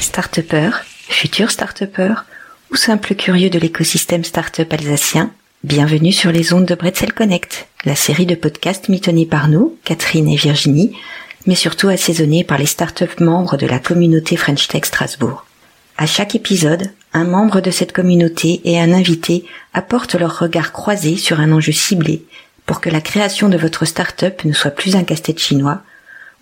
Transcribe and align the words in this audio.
Start-upper, 0.00 0.70
futur 1.08 1.50
start-upper 1.50 2.14
ou 2.70 2.76
simple 2.76 3.16
curieux 3.16 3.50
de 3.50 3.58
l'écosystème 3.58 4.22
start-up 4.22 4.72
alsacien, 4.72 5.32
bienvenue 5.64 6.12
sur 6.12 6.30
les 6.30 6.52
ondes 6.52 6.66
de 6.66 6.76
Bretzel 6.76 7.12
Connect, 7.12 7.66
la 7.84 7.96
série 7.96 8.26
de 8.26 8.36
podcasts 8.36 8.88
mitonnés 8.88 9.26
par 9.26 9.48
nous, 9.48 9.76
Catherine 9.84 10.28
et 10.28 10.36
Virginie, 10.36 10.96
mais 11.46 11.54
surtout 11.54 11.88
assaisonnés 11.88 12.44
par 12.44 12.58
les 12.58 12.66
start-up 12.66 13.20
membres 13.20 13.56
de 13.56 13.66
la 13.66 13.78
communauté 13.78 14.36
French 14.36 14.68
Tech 14.68 14.84
Strasbourg. 14.84 15.44
À 15.96 16.06
chaque 16.06 16.34
épisode, 16.34 16.90
un 17.12 17.24
membre 17.24 17.60
de 17.60 17.70
cette 17.70 17.92
communauté 17.92 18.60
et 18.64 18.80
un 18.80 18.92
invité 18.92 19.44
apportent 19.72 20.16
leur 20.16 20.38
regard 20.38 20.72
croisé 20.72 21.16
sur 21.16 21.40
un 21.40 21.52
enjeu 21.52 21.72
ciblé 21.72 22.24
pour 22.66 22.80
que 22.80 22.90
la 22.90 23.00
création 23.00 23.48
de 23.48 23.58
votre 23.58 23.84
start-up 23.84 24.44
ne 24.44 24.52
soit 24.52 24.70
plus 24.70 24.96
un 24.96 25.04
casse-tête 25.04 25.38
chinois, 25.38 25.82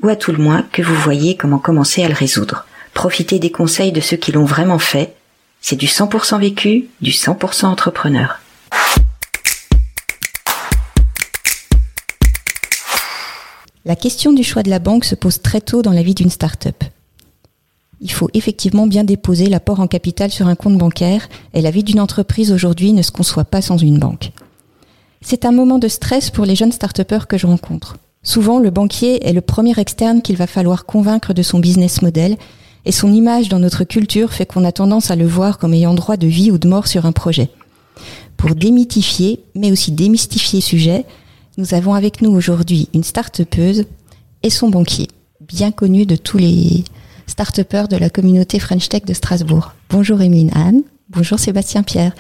ou 0.03 0.09
à 0.09 0.17
tout 0.17 0.33
le 0.33 0.39
moins 0.39 0.65
que 0.73 0.83
vous 0.83 0.95
voyez 0.95 1.37
comment 1.37 1.59
commencer 1.59 2.03
à 2.05 2.09
le 2.09 2.15
résoudre. 2.15 2.67
Profitez 2.95 3.39
des 3.39 3.51
conseils 3.51 3.93
de 3.93 4.01
ceux 4.01 4.17
qui 4.17 4.33
l'ont 4.33 4.45
vraiment 4.45 4.79
fait. 4.79 5.15
C'est 5.61 5.77
du 5.77 5.87
100% 5.87 6.41
vécu, 6.41 6.87
du 7.01 7.11
100% 7.11 7.67
entrepreneur. 7.67 8.41
La 13.85 13.97
question 13.97 14.33
du 14.33 14.45
choix 14.45 14.63
de 14.63 14.71
la 14.71 14.79
banque 14.79 15.05
se 15.05 15.17
pose 15.17 15.43
très 15.43 15.61
tôt 15.61 15.83
dans 15.83 15.91
la 15.91 16.05
vie 16.05 16.15
d'une 16.15 16.31
start-up. 16.31 16.85
Il 18.01 18.13
faut 18.13 18.29
effectivement 18.33 18.87
bien 18.87 19.03
déposer 19.03 19.49
l'apport 19.49 19.81
en 19.81 19.89
capital 19.89 20.31
sur 20.31 20.47
un 20.47 20.55
compte 20.55 20.79
bancaire 20.79 21.29
et 21.53 21.61
la 21.61 21.73
vie 21.73 21.83
d'une 21.83 21.99
entreprise 21.99 22.53
aujourd'hui 22.53 22.93
ne 22.93 23.03
se 23.03 23.11
conçoit 23.11 23.45
pas 23.45 23.61
sans 23.61 23.79
une 23.79 23.99
banque. 23.99 24.31
C'est 25.21 25.45
un 25.45 25.51
moment 25.51 25.79
de 25.79 25.89
stress 25.89 26.31
pour 26.31 26.45
les 26.45 26.55
jeunes 26.55 26.71
start-upers 26.71 27.27
que 27.27 27.39
je 27.39 27.49
rencontre. 27.49 27.97
Souvent, 28.23 28.61
le 28.61 28.71
banquier 28.71 29.27
est 29.27 29.33
le 29.33 29.41
premier 29.41 29.77
externe 29.77 30.23
qu'il 30.23 30.37
va 30.37 30.47
falloir 30.47 30.87
convaincre 30.87 31.33
de 31.33 31.43
son 31.43 31.59
business 31.59 32.03
model 32.03 32.37
et 32.85 32.93
son 32.93 33.13
image 33.13 33.49
dans 33.49 33.59
notre 33.59 33.83
culture 33.83 34.33
fait 34.33 34.47
qu'on 34.47 34.65
a 34.65 34.71
tendance 34.71 35.11
à 35.11 35.17
le 35.17 35.27
voir 35.27 35.59
comme 35.59 35.75
ayant 35.75 35.95
droit 35.95 36.17
de 36.17 36.29
vie 36.29 36.53
ou 36.53 36.59
de 36.59 36.69
mort 36.69 36.87
sur 36.87 37.05
un 37.05 37.13
projet. 37.13 37.51
Pour 38.37 38.55
démythifier, 38.55 39.41
mais 39.57 39.73
aussi 39.73 39.91
démystifier 39.91 40.61
sujet, 40.61 41.05
nous 41.59 41.75
avons 41.75 41.95
avec 41.95 42.23
nous 42.23 42.31
aujourd'hui 42.31 42.89
une 42.95 43.05
start-upeuse 43.05 43.85
et 44.43 44.51
son 44.51 44.71
banquier, 44.71 45.09
bien 45.41 45.71
connu 45.71 46.07
de 46.07 46.17
tous 46.17 46.39
les 46.39 46.85
start-upers 47.27 47.89
de 47.89 47.97
la 47.97 48.11
communauté 48.11 48.59
French 48.59 48.89
Tech 48.89 49.05
de 49.05 49.13
Strasbourg. 49.13 49.75
Bonjour 49.91 50.21
Emeline 50.23 50.51
Anne, 50.55 50.83
bonjour 51.11 51.39
Sébastien 51.39 51.83
Pierre. 51.83 52.15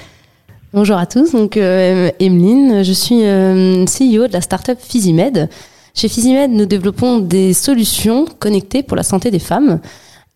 Bonjour 0.75 0.97
à 0.97 1.06
tous, 1.06 1.33
donc 1.33 1.56
euh, 1.56 2.10
je 2.20 2.92
suis 2.92 3.22
euh, 3.22 3.84
CEO 3.86 4.27
de 4.27 4.33
la 4.33 4.41
start-up 4.41 4.78
Physimed. 4.80 5.48
Chez 5.94 6.08
Physimed, 6.08 6.50
nous 6.50 6.66
développons 6.66 7.19
des 7.19 7.53
solutions 7.53 8.27
connectées 8.38 8.83
pour 8.83 8.97
la 8.97 9.03
santé 9.03 9.30
des 9.30 9.38
femmes 9.38 9.80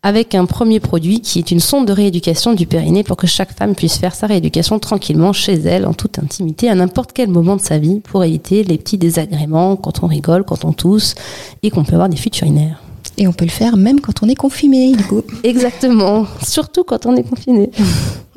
avec 0.03 0.35
un 0.35 0.45
premier 0.45 0.79
produit 0.79 1.21
qui 1.21 1.39
est 1.39 1.51
une 1.51 1.59
sonde 1.59 1.87
de 1.87 1.91
rééducation 1.91 2.53
du 2.53 2.67
périnée 2.67 3.03
pour 3.03 3.17
que 3.17 3.27
chaque 3.27 3.51
femme 3.51 3.75
puisse 3.75 3.97
faire 3.97 4.15
sa 4.15 4.27
rééducation 4.27 4.79
tranquillement 4.79 5.33
chez 5.33 5.53
elle, 5.53 5.85
en 5.85 5.93
toute 5.93 6.19
intimité, 6.19 6.69
à 6.69 6.75
n'importe 6.75 7.11
quel 7.13 7.29
moment 7.29 7.55
de 7.55 7.61
sa 7.61 7.77
vie, 7.77 7.99
pour 7.99 8.23
éviter 8.23 8.63
les 8.63 8.77
petits 8.77 8.97
désagréments 8.97 9.75
quand 9.75 10.03
on 10.03 10.07
rigole, 10.07 10.43
quand 10.43 10.65
on 10.65 10.71
tousse, 10.71 11.15
et 11.63 11.71
qu'on 11.71 11.83
peut 11.83 11.93
avoir 11.93 12.09
des 12.09 12.17
fuites 12.17 12.39
urinaires. 12.41 12.81
Et 13.17 13.27
on 13.27 13.33
peut 13.33 13.45
le 13.45 13.51
faire 13.51 13.75
même 13.75 13.99
quand 13.99 14.23
on 14.23 14.29
est 14.29 14.35
confiné, 14.35 14.95
du 14.95 15.03
coup. 15.03 15.23
Exactement, 15.43 16.25
surtout 16.41 16.83
quand 16.83 17.05
on 17.05 17.15
est 17.15 17.27
confiné. 17.27 17.71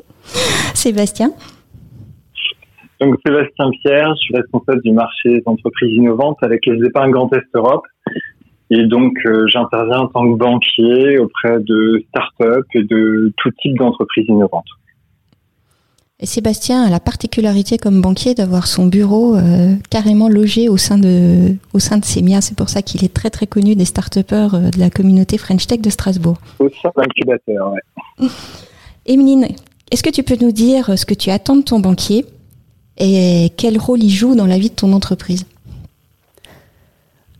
Sébastien 0.73 1.31
donc 3.01 3.15
Sébastien 3.25 3.71
Pierre, 3.81 4.13
je 4.13 4.21
suis 4.21 4.35
responsable 4.35 4.79
du 4.83 4.91
marché 4.91 5.29
des 5.29 5.41
entreprises 5.47 5.91
innovantes 5.91 6.37
avec 6.43 6.63
les 6.67 6.85
épargnes 6.85 7.09
Grand 7.09 7.33
Est 7.33 7.47
Europe 7.55 7.83
et 8.73 8.85
donc, 8.85 9.17
euh, 9.25 9.45
j'interviens 9.47 9.99
en 9.99 10.07
tant 10.07 10.31
que 10.31 10.37
banquier 10.37 11.19
auprès 11.19 11.59
de 11.59 12.01
start-up 12.07 12.65
et 12.73 12.83
de 12.83 13.33
tout 13.35 13.51
type 13.61 13.77
d'entreprises 13.77 14.25
innovantes. 14.29 14.63
Et 16.21 16.25
Sébastien 16.25 16.83
a 16.83 16.89
la 16.89 17.01
particularité 17.01 17.77
comme 17.77 17.99
banquier 17.99 18.33
d'avoir 18.33 18.67
son 18.67 18.85
bureau 18.85 19.35
euh, 19.35 19.73
carrément 19.89 20.29
logé 20.29 20.69
au 20.69 20.77
sein 20.77 20.97
de, 20.97 21.55
au 21.73 21.79
sein 21.79 21.97
de 21.97 22.05
Semia. 22.05 22.39
C'est 22.39 22.55
pour 22.55 22.69
ça 22.69 22.81
qu'il 22.81 23.03
est 23.03 23.13
très 23.13 23.29
très 23.29 23.45
connu 23.45 23.75
des 23.75 23.83
start-upers 23.83 24.55
euh, 24.55 24.69
de 24.69 24.79
la 24.79 24.89
communauté 24.89 25.37
French 25.37 25.67
Tech 25.67 25.81
de 25.81 25.89
Strasbourg. 25.89 26.37
Au 26.59 26.69
sein 26.69 26.91
d'incubateur, 26.95 27.73
oui. 27.73 28.29
Emeline, 29.05 29.47
est-ce 29.91 30.03
que 30.03 30.11
tu 30.11 30.23
peux 30.23 30.37
nous 30.39 30.53
dire 30.53 30.97
ce 30.97 31.05
que 31.05 31.15
tu 31.15 31.29
attends 31.29 31.57
de 31.57 31.63
ton 31.63 31.81
banquier 31.81 32.23
et 32.97 33.49
quel 33.57 33.77
rôle 33.77 34.01
il 34.01 34.11
joue 34.11 34.35
dans 34.35 34.45
la 34.45 34.57
vie 34.57 34.69
de 34.69 34.75
ton 34.75 34.93
entreprise? 34.93 35.45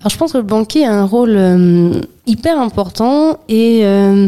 Alors 0.02 0.10
je 0.10 0.18
pense 0.18 0.34
que 0.34 0.38
le 0.40 0.44
banquier 0.44 0.86
a 0.86 0.94
un 0.94 1.06
rôle 1.06 1.36
euh, 1.36 1.92
hyper 2.28 2.60
important 2.60 3.40
et 3.50 3.82
euh, 3.84 4.28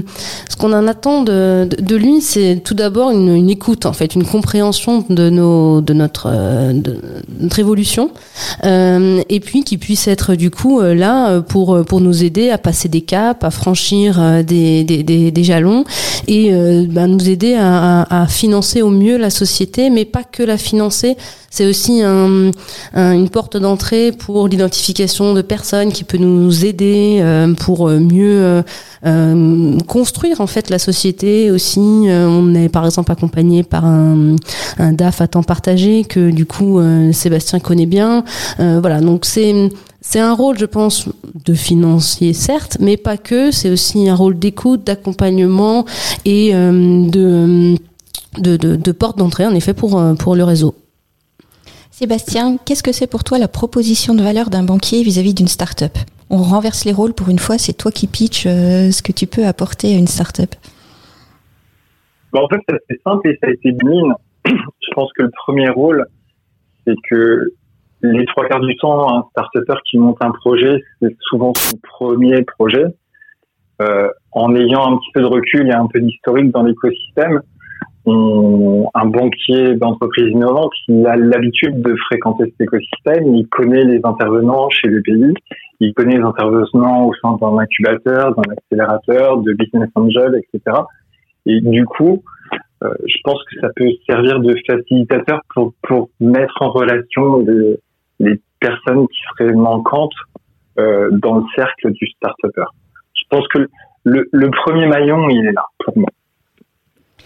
ce 0.50 0.58
qu'on 0.58 0.74
en 0.74 0.88
attend 0.88 1.22
de, 1.22 1.70
de, 1.80 1.96
lui, 1.96 2.22
c'est 2.22 2.62
tout 2.64 2.74
d'abord 2.74 3.12
une, 3.12 3.36
une, 3.36 3.52
écoute, 3.52 3.86
en 3.86 3.94
fait, 3.94 4.16
une 4.16 4.26
compréhension 4.26 5.06
de, 5.10 5.30
nos, 5.30 5.80
de, 5.80 5.94
notre, 5.94 6.28
euh, 6.34 6.74
de 6.74 7.00
notre 7.40 7.60
évolution 7.60 8.10
euh, 8.64 9.22
et 9.30 9.40
puis 9.40 9.64
qu'il 9.64 9.78
puisse 9.78 10.08
être 10.08 10.34
du 10.34 10.50
coup 10.50 10.82
là 10.82 11.40
pour, 11.42 11.86
pour 11.86 12.02
nous 12.02 12.24
aider 12.24 12.50
à 12.50 12.58
passer 12.58 12.90
des 12.90 13.02
caps, 13.02 13.44
à 13.44 13.52
franchir 13.52 14.44
des, 14.44 14.84
des, 14.84 15.04
des, 15.04 15.30
des 15.32 15.44
jalons 15.44 15.84
et 16.28 16.52
bah, 16.90 17.06
nous 17.06 17.30
aider 17.30 17.54
à, 17.54 18.24
à, 18.24 18.28
financer 18.28 18.82
au 18.82 18.90
mieux 18.90 19.18
la 19.18 19.30
société, 19.30 19.90
mais 19.90 20.06
pas 20.06 20.24
que 20.24 20.42
la 20.42 20.58
financer, 20.58 21.16
c'est 21.50 21.68
aussi 21.68 22.02
un, 22.02 22.52
une 22.96 23.30
porte 23.30 23.58
d'entrée 23.58 24.12
pour 24.12 24.48
l'identification 24.48 25.34
de 25.34 25.42
personnes 25.42 25.92
qui 25.92 26.04
peut 26.04 26.18
nous 26.18 26.66
aider 26.66 27.24
pour 27.60 27.83
mieux 27.90 28.42
euh, 28.44 28.62
euh, 29.06 29.78
construire 29.88 30.42
en 30.42 30.48
fait 30.48 30.70
la 30.70 30.80
société 30.80 31.52
aussi. 31.52 31.80
Euh, 31.80 32.28
on 32.28 32.54
est 32.56 32.70
par 32.70 32.86
exemple 32.86 33.12
accompagné 33.12 33.64
par 33.64 33.86
un, 33.86 34.36
DAF 34.80 35.22
à 35.22 35.28
temps 35.28 35.44
partagé 35.44 36.04
que 36.04 36.32
du 36.32 36.46
coup 36.46 36.80
Sébastien 37.12 37.60
connaît 37.60 37.86
bien. 37.86 38.24
voilà, 38.58 39.02
donc 39.02 39.26
c'est 39.26 39.70
c'est 40.02 40.20
un 40.20 40.34
rôle, 40.34 40.60
je 40.60 40.66
pense, 40.66 41.06
de 41.46 41.54
financier, 41.54 42.34
certes, 42.34 42.78
mais 42.82 42.98
pas 42.98 43.16
que. 43.16 43.52
C'est 43.52 43.70
aussi 43.70 44.10
un 44.10 44.16
rôle 44.16 44.38
d'écoute, 44.38 44.84
d'accompagnement 44.84 45.86
et 46.26 46.52
de, 46.52 47.76
de, 48.38 48.58
de, 48.58 48.76
de, 48.76 48.92
porte 48.92 49.18
d'entrée, 49.18 49.46
en 49.46 49.56
effet, 49.56 49.74
pour, 49.74 50.02
pour 50.20 50.36
le 50.36 50.44
réseau. 50.44 50.76
Sébastien, 51.90 52.58
qu'est-ce 52.66 52.84
que 52.84 52.92
c'est 52.92 53.08
pour 53.08 53.24
toi 53.24 53.38
la 53.38 53.48
proposition 53.48 54.14
de 54.14 54.22
valeur 54.22 54.50
d'un 54.50 54.64
banquier 54.64 55.04
vis-à-vis 55.04 55.34
d'une 55.34 55.48
start-up? 55.48 55.98
On 56.34 56.42
renverse 56.42 56.84
les 56.84 56.92
rôles 56.92 57.14
pour 57.14 57.30
une 57.30 57.38
fois, 57.38 57.60
c'est 57.60 57.74
toi 57.74 57.92
qui 57.92 58.08
pitch 58.08 58.48
euh, 58.48 58.90
ce 58.90 59.04
que 59.04 59.12
tu 59.12 59.28
peux 59.28 59.46
apporter 59.46 59.94
à 59.94 59.98
une 59.98 60.08
start-up 60.08 60.50
bah, 62.34 62.42
En 62.42 62.50
fait, 62.50 62.60
c'est 62.90 63.02
simple 63.04 63.30
et 63.30 63.38
ça 63.40 63.48
a 63.48 63.52
été 63.52 63.72
mine. 63.84 64.14
Je 64.46 64.92
pense 64.96 65.14
que 65.14 65.22
le 65.22 65.32
premier 65.46 65.70
rôle, 65.70 66.08
c'est 66.86 66.96
que 67.08 67.54
les 68.02 68.26
trois 68.26 68.48
quarts 68.48 68.62
du 68.62 68.76
temps, 68.78 69.16
un 69.16 69.24
start-upper 69.30 69.76
qui 69.90 70.00
monte 70.00 70.18
un 70.22 70.32
projet, 70.32 70.84
c'est 71.02 71.16
souvent 71.22 71.54
son 71.56 71.78
premier 71.78 72.44
projet. 72.44 72.86
Euh, 73.82 74.10
en 74.32 74.56
ayant 74.56 74.94
un 74.94 74.98
petit 74.98 75.12
peu 75.14 75.22
de 75.22 75.26
recul 75.26 75.68
et 75.68 75.74
un 75.74 75.88
peu 75.88 76.00
d'historique 76.00 76.52
dans 76.52 76.64
l'écosystème, 76.64 77.42
un 78.06 79.06
banquier 79.06 79.76
d'entreprise 79.76 80.30
innovante, 80.30 80.74
il 80.88 81.06
a 81.08 81.16
l'habitude 81.16 81.82
de 81.82 81.96
fréquenter 82.08 82.46
cet 82.46 82.62
écosystème, 82.62 83.34
il 83.34 83.48
connaît 83.48 83.84
les 83.86 84.02
intervenants 84.04 84.70
chez 84.70 84.90
le 84.90 85.02
pays, 85.02 85.34
il 85.80 85.94
connaît 85.94 86.18
les 86.18 86.24
intervenants 86.24 87.08
au 87.08 87.14
sein 87.22 87.38
d'un 87.40 87.58
incubateur, 87.60 88.36
d'un 88.36 88.52
accélérateur, 88.52 89.38
de 89.38 89.54
business 89.54 89.90
angel, 89.96 90.36
etc. 90.36 90.78
Et 91.46 91.62
du 91.62 91.86
coup, 91.86 92.24
euh, 92.84 92.94
je 93.06 93.18
pense 93.24 93.42
que 93.46 93.60
ça 93.62 93.70
peut 93.76 93.90
servir 94.06 94.40
de 94.40 94.56
facilitateur 94.68 95.42
pour, 95.54 95.74
pour 95.84 96.10
mettre 96.20 96.62
en 96.62 96.72
relation 96.72 97.40
les, 97.40 97.80
les 98.20 98.42
personnes 98.60 99.08
qui 99.08 99.20
seraient 99.30 99.54
manquantes 99.54 100.14
euh, 100.80 101.10
dans 101.12 101.38
le 101.38 101.44
cercle 101.56 101.92
du 101.92 102.08
start-upper. 102.08 102.66
Je 103.14 103.24
pense 103.30 103.48
que 103.48 103.68
le, 104.04 104.28
le 104.32 104.50
premier 104.50 104.88
maillon, 104.88 105.30
il 105.30 105.46
est 105.46 105.54
là 105.54 105.66
pour 105.80 105.98
moi. 105.98 106.10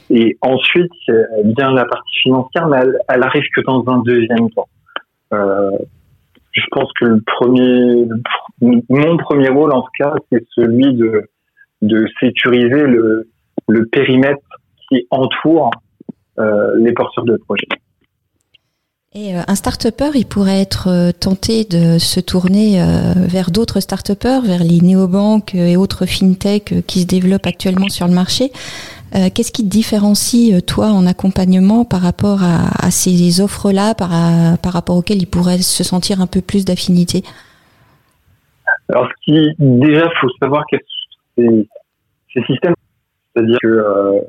Et 0.10 0.38
ensuite, 0.42 0.92
bien 1.44 1.72
la 1.72 1.86
partie 1.86 2.20
financière, 2.24 2.68
mais 2.68 2.80
elle, 3.10 3.24
arrive 3.24 3.44
que 3.56 3.62
dans 3.62 3.84
un 3.88 4.00
deuxième 4.00 4.50
temps. 4.52 4.70
Euh, 5.34 5.72
je 6.54 6.66
pense 6.72 6.92
que 7.00 7.06
le 7.06 7.22
premier, 7.22 8.08
mon 8.62 9.18
premier 9.18 9.50
rôle 9.50 9.74
en 9.74 9.82
tout 9.82 9.92
cas, 10.00 10.14
c'est 10.32 10.46
celui 10.56 10.96
de, 10.96 11.30
de 11.82 12.08
sécuriser 12.20 12.84
le, 12.88 13.30
périmètre 13.92 14.42
qui 14.90 15.06
entoure 15.12 15.72
euh, 16.40 16.72
les 16.78 16.94
porteurs 16.94 17.26
de 17.26 17.38
projet. 17.38 17.68
Et 19.20 19.36
euh, 19.36 19.42
un 19.48 19.56
start-upper, 19.56 20.12
il 20.14 20.28
pourrait 20.28 20.62
être 20.62 20.90
euh, 20.90 21.12
tenté 21.12 21.64
de 21.64 21.98
se 21.98 22.20
tourner 22.20 22.80
euh, 22.80 23.14
vers 23.16 23.50
d'autres 23.50 23.80
start-uppers, 23.80 24.44
vers 24.44 24.64
les 24.64 24.80
néobanques 24.80 25.56
et 25.56 25.76
autres 25.76 26.06
fintech 26.06 26.86
qui 26.86 27.02
se 27.02 27.08
développent 27.08 27.48
actuellement 27.48 27.90
sur 27.90 28.08
le 28.08 28.14
marché. 28.14 28.52
Euh, 29.16 29.30
qu'est-ce 29.34 29.52
qui 29.52 29.64
te 29.64 29.70
différencie, 29.70 30.54
euh, 30.54 30.62
toi, 30.62 30.88
en 30.88 31.06
accompagnement 31.06 31.86
par 31.86 32.02
rapport 32.02 32.40
à, 32.44 32.92
ces 32.92 33.42
offres-là, 33.42 33.96
par, 33.96 34.10
par 34.62 34.74
rapport 34.74 34.98
auxquelles 34.98 35.22
il 35.22 35.28
pourrait 35.28 35.60
se 35.60 35.84
sentir 35.84 36.22
un 36.22 36.28
peu 36.28 36.42
plus 36.42 36.66
d'affinité 36.66 37.24
Alors, 38.90 39.08
déjà, 39.28 40.06
il 40.06 40.20
faut 40.20 40.30
savoir 40.42 40.64
que 40.72 40.78
ces, 41.38 41.68
ces 42.34 42.44
systèmes, 42.44 42.74
c'est-à-dire 43.34 43.58
que 43.62 43.68
euh, 43.68 44.20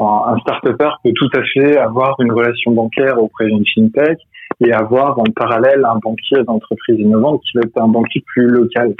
un 0.00 0.38
start-upper 0.40 0.90
peut 1.04 1.12
tout 1.14 1.30
à 1.34 1.42
fait 1.52 1.78
avoir 1.78 2.20
une 2.20 2.32
relation 2.32 2.72
bancaire 2.72 3.22
auprès 3.22 3.46
d'une 3.46 3.64
fintech 3.74 4.18
et 4.64 4.72
avoir 4.72 5.18
en 5.18 5.24
parallèle 5.34 5.84
un 5.84 5.98
banquier 6.02 6.42
d'entreprise 6.44 6.98
innovante 6.98 7.40
qui 7.42 7.58
va 7.58 7.62
être 7.64 7.80
un 7.80 7.88
banquier 7.88 8.22
plus 8.26 8.48
local. 8.48 8.94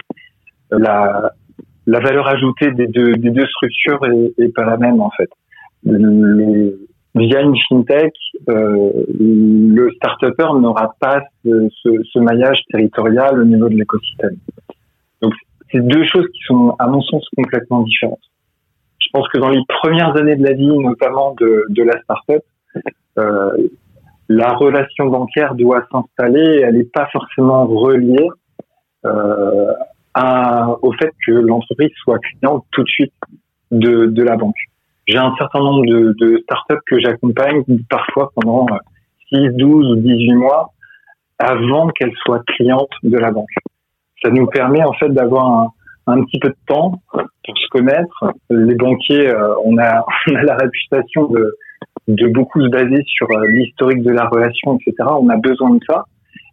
La, 0.70 1.32
la 1.86 2.00
valeur 2.00 2.28
ajoutée 2.28 2.70
des 2.72 2.86
deux, 2.86 3.14
des 3.16 3.30
deux 3.30 3.46
structures 3.46 4.04
est, 4.06 4.42
est 4.42 4.54
pas 4.54 4.64
la 4.64 4.76
même 4.76 5.00
en 5.00 5.10
fait. 5.10 5.30
Le, 5.84 6.78
via 7.14 7.40
une 7.40 7.56
fintech, 7.68 8.14
euh, 8.48 8.90
le 9.18 9.90
start-upper 9.96 10.48
n'aura 10.60 10.94
pas 10.98 11.22
ce, 11.44 11.68
ce, 11.82 11.90
ce, 12.10 12.18
maillage 12.18 12.58
territorial 12.70 13.40
au 13.40 13.44
niveau 13.44 13.68
de 13.68 13.74
l'écosystème. 13.74 14.36
Donc 15.20 15.34
c'est 15.70 15.84
deux 15.86 16.04
choses 16.04 16.26
qui 16.32 16.40
sont 16.46 16.74
à 16.78 16.86
mon 16.86 17.02
sens 17.02 17.26
complètement 17.36 17.82
différentes. 17.82 18.20
Je 18.98 19.08
pense 19.12 19.28
que 19.28 19.38
dans 19.38 19.50
les 19.50 19.62
premières 19.68 20.16
années 20.16 20.36
de 20.36 20.44
la 20.44 20.54
vie, 20.54 20.78
notamment 20.78 21.34
de, 21.38 21.66
de 21.68 21.82
la 21.82 22.00
start-up, 22.02 22.42
euh, 23.18 23.68
la 24.28 24.52
relation 24.54 25.06
bancaire 25.06 25.54
doit 25.54 25.84
s'installer, 25.90 26.62
elle 26.64 26.76
n'est 26.76 26.84
pas 26.84 27.08
forcément 27.12 27.66
reliée 27.66 28.28
euh, 29.04 29.72
au 30.16 30.92
fait 30.92 31.12
que 31.26 31.32
l'entreprise 31.32 31.90
soit 32.02 32.18
cliente 32.18 32.64
tout 32.70 32.82
de 32.82 32.88
suite 32.88 33.14
de, 33.70 34.06
de 34.06 34.22
la 34.22 34.36
banque. 34.36 34.56
J'ai 35.06 35.18
un 35.18 35.34
certain 35.36 35.58
nombre 35.58 35.84
de, 35.86 36.14
de 36.18 36.38
startups 36.44 36.82
que 36.86 37.00
j'accompagne 37.00 37.64
parfois 37.88 38.30
pendant 38.34 38.66
6, 39.32 39.50
12 39.56 39.92
ou 39.92 39.96
18 39.96 40.34
mois 40.34 40.72
avant 41.38 41.88
qu'elles 41.88 42.14
soient 42.24 42.42
clientes 42.46 42.92
de 43.02 43.18
la 43.18 43.32
banque. 43.32 43.48
Ça 44.22 44.30
nous 44.30 44.46
permet 44.46 44.84
en 44.84 44.92
fait 44.92 45.08
d'avoir 45.08 45.46
un, 45.46 45.72
un 46.06 46.22
petit 46.24 46.38
peu 46.38 46.48
de 46.48 46.56
temps 46.66 47.02
pour 47.12 47.58
se 47.58 47.68
connaître. 47.70 48.32
Les 48.50 48.74
banquiers, 48.74 49.28
euh, 49.28 49.54
on, 49.64 49.78
a, 49.78 50.04
on 50.28 50.34
a 50.34 50.42
la 50.42 50.56
réputation 50.56 51.26
de, 51.28 51.56
de 52.08 52.28
beaucoup 52.28 52.62
se 52.62 52.68
baser 52.68 53.02
sur 53.06 53.28
euh, 53.30 53.46
l'historique 53.48 54.02
de 54.02 54.12
la 54.12 54.26
relation, 54.26 54.78
etc. 54.78 55.08
On 55.20 55.28
a 55.28 55.36
besoin 55.36 55.70
de 55.70 55.80
ça. 55.88 56.04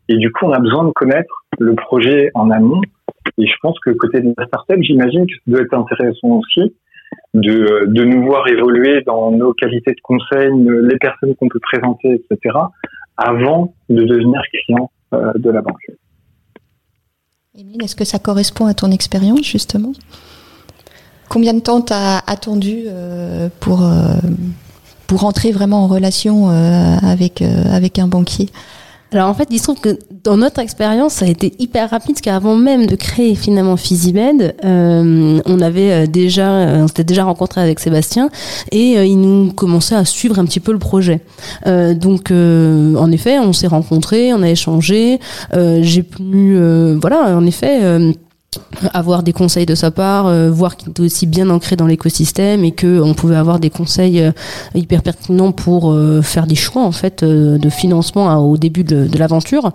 Et 0.07 0.17
du 0.17 0.31
coup, 0.31 0.45
on 0.45 0.53
a 0.53 0.59
besoin 0.59 0.85
de 0.85 0.91
connaître 0.91 1.45
le 1.59 1.75
projet 1.75 2.31
en 2.33 2.49
amont 2.49 2.81
et 3.39 3.47
je 3.47 3.53
pense 3.61 3.79
que 3.79 3.91
côté 3.91 4.19
de 4.21 4.33
la 4.37 4.45
startup, 4.47 4.77
j'imagine 4.81 5.25
que 5.25 5.33
ça 5.33 5.41
doit 5.47 5.61
être 5.61 5.73
intéressant 5.73 6.39
aussi 6.39 6.73
de, 7.33 7.85
de 7.87 8.03
nous 8.03 8.25
voir 8.25 8.47
évoluer 8.47 9.01
dans 9.01 9.31
nos 9.31 9.53
qualités 9.53 9.91
de 9.91 10.01
conseil, 10.03 10.51
les 10.57 10.97
personnes 10.97 11.35
qu'on 11.35 11.47
peut 11.47 11.59
présenter, 11.59 12.13
etc., 12.13 12.55
avant 13.17 13.73
de 13.89 14.03
devenir 14.03 14.41
client 14.51 14.91
euh, 15.13 15.31
de 15.35 15.49
la 15.49 15.61
banque. 15.61 15.91
Emeline, 17.57 17.83
est-ce 17.83 17.95
que 17.95 18.05
ça 18.05 18.19
correspond 18.19 18.65
à 18.65 18.73
ton 18.73 18.91
expérience 18.91 19.45
justement? 19.45 19.93
Combien 21.29 21.53
de 21.53 21.59
temps 21.59 21.81
t'as 21.81 22.19
attendu 22.27 22.83
euh, 22.87 23.49
pour, 23.59 23.83
euh, 23.83 24.15
pour 25.07 25.25
entrer 25.25 25.51
vraiment 25.51 25.83
en 25.83 25.87
relation 25.87 26.49
avec, 26.49 27.41
avec 27.41 27.99
un 27.99 28.07
banquier? 28.07 28.47
Alors 29.11 29.29
en 29.29 29.33
fait, 29.33 29.47
il 29.49 29.57
se 29.57 29.63
trouve 29.63 29.79
que 29.79 29.97
dans 30.23 30.37
notre 30.37 30.59
expérience, 30.59 31.13
ça 31.13 31.25
a 31.25 31.27
été 31.27 31.53
hyper 31.59 31.89
rapide, 31.89 32.13
parce 32.13 32.21
qu'avant 32.21 32.55
même 32.55 32.85
de 32.85 32.95
créer 32.95 33.35
finalement 33.35 33.75
Physibed, 33.77 34.55
euh, 34.63 35.39
on 35.45 35.61
avait 35.61 35.91
euh, 35.91 36.07
déjà, 36.07 36.51
euh, 36.51 36.83
on 36.83 36.87
s'était 36.87 37.03
déjà 37.03 37.23
rencontré 37.23 37.61
avec 37.61 37.79
Sébastien, 37.79 38.29
et 38.71 38.97
euh, 38.97 39.05
il 39.05 39.19
nous 39.19 39.51
commençait 39.53 39.95
à 39.95 40.05
suivre 40.05 40.37
un 40.37 40.45
petit 40.45 40.59
peu 40.59 40.71
le 40.71 40.79
projet. 40.79 41.21
Euh, 41.65 41.93
donc 41.95 42.31
en 42.31 43.11
effet, 43.11 43.39
on 43.39 43.53
s'est 43.53 43.67
rencontrés, 43.67 44.33
on 44.33 44.43
a 44.43 44.49
échangé, 44.49 45.19
j'ai 45.53 46.03
pu, 46.03 46.57
voilà, 46.99 47.35
en 47.35 47.45
effet 47.45 47.79
avoir 48.93 49.23
des 49.23 49.33
conseils 49.33 49.65
de 49.65 49.75
sa 49.75 49.91
part, 49.91 50.27
euh, 50.27 50.49
voir 50.49 50.75
qu'il 50.75 50.89
était 50.89 51.01
aussi 51.01 51.27
bien 51.27 51.49
ancré 51.49 51.75
dans 51.75 51.85
l'écosystème 51.85 52.63
et 52.63 52.71
que 52.71 52.99
on 53.01 53.13
pouvait 53.13 53.35
avoir 53.35 53.59
des 53.59 53.69
conseils 53.69 54.21
euh, 54.21 54.31
hyper 54.73 55.03
pertinents 55.03 55.51
pour 55.51 55.91
euh, 55.91 56.21
faire 56.21 56.47
des 56.47 56.55
choix 56.55 56.83
en 56.83 56.91
fait 56.91 57.23
de 57.23 57.69
financement 57.69 58.29
hein, 58.29 58.37
au 58.37 58.57
début 58.57 58.83
de, 58.83 59.17
l'aventure. 59.17 59.71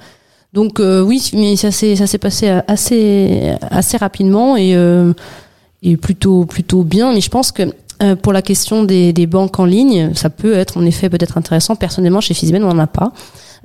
Donc 0.52 0.80
oui, 0.80 1.30
mais 1.34 1.56
ça 1.56 1.72
s'est 1.72 1.96
ça 1.96 2.06
s'est 2.06 2.18
passé 2.18 2.48
assez 2.68 3.54
assez 3.60 3.96
rapidement 3.96 4.56
et 4.56 4.76
et 5.82 5.96
plutôt 5.96 6.44
plutôt 6.44 6.84
bien. 6.84 7.12
Mais 7.12 7.20
je 7.20 7.28
pense 7.28 7.50
que 7.50 7.62
pour 8.22 8.32
la 8.32 8.40
question 8.40 8.84
des, 8.84 9.12
des, 9.12 9.26
banques 9.26 9.58
en 9.58 9.64
ligne, 9.64 10.14
ça 10.14 10.30
peut 10.30 10.54
être 10.54 10.78
en 10.78 10.84
effet 10.84 11.10
peut-être 11.10 11.38
intéressant. 11.38 11.74
Personnellement, 11.74 12.20
chez 12.20 12.34
Fizben, 12.34 12.62
on 12.62 12.72
n'en 12.72 12.78
a 12.78 12.86
pas. 12.86 13.12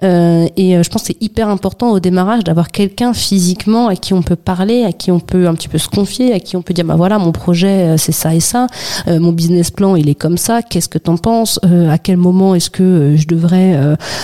Euh, 0.03 0.47
et 0.55 0.77
euh, 0.77 0.83
je 0.83 0.89
pense 0.89 1.01
que 1.01 1.07
c'est 1.07 1.21
hyper 1.21 1.49
important 1.49 1.91
au 1.91 1.99
démarrage 1.99 2.43
d'avoir 2.43 2.71
quelqu'un 2.71 3.13
physiquement 3.13 3.87
à 3.87 3.95
qui 3.95 4.13
on 4.13 4.21
peut 4.21 4.35
parler, 4.35 4.83
à 4.83 4.91
qui 4.91 5.11
on 5.11 5.19
peut 5.19 5.47
un 5.47 5.53
petit 5.53 5.67
peu 5.67 5.77
se 5.77 5.89
confier, 5.89 6.33
à 6.33 6.39
qui 6.39 6.55
on 6.55 6.61
peut 6.61 6.73
dire 6.73 6.85
bah 6.85 6.95
voilà 6.95 7.19
mon 7.19 7.31
projet 7.31 7.67
euh, 7.67 7.97
c'est 7.97 8.11
ça 8.11 8.33
et 8.33 8.39
ça, 8.39 8.67
mon 9.07 9.31
business 9.31 9.71
plan 9.71 9.95
il 9.95 10.09
est 10.09 10.15
comme 10.15 10.37
ça, 10.37 10.61
qu'est-ce 10.61 10.89
que 10.89 10.97
t'en 10.97 11.17
penses, 11.17 11.59
à 11.63 11.97
quel 11.97 12.17
moment 12.17 12.55
est-ce 12.55 12.69
que 12.69 13.15
je 13.15 13.27
devrais 13.27 13.77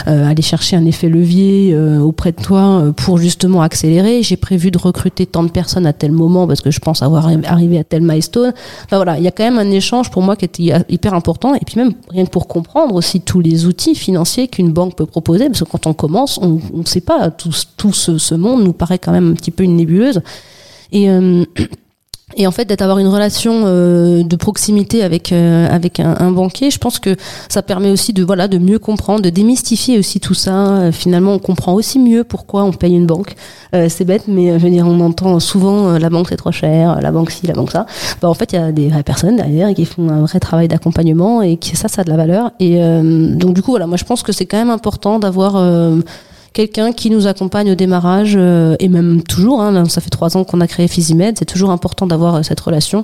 aller 0.05 0.41
chercher 0.41 0.75
un 0.75 0.85
effet 0.85 1.09
levier 1.09 1.75
auprès 2.01 2.31
de 2.31 2.41
toi 2.41 2.91
pour 2.95 3.17
justement 3.17 3.61
accélérer? 3.61 4.23
J'ai 4.23 4.37
prévu 4.37 4.71
de 4.71 4.77
recruter 4.77 5.25
tant 5.25 5.43
de 5.43 5.49
personnes 5.49 5.85
à 5.85 5.93
tel 5.93 6.11
moment 6.11 6.47
parce 6.47 6.61
que 6.61 6.71
je 6.71 6.79
pense 6.79 7.01
avoir 7.01 7.29
arrivé 7.45 7.79
à 7.79 7.83
tel 7.83 8.01
milestone. 8.01 8.53
Enfin 8.85 8.97
voilà, 8.97 9.17
il 9.17 9.23
y 9.23 9.27
a 9.27 9.31
quand 9.31 9.43
même 9.43 9.59
un 9.59 9.71
échange 9.71 10.11
pour 10.11 10.21
moi 10.21 10.35
qui 10.35 10.45
est 10.45 10.85
hyper 10.89 11.13
important 11.13 11.55
et 11.55 11.61
puis 11.65 11.77
même 11.77 11.93
rien 12.09 12.25
que 12.25 12.31
pour 12.31 12.47
comprendre 12.47 12.95
aussi 12.95 13.21
tous 13.21 13.39
les 13.39 13.65
outils 13.65 13.95
financiers 13.95 14.47
qu'une 14.47 14.71
banque 14.71 14.95
peut 14.95 15.05
proposer 15.05 15.49
quand 15.65 15.87
on 15.87 15.93
commence, 15.93 16.37
on 16.37 16.59
ne 16.73 16.85
sait 16.85 17.01
pas. 17.01 17.31
Tout, 17.31 17.51
ce, 17.51 18.33
monde 18.35 18.63
nous 18.63 18.73
paraît 18.73 18.99
quand 18.99 19.11
même 19.11 19.31
un 19.31 19.33
petit 19.33 19.51
peu 19.51 19.63
une 19.63 19.75
nébuleuse. 19.75 20.21
Euh, 20.93 21.45
et 22.35 22.47
en 22.47 22.51
fait, 22.51 22.65
d'être 22.65 22.81
avoir 22.81 22.97
une 22.97 23.07
relation 23.07 23.63
euh, 23.65 24.23
de 24.23 24.35
proximité 24.35 25.03
avec 25.03 25.31
euh, 25.31 25.67
avec 25.69 25.99
un, 25.99 26.15
un, 26.19 26.31
banquier, 26.31 26.71
je 26.71 26.79
pense 26.79 26.97
que 26.97 27.15
ça 27.49 27.61
permet 27.61 27.91
aussi 27.91 28.13
de 28.13 28.23
voilà 28.23 28.47
de 28.47 28.57
mieux 28.57 28.79
comprendre, 28.79 29.21
de 29.21 29.29
démystifier 29.29 29.99
aussi 29.99 30.19
tout 30.19 30.33
ça. 30.33 30.53
Euh, 30.53 30.91
finalement, 30.91 31.33
on 31.33 31.39
comprend 31.39 31.73
aussi 31.73 31.99
mieux 31.99 32.23
pourquoi 32.23 32.63
on 32.63 32.71
paye 32.71 32.95
une 32.95 33.05
banque. 33.05 33.35
Euh, 33.75 33.89
c'est 33.89 34.05
bête, 34.05 34.23
mais 34.27 34.57
je 34.57 34.63
veux 34.63 34.71
dire, 34.71 34.87
on 34.87 34.99
entend 35.01 35.39
souvent 35.39 35.99
la 35.99 36.09
banque 36.09 36.29
c'est 36.29 36.35
trop 36.35 36.51
cher, 36.51 36.99
la 36.99 37.11
banque 37.11 37.29
ci, 37.29 37.45
la 37.45 37.53
banque 37.53 37.71
ça. 37.71 37.85
Bah, 38.21 38.27
en 38.27 38.33
fait, 38.33 38.53
il 38.53 38.55
y 38.55 38.59
a 38.59 38.71
des 38.71 38.89
vraies 38.89 39.03
personnes 39.03 39.35
derrière 39.35 39.71
qui 39.75 39.85
font 39.85 40.09
un 40.09 40.21
vrai 40.21 40.39
travail 40.39 40.67
d'accompagnement 40.67 41.43
et 41.43 41.57
qui 41.57 41.75
ça, 41.75 41.87
ça 41.87 42.01
a 42.01 42.05
de 42.05 42.09
la 42.09 42.17
valeur. 42.17 42.51
Et 42.59 42.79
donc 42.79 43.53
du 43.53 43.61
coup, 43.61 43.71
voilà, 43.71 43.85
moi 43.85 43.97
je 43.97 44.03
pense 44.03 44.23
que 44.23 44.31
c'est 44.31 44.47
quand 44.47 44.57
même 44.57 44.71
important 44.71 45.19
d'avoir 45.19 45.57
quelqu'un 46.55 46.93
qui 46.93 47.09
nous 47.09 47.27
accompagne 47.27 47.69
au 47.69 47.75
démarrage 47.75 48.35
euh, 48.37 48.75
et 48.79 48.87
même 48.87 49.21
toujours. 49.21 49.61
Hein, 49.61 49.85
ça 49.85 50.01
fait 50.01 50.09
trois 50.09 50.37
ans 50.37 50.45
qu'on 50.45 50.61
a 50.61 50.67
créé 50.67 50.87
Physimed, 50.87 51.35
c'est 51.37 51.45
toujours 51.45 51.69
important 51.69 52.07
d'avoir 52.07 52.35
euh, 52.35 52.41
cette 52.41 52.59
relation. 52.61 53.03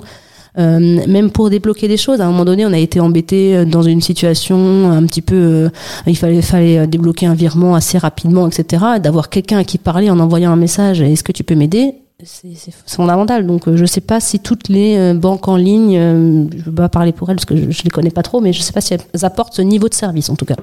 Euh, 0.58 1.00
même 1.06 1.30
pour 1.30 1.48
débloquer 1.48 1.88
des 1.88 1.96
choses. 1.96 2.20
À 2.20 2.26
un 2.26 2.30
moment 2.30 2.44
donné, 2.44 2.66
on 2.66 2.72
a 2.72 2.78
été 2.78 2.98
embêté 3.00 3.64
dans 3.64 3.82
une 3.82 4.02
situation 4.02 4.90
un 4.90 5.02
petit 5.06 5.22
peu, 5.22 5.70
il 6.06 6.16
fallait, 6.16 6.42
fallait 6.42 6.86
débloquer 6.86 7.24
un 7.24 7.32
virement 7.32 7.74
assez 7.74 7.96
rapidement, 7.96 8.46
etc. 8.48 8.84
D'avoir 9.02 9.30
quelqu'un 9.30 9.58
à 9.58 9.64
qui 9.64 9.78
parler 9.78 10.10
en 10.10 10.20
envoyant 10.20 10.52
un 10.52 10.56
message, 10.56 11.00
est-ce 11.00 11.22
que 11.22 11.32
tu 11.32 11.42
peux 11.42 11.54
m'aider? 11.54 11.94
C'est 12.22 12.52
fondamental. 12.86 13.46
Donc, 13.46 13.62
je 13.66 13.80
ne 13.80 13.86
sais 13.86 14.02
pas 14.02 14.20
si 14.20 14.40
toutes 14.40 14.68
les 14.68 15.14
banques 15.14 15.48
en 15.48 15.56
ligne, 15.56 15.94
je 15.94 16.58
ne 16.58 16.62
veux 16.66 16.74
pas 16.74 16.90
parler 16.90 17.12
pour 17.12 17.30
elles 17.30 17.36
parce 17.36 17.46
que 17.46 17.56
je 17.56 17.64
ne 17.64 17.84
les 17.84 17.90
connais 17.90 18.10
pas 18.10 18.22
trop, 18.22 18.42
mais 18.42 18.52
je 18.52 18.58
ne 18.58 18.62
sais 18.62 18.74
pas 18.74 18.82
si 18.82 18.92
elles 18.92 19.24
apportent 19.24 19.54
ce 19.54 19.62
niveau 19.62 19.88
de 19.88 19.94
service 19.94 20.28
en 20.28 20.36
tout 20.36 20.44
cas. 20.44 20.56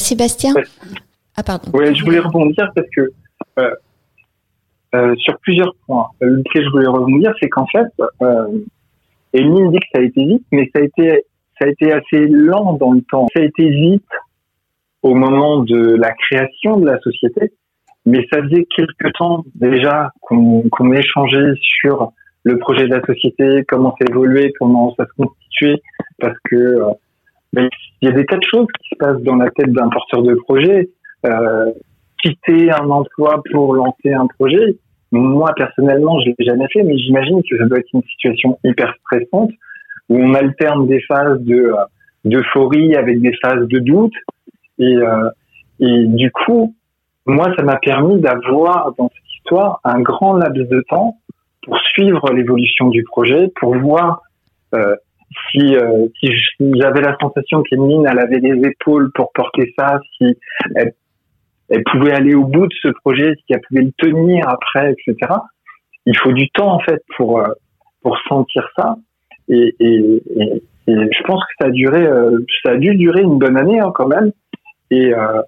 Sébastien, 0.00 0.54
ah. 1.36 1.60
Oui, 1.72 1.94
je 1.94 2.04
voulais 2.04 2.18
rebondir 2.18 2.70
parce 2.74 2.88
que 2.94 3.10
euh, 3.58 3.74
euh, 4.94 5.14
sur 5.16 5.38
plusieurs 5.40 5.74
points. 5.86 6.08
Le 6.20 6.42
que 6.42 6.62
je 6.62 6.68
voulais 6.70 6.86
rebondir, 6.86 7.34
c'est 7.40 7.48
qu'en 7.48 7.66
fait, 7.66 7.86
euh, 8.22 8.46
Eline 9.32 9.70
dit 9.70 9.78
que 9.78 9.86
ça 9.92 10.00
a 10.00 10.04
été 10.04 10.24
vite, 10.24 10.46
mais 10.52 10.70
ça 10.74 10.80
a 10.80 10.84
été, 10.84 11.24
ça 11.58 11.66
a 11.66 11.68
été 11.68 11.92
assez 11.92 12.26
lent 12.28 12.74
dans 12.74 12.92
le 12.92 13.02
temps. 13.02 13.26
Ça 13.34 13.42
a 13.42 13.44
été 13.44 13.68
vite 13.68 14.06
au 15.02 15.14
moment 15.14 15.58
de 15.58 15.96
la 15.96 16.12
création 16.12 16.78
de 16.78 16.86
la 16.86 16.98
société, 17.00 17.52
mais 18.06 18.26
ça 18.32 18.42
faisait 18.42 18.66
quelque 18.74 19.08
temps 19.18 19.44
déjà 19.54 20.12
qu'on 20.20 20.62
qu'on 20.70 20.92
échangeait 20.92 21.52
sur 21.60 22.12
le 22.44 22.58
projet 22.58 22.84
de 22.84 22.94
la 22.94 23.04
société, 23.04 23.64
comment 23.66 23.94
ça 23.98 24.06
évoluait, 24.08 24.52
comment 24.58 24.94
ça 24.96 25.04
se 25.04 25.22
constituait, 25.22 25.82
parce 26.20 26.38
que 26.48 26.56
euh, 26.56 26.90
ben, 27.52 27.68
il 28.00 28.08
y 28.08 28.12
a 28.12 28.14
des 28.14 28.24
tas 28.24 28.36
de 28.36 28.46
choses 28.48 28.68
qui 28.80 28.88
se 28.90 28.96
passent 28.96 29.22
dans 29.22 29.36
la 29.36 29.50
tête 29.50 29.72
d'un 29.72 29.88
porteur 29.88 30.22
de 30.22 30.34
projet. 30.34 30.88
Euh, 31.24 31.72
quitter 32.22 32.70
un 32.70 32.88
emploi 32.90 33.42
pour 33.52 33.74
lancer 33.74 34.12
un 34.12 34.26
projet, 34.26 34.76
moi 35.12 35.52
personnellement, 35.56 36.18
je 36.20 36.30
l'ai 36.30 36.44
jamais 36.44 36.66
fait, 36.72 36.82
mais 36.82 36.96
j'imagine 36.98 37.42
que 37.48 37.56
ça 37.58 37.64
doit 37.66 37.78
être 37.78 37.92
une 37.92 38.02
situation 38.02 38.58
hyper 38.64 38.94
stressante 39.00 39.50
où 40.08 40.16
on 40.16 40.34
alterne 40.34 40.86
des 40.86 41.00
phases 41.02 41.40
de 41.40 41.56
euh, 41.56 41.76
d'euphorie 42.24 42.96
avec 42.96 43.20
des 43.20 43.32
phases 43.42 43.66
de 43.68 43.78
doute. 43.78 44.14
Et 44.78 44.96
euh, 44.96 45.28
et 45.78 46.06
du 46.06 46.30
coup, 46.30 46.74
moi, 47.26 47.52
ça 47.56 47.62
m'a 47.62 47.76
permis 47.76 48.18
d'avoir 48.20 48.92
dans 48.98 49.08
cette 49.08 49.36
histoire 49.36 49.80
un 49.84 50.00
grand 50.00 50.34
laps 50.34 50.68
de 50.68 50.84
temps 50.88 51.18
pour 51.62 51.78
suivre 51.80 52.32
l'évolution 52.32 52.88
du 52.88 53.02
projet, 53.04 53.52
pour 53.60 53.76
voir 53.76 54.22
si, 55.50 55.76
j'avais 56.60 57.00
la 57.00 57.16
sensation 57.20 57.62
qu'Emeline 57.62 58.06
avait 58.06 58.38
les 58.38 58.68
épaules 58.68 59.10
pour 59.12 59.32
porter 59.32 59.74
ça, 59.78 60.00
si 60.16 60.36
elle, 60.74 60.92
elle, 61.68 61.82
pouvait 61.84 62.12
aller 62.12 62.34
au 62.34 62.44
bout 62.44 62.66
de 62.66 62.74
ce 62.82 62.88
projet, 62.88 63.34
si 63.34 63.52
elle 63.52 63.60
pouvait 63.68 63.82
le 63.82 63.92
tenir 63.98 64.48
après, 64.48 64.92
etc. 64.92 65.32
Il 66.06 66.16
faut 66.18 66.32
du 66.32 66.48
temps 66.50 66.72
en 66.72 66.80
fait 66.80 67.02
pour 67.16 67.40
euh, 67.40 67.48
pour 68.02 68.18
sentir 68.28 68.68
ça. 68.76 68.96
Et, 69.48 69.74
et, 69.80 70.22
et, 70.36 70.62
je 70.86 71.22
pense 71.24 71.42
que 71.44 71.52
ça 71.60 71.66
a 71.68 71.70
duré, 71.70 72.06
euh, 72.06 72.38
ça 72.64 72.72
a 72.72 72.76
dû 72.76 72.94
durer 72.94 73.22
une 73.22 73.38
bonne 73.38 73.56
année 73.56 73.80
hein, 73.80 73.92
quand 73.94 74.06
même. 74.06 74.32
Et 74.90 75.12
euh, 75.12 75.42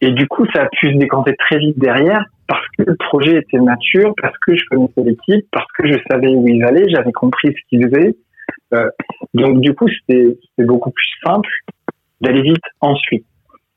et 0.00 0.10
du 0.10 0.28
coup, 0.28 0.46
ça 0.54 0.62
a 0.62 0.66
pu 0.66 0.92
se 0.92 0.98
décanter 0.98 1.34
très 1.36 1.58
vite 1.58 1.78
derrière 1.78 2.24
parce 2.48 2.66
que 2.78 2.84
le 2.84 2.96
projet 2.96 3.38
était 3.38 3.58
mature, 3.58 4.14
parce 4.20 4.36
que 4.46 4.54
je 4.54 4.62
connaissais 4.70 5.02
l'équipe, 5.02 5.46
parce 5.50 5.66
que 5.76 5.86
je 5.88 5.98
savais 6.10 6.28
où 6.28 6.46
ils 6.46 6.62
allaient, 6.62 6.88
j'avais 6.88 7.12
compris 7.12 7.48
ce 7.48 7.68
qu'ils 7.68 7.88
faisaient. 7.88 8.14
Euh, 8.74 8.88
donc 9.34 9.60
du 9.60 9.74
coup, 9.74 9.88
c'était 9.88 10.36
beaucoup 10.58 10.90
plus 10.90 11.08
simple 11.24 11.48
d'aller 12.20 12.42
vite 12.42 12.62
ensuite. 12.80 13.26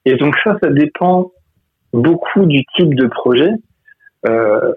Et 0.05 0.15
donc 0.15 0.35
ça, 0.43 0.57
ça 0.61 0.69
dépend 0.69 1.31
beaucoup 1.93 2.45
du 2.45 2.63
type 2.75 2.93
de 2.95 3.07
projet. 3.07 3.51
Euh, 4.27 4.73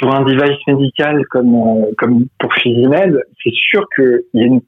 pour 0.00 0.14
un 0.14 0.22
device 0.22 0.58
médical 0.68 1.24
comme 1.30 1.54
euh, 1.54 1.90
comme 1.98 2.26
pour 2.38 2.54
Physimed, 2.54 3.20
c'est 3.42 3.52
sûr 3.52 3.84
qu'il 3.94 4.22
y 4.34 4.42
a 4.42 4.46
une 4.46 4.60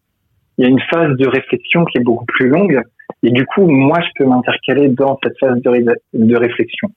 y 0.58 0.64
a 0.64 0.68
une 0.68 0.80
phase 0.92 1.16
de 1.16 1.28
réflexion 1.28 1.84
qui 1.84 1.98
est 1.98 2.02
beaucoup 2.02 2.26
plus 2.26 2.48
longue. 2.48 2.82
Et 3.22 3.30
du 3.30 3.46
coup, 3.46 3.66
moi, 3.66 3.98
je 4.00 4.08
peux 4.16 4.28
m'intercaler 4.28 4.88
dans 4.88 5.18
cette 5.22 5.38
phase 5.38 5.60
de 5.62 6.36
réflexion. 6.36 6.88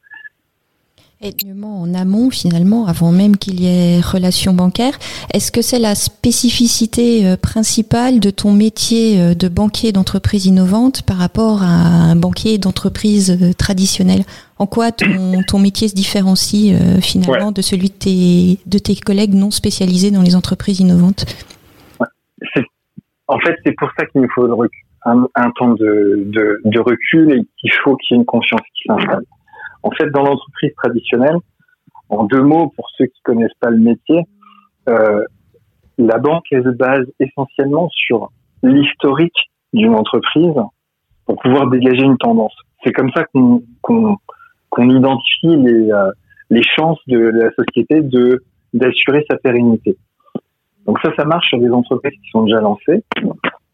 Et 1.21 1.31
en 1.63 1.93
amont, 1.93 2.29
finalement, 2.29 2.87
avant 2.87 3.11
même 3.11 3.37
qu'il 3.37 3.61
y 3.61 3.67
ait 3.67 4.01
relation 4.01 4.53
bancaire, 4.53 4.93
est-ce 5.33 5.51
que 5.51 5.61
c'est 5.61 5.79
la 5.79 5.95
spécificité 5.95 7.25
euh, 7.25 7.37
principale 7.37 8.19
de 8.19 8.29
ton 8.29 8.51
métier 8.51 9.19
euh, 9.19 9.33
de 9.33 9.47
banquier 9.47 9.91
d'entreprise 9.91 10.45
innovante 10.45 11.03
par 11.03 11.17
rapport 11.17 11.63
à 11.63 11.67
un 11.67 12.15
banquier 12.15 12.57
d'entreprise 12.57 13.31
euh, 13.31 13.53
traditionnelle 13.53 14.23
En 14.59 14.67
quoi 14.67 14.91
ton, 14.91 15.41
ton, 15.47 15.59
métier 15.59 15.87
se 15.87 15.95
différencie 15.95 16.75
finalement 17.01 17.51
de 17.51 17.61
celui 17.61 17.89
de 17.89 17.93
tes, 17.93 18.59
de 18.65 18.77
tes 18.77 18.95
collègues 18.95 19.33
non 19.33 19.51
spécialisés 19.51 20.11
dans 20.11 20.21
les 20.21 20.35
entreprises 20.35 20.79
innovantes? 20.79 21.25
En 23.27 23.39
fait, 23.39 23.55
c'est 23.65 23.75
pour 23.77 23.89
ça 23.97 24.05
qu'il 24.05 24.21
nous 24.21 24.29
faut 24.35 24.47
un, 25.05 25.27
un 25.35 25.51
temps 25.51 25.73
de, 25.73 26.23
de, 26.25 26.61
de 26.63 26.79
recul 26.79 27.31
et 27.31 27.41
qu'il 27.57 27.73
faut 27.83 27.95
qu'il 27.97 28.15
y 28.15 28.17
ait 28.17 28.21
une 28.21 28.25
conscience 28.25 28.61
qui 28.61 28.87
s'installe. 28.87 29.23
En 29.85 29.91
fait, 29.91 30.09
dans 30.09 30.23
l'entreprise 30.23 30.73
traditionnelle, 30.75 31.37
en 32.09 32.23
deux 32.23 32.41
mots 32.41 32.73
pour 32.75 32.89
ceux 32.97 33.05
qui 33.05 33.21
connaissent 33.21 33.59
pas 33.59 33.69
le 33.69 33.77
métier, 33.77 34.23
euh, 34.89 35.23
la 35.99 36.17
banque 36.17 36.45
elle 36.51 36.63
se 36.63 36.69
base 36.69 37.05
essentiellement 37.19 37.87
sur 37.89 38.31
l'historique 38.63 39.37
d'une 39.73 39.93
entreprise 39.93 40.55
pour 41.27 41.35
pouvoir 41.37 41.67
dégager 41.67 42.01
une 42.01 42.17
tendance. 42.17 42.55
C'est 42.83 42.93
comme 42.93 43.11
ça 43.15 43.25
qu'on 43.31 44.89
identifie 44.89 45.55
les, 45.55 45.91
euh, 45.91 46.11
les 46.49 46.63
chances 46.63 46.99
de, 47.05 47.19
la 47.19 47.51
société 47.51 48.01
de 48.01 48.43
d'assurer 48.73 49.23
sa 49.29 49.37
pérennité. 49.37 49.95
Donc 50.87 50.99
ça, 51.03 51.11
ça 51.15 51.25
marche 51.25 51.47
sur 51.47 51.59
des 51.59 51.69
entreprises 51.69 52.19
qui 52.23 52.29
sont 52.31 52.43
déjà 52.43 52.59
lancées. 52.59 53.03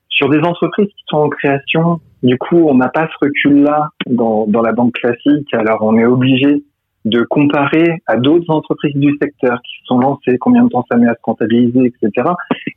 Sur 0.10 0.30
des 0.30 0.40
entreprises 0.40 0.90
qui 0.90 1.04
sont 1.08 1.18
en 1.18 1.30
création, 1.30 2.02
du 2.24 2.38
coup, 2.38 2.58
on 2.58 2.76
n'a 2.76 2.90
pas 2.90 3.08
ce 3.08 3.26
recul-là 3.26 3.90
dans, 4.08 4.46
dans 4.48 4.62
la 4.62 4.74
banque 4.74 4.94
classique. 4.94 5.54
Alors, 5.54 5.80
on 5.82 5.98
est 5.98 6.06
obligé 6.06 6.64
de 7.06 7.24
comparer 7.24 8.02
à 8.06 8.18
d'autres 8.18 8.50
entreprises 8.54 8.96
du 8.96 9.18
secteur 9.20 9.60
qui 9.64 9.72
se 9.80 9.86
sont 9.86 10.00
lancées, 10.00 10.38
combien 10.38 10.64
de 10.64 10.70
temps 10.70 10.86
ça 10.90 10.98
met 10.98 11.08
à 11.08 11.16
se 11.16 11.22
comptabiliser, 11.22 11.86
etc. 11.86 12.30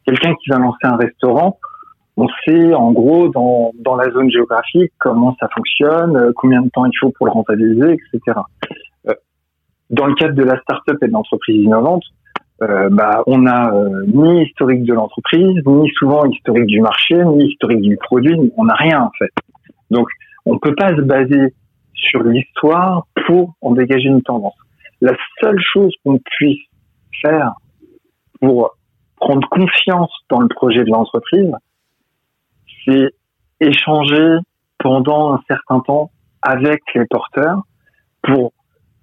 Quelqu'un 0.06 0.34
qui 0.42 0.50
va 0.50 0.58
lancer 0.58 0.84
un 0.84 0.96
restaurant, 0.96 1.58
on 2.16 2.28
sait 2.44 2.72
en 2.72 2.92
gros 2.92 3.28
dans, 3.28 3.72
dans 3.80 3.96
la 3.96 4.10
zone 4.10 4.30
géographique 4.30 4.92
comment 4.98 5.36
ça 5.40 5.48
fonctionne, 5.54 6.16
euh, 6.16 6.32
combien 6.34 6.62
de 6.62 6.70
temps 6.70 6.86
il 6.86 6.96
faut 6.98 7.10
pour 7.10 7.26
le 7.26 7.32
rentabiliser, 7.32 7.92
etc. 7.92 8.38
Euh, 9.08 9.14
dans 9.90 10.06
le 10.06 10.14
cadre 10.14 10.34
de 10.34 10.44
la 10.44 10.58
start-up 10.60 10.96
et 11.02 11.08
de 11.08 11.12
l'entreprise 11.12 11.62
innovante, 11.62 12.04
euh, 12.62 12.88
bah, 12.90 13.22
on 13.26 13.46
a 13.46 13.74
euh, 13.74 14.04
ni 14.06 14.44
historique 14.44 14.84
de 14.84 14.94
l'entreprise, 14.94 15.60
ni 15.66 15.88
souvent 15.98 16.24
historique 16.26 16.66
du 16.66 16.80
marché, 16.80 17.16
ni 17.24 17.46
historique 17.46 17.80
du 17.80 17.96
produit, 17.96 18.52
on 18.56 18.64
n'a 18.64 18.74
rien 18.74 19.02
en 19.02 19.10
fait. 19.18 19.30
Donc, 19.90 20.08
on 20.46 20.58
peut 20.58 20.74
pas 20.74 20.90
se 20.90 21.00
baser 21.00 21.54
sur 21.94 22.22
l'histoire 22.22 23.06
pour 23.26 23.54
en 23.60 23.72
dégager 23.72 24.08
une 24.08 24.22
tendance. 24.22 24.56
La 25.00 25.12
seule 25.40 25.60
chose 25.60 25.92
qu'on 26.04 26.18
puisse 26.18 26.62
faire 27.22 27.54
pour 28.40 28.76
prendre 29.16 29.48
confiance 29.48 30.12
dans 30.28 30.40
le 30.40 30.48
projet 30.48 30.84
de 30.84 30.90
l'entreprise, 30.90 31.52
c'est 32.84 33.10
échanger 33.60 34.38
pendant 34.78 35.34
un 35.34 35.40
certain 35.48 35.80
temps 35.80 36.10
avec 36.42 36.82
les 36.94 37.06
porteurs 37.06 37.62
pour 38.22 38.52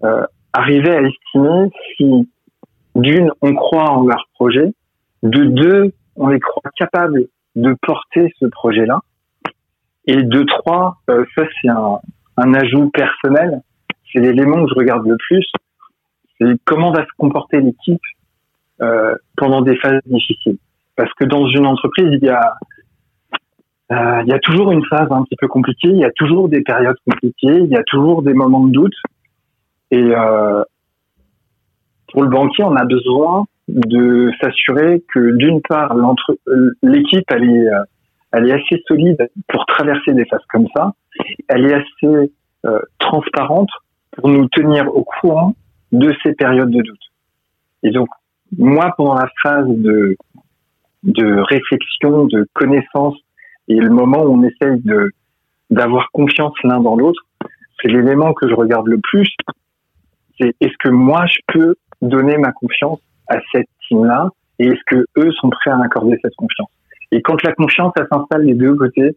euh, 0.04 0.26
arriver 0.54 0.92
à 0.92 1.02
estimer 1.02 1.70
si 1.98 2.30
d'une, 2.96 3.32
on 3.42 3.54
croit 3.54 3.90
en 3.90 4.06
leur 4.06 4.28
projet. 4.34 4.74
De 5.24 5.46
deux, 5.46 5.94
on 6.16 6.28
les 6.28 6.40
croit 6.40 6.72
capables 6.76 7.26
de 7.56 7.76
porter 7.82 8.34
ce 8.40 8.46
projet-là. 8.46 9.00
Et 10.08 10.24
de 10.24 10.44
trois, 10.44 10.98
euh, 11.10 11.26
ça 11.36 11.44
c'est 11.62 11.70
un, 11.70 12.00
un, 12.38 12.54
ajout 12.54 12.90
personnel. 12.90 13.62
C'est 14.12 14.20
l'élément 14.20 14.64
que 14.64 14.70
je 14.70 14.76
regarde 14.76 15.08
le 15.08 15.16
plus. 15.18 15.46
C'est 16.40 16.48
comment 16.66 16.92
va 16.92 17.04
se 17.04 17.12
comporter 17.18 17.62
l'équipe 17.62 18.02
euh, 18.82 19.16
pendant 19.38 19.62
des 19.62 19.76
phases 19.78 20.02
difficiles. 20.06 20.58
Parce 20.96 21.14
que 21.14 21.26
dans 21.26 21.48
une 21.48 21.66
entreprise, 21.66 22.10
il 22.12 22.24
y 22.24 22.30
a 22.30 22.56
euh, 23.92 24.22
il 24.24 24.30
y 24.30 24.34
a 24.34 24.40
toujours 24.40 24.72
une 24.72 24.86
phase 24.86 25.08
un 25.12 25.24
petit 25.24 25.36
peu 25.36 25.48
compliquée, 25.48 25.90
il 25.90 25.98
y 25.98 26.06
a 26.06 26.12
toujours 26.12 26.48
des 26.48 26.62
périodes 26.62 26.96
compliquées, 27.06 27.60
il 27.60 27.68
y 27.68 27.76
a 27.76 27.84
toujours 27.84 28.24
des 28.24 28.34
moments 28.34 28.66
de 28.66 28.72
doute. 28.72 28.96
Et, 29.92 30.02
euh, 30.02 30.64
pour 32.12 32.24
le 32.24 32.30
banquier, 32.30 32.64
on 32.64 32.76
a 32.76 32.86
besoin 32.86 33.46
de 33.68 34.32
s'assurer 34.42 35.04
que 35.14 35.36
d'une 35.38 35.62
part, 35.62 35.96
l'équipe, 36.84 37.26
elle 37.30 37.44
est, 37.44 37.68
euh, 37.68 37.84
elle 38.34 38.50
est 38.50 38.54
assez 38.54 38.82
solide 38.88 39.30
pour 39.48 39.66
traverser 39.66 40.14
des 40.14 40.26
phases 40.26 40.46
comme 40.50 40.68
ça. 40.76 40.94
Elle 41.48 41.66
est 41.66 41.74
assez 41.74 42.32
euh, 42.66 42.80
transparente 43.00 43.70
pour 44.12 44.30
nous 44.30 44.48
tenir 44.50 44.94
au 44.96 45.04
courant 45.04 45.56
de 45.92 46.14
ces 46.24 46.34
périodes 46.34 46.72
de 46.72 46.82
doute. 46.82 47.12
Et 47.84 47.92
donc, 47.92 48.10
moi, 48.58 48.94
pendant 48.98 49.16
la 49.16 49.30
phase 49.42 49.68
de, 49.68 50.16
de 51.04 51.40
réflexion, 51.40 52.26
de 52.26 52.48
connaissance 52.54 53.16
et 53.68 53.76
le 53.76 53.90
moment 53.90 54.24
où 54.24 54.38
on 54.38 54.44
essaye 54.44 54.80
de 54.82 55.12
d'avoir 55.70 56.12
confiance 56.12 56.54
l'un 56.66 56.82
dans 56.82 56.98
l'autre, 56.98 57.22
c'est 57.82 57.88
l'élément 57.88 58.34
que 58.34 58.50
je 58.50 58.54
regarde 58.54 58.88
le 58.88 59.00
plus. 59.02 59.30
C'est 60.38 60.54
est-ce 60.60 60.76
que 60.80 60.90
moi 60.90 61.26
je 61.28 61.40
peux 61.48 61.76
donner 62.02 62.38
ma 62.38 62.52
confiance 62.52 63.00
à 63.28 63.38
cette 63.52 63.68
team-là 63.88 64.30
et 64.60 64.68
est-ce 64.68 64.82
que 64.86 65.06
eux 65.18 65.32
sont 65.40 65.50
prêts 65.50 65.72
à 65.72 65.78
m'accorder 65.78 66.18
cette 66.22 66.36
confiance. 66.36 66.70
Et 67.12 67.22
quand 67.22 67.42
la 67.44 67.54
confiance, 67.54 67.94
s'installe 68.12 68.46
des 68.46 68.54
deux 68.54 68.76
côtés 68.76 69.16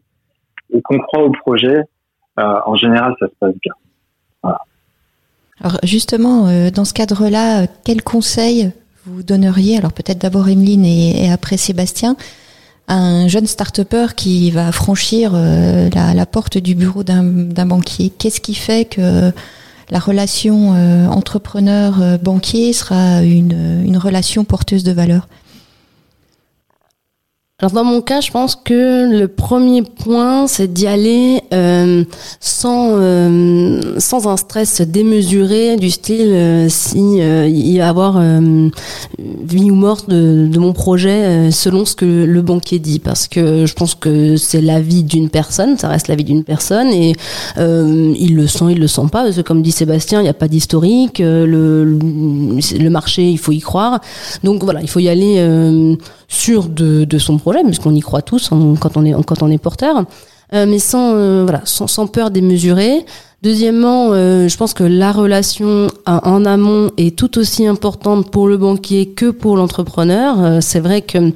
et 0.73 0.83
qu'on 0.83 0.99
croit 0.99 1.23
au 1.23 1.31
projet, 1.31 1.83
euh, 2.39 2.61
en 2.67 2.77
général, 2.77 3.15
ça 3.21 3.27
se 3.27 3.35
passe 3.39 3.55
bien. 3.63 3.73
Alors 5.61 5.79
justement, 5.85 6.49
euh, 6.49 6.71
dans 6.71 6.85
ce 6.85 6.93
cadre-là, 6.93 7.63
euh, 7.63 7.67
quel 7.85 8.03
conseil 8.03 8.73
vous 9.07 9.23
donneriez, 9.23 9.79
alors 9.79 9.93
peut-être 9.93 10.19
d'abord 10.19 10.49
Emeline 10.49 10.85
et, 10.85 11.27
et, 11.27 11.31
après 11.31 11.57
Sébastien, 11.57 12.17
à 12.89 12.97
un 12.97 13.29
jeune 13.29 13.47
start-upper 13.47 14.15
qui 14.17 14.51
va 14.51 14.73
franchir 14.73 15.33
la, 15.33 16.15
la, 16.15 16.27
porte 16.27 16.59
du 16.59 16.75
bureau 16.75 17.03
d'un 17.05 17.67
banquier? 17.67 18.11
Qu'est-ce 18.11 18.41
qui 18.41 18.55
fait 18.55 18.87
que 18.87 19.31
la 19.91 19.99
relation 19.99 20.75
euh, 20.75 21.07
entrepreneur-banquier 21.07 22.73
sera 22.73 23.23
une, 23.23 23.83
une 23.85 23.97
relation 23.97 24.45
porteuse 24.45 24.85
de 24.85 24.93
valeur 24.93 25.29
alors 27.61 27.71
dans 27.71 27.85
mon 27.85 28.01
cas, 28.01 28.21
je 28.21 28.33
pense 28.33 28.57
que 28.57 29.17
le 29.17 29.29
premier 29.29 29.83
point, 29.83 30.49
c'est 30.49 30.73
d'y 30.73 30.89
aller 30.89 31.41
euh, 31.53 32.03
sans 32.41 32.97
euh, 32.99 33.95
sans 33.99 34.27
un 34.27 34.37
stress 34.37 34.81
démesuré 34.81 35.77
du 35.77 35.89
style 35.93 36.33
euh, 36.33 36.67
si 36.69 36.99
il 36.99 37.21
va 37.21 37.47
y 37.47 37.81
avoir 37.81 38.21
vie 39.21 39.71
ou 39.71 39.77
mort 39.77 40.03
de, 40.09 40.49
de 40.51 40.59
mon 40.59 40.73
projet 40.73 41.53
selon 41.53 41.85
ce 41.85 41.95
que 41.95 42.25
le 42.25 42.43
banquier 42.43 42.81
dit, 42.81 42.99
parce 42.99 43.29
que 43.29 43.67
je 43.67 43.75
pense 43.75 43.95
que 43.95 44.37
c'est 44.37 44.61
la 44.61 44.81
vie 44.81 45.05
d'une 45.05 45.31
personne, 45.31 45.79
ça 45.79 45.87
reste 45.87 46.09
la 46.09 46.17
vie 46.17 46.25
d'une 46.25 46.43
personne 46.43 46.89
et 46.89 47.13
il 47.57 48.35
le 48.35 48.49
sent, 48.49 48.65
il 48.71 48.81
le 48.81 48.89
sent 48.89 49.07
pas, 49.13 49.23
parce 49.23 49.37
que 49.37 49.43
comme 49.43 49.63
dit 49.63 49.71
Sébastien, 49.71 50.19
il 50.19 50.25
n'y 50.25 50.29
a 50.29 50.35
pas 50.35 50.49
d'historique, 50.49 51.21
le, 51.21 51.85
le 51.85 52.91
marché, 52.91 53.31
il 53.31 53.39
faut 53.39 53.53
y 53.53 53.61
croire, 53.61 54.01
donc 54.43 54.65
voilà, 54.65 54.83
il 54.83 54.89
faut 54.89 55.01
y 55.01 55.09
aller 55.09 55.39
sûr 56.27 56.69
de, 56.69 57.05
de 57.05 57.19
son 57.19 57.39
projet, 57.45 57.63
puisqu'on 57.63 57.95
y 57.95 58.01
croit 58.01 58.23
tous 58.23 58.49
quand, 58.81 58.97
on 58.97 59.05
est, 59.05 59.13
quand 59.27 59.43
on 59.43 59.51
est 59.51 59.59
porteur, 59.59 60.07
euh, 60.55 60.65
mais 60.67 60.79
sans, 60.79 61.15
euh, 61.15 61.43
voilà, 61.45 61.61
sans, 61.65 61.87
sans, 61.87 62.07
peur 62.07 62.31
démesurée. 62.31 63.05
Deuxièmement, 63.43 64.09
euh, 64.13 64.49
je 64.49 64.57
pense 64.57 64.73
que 64.73 64.85
la 64.85 65.13
relation 65.13 65.89
en 66.07 66.45
amont 66.47 66.91
est 66.97 67.15
tout 67.15 67.39
aussi 67.39 67.67
importante 67.67 68.31
pour 68.31 68.49
le 68.49 68.57
banquier 68.57 69.11
que 69.11 69.31
pour 69.31 69.57
l'entrepreneur. 69.57 70.63
c'est 70.63 70.81
vrai 70.81 71.03
que 71.03 71.33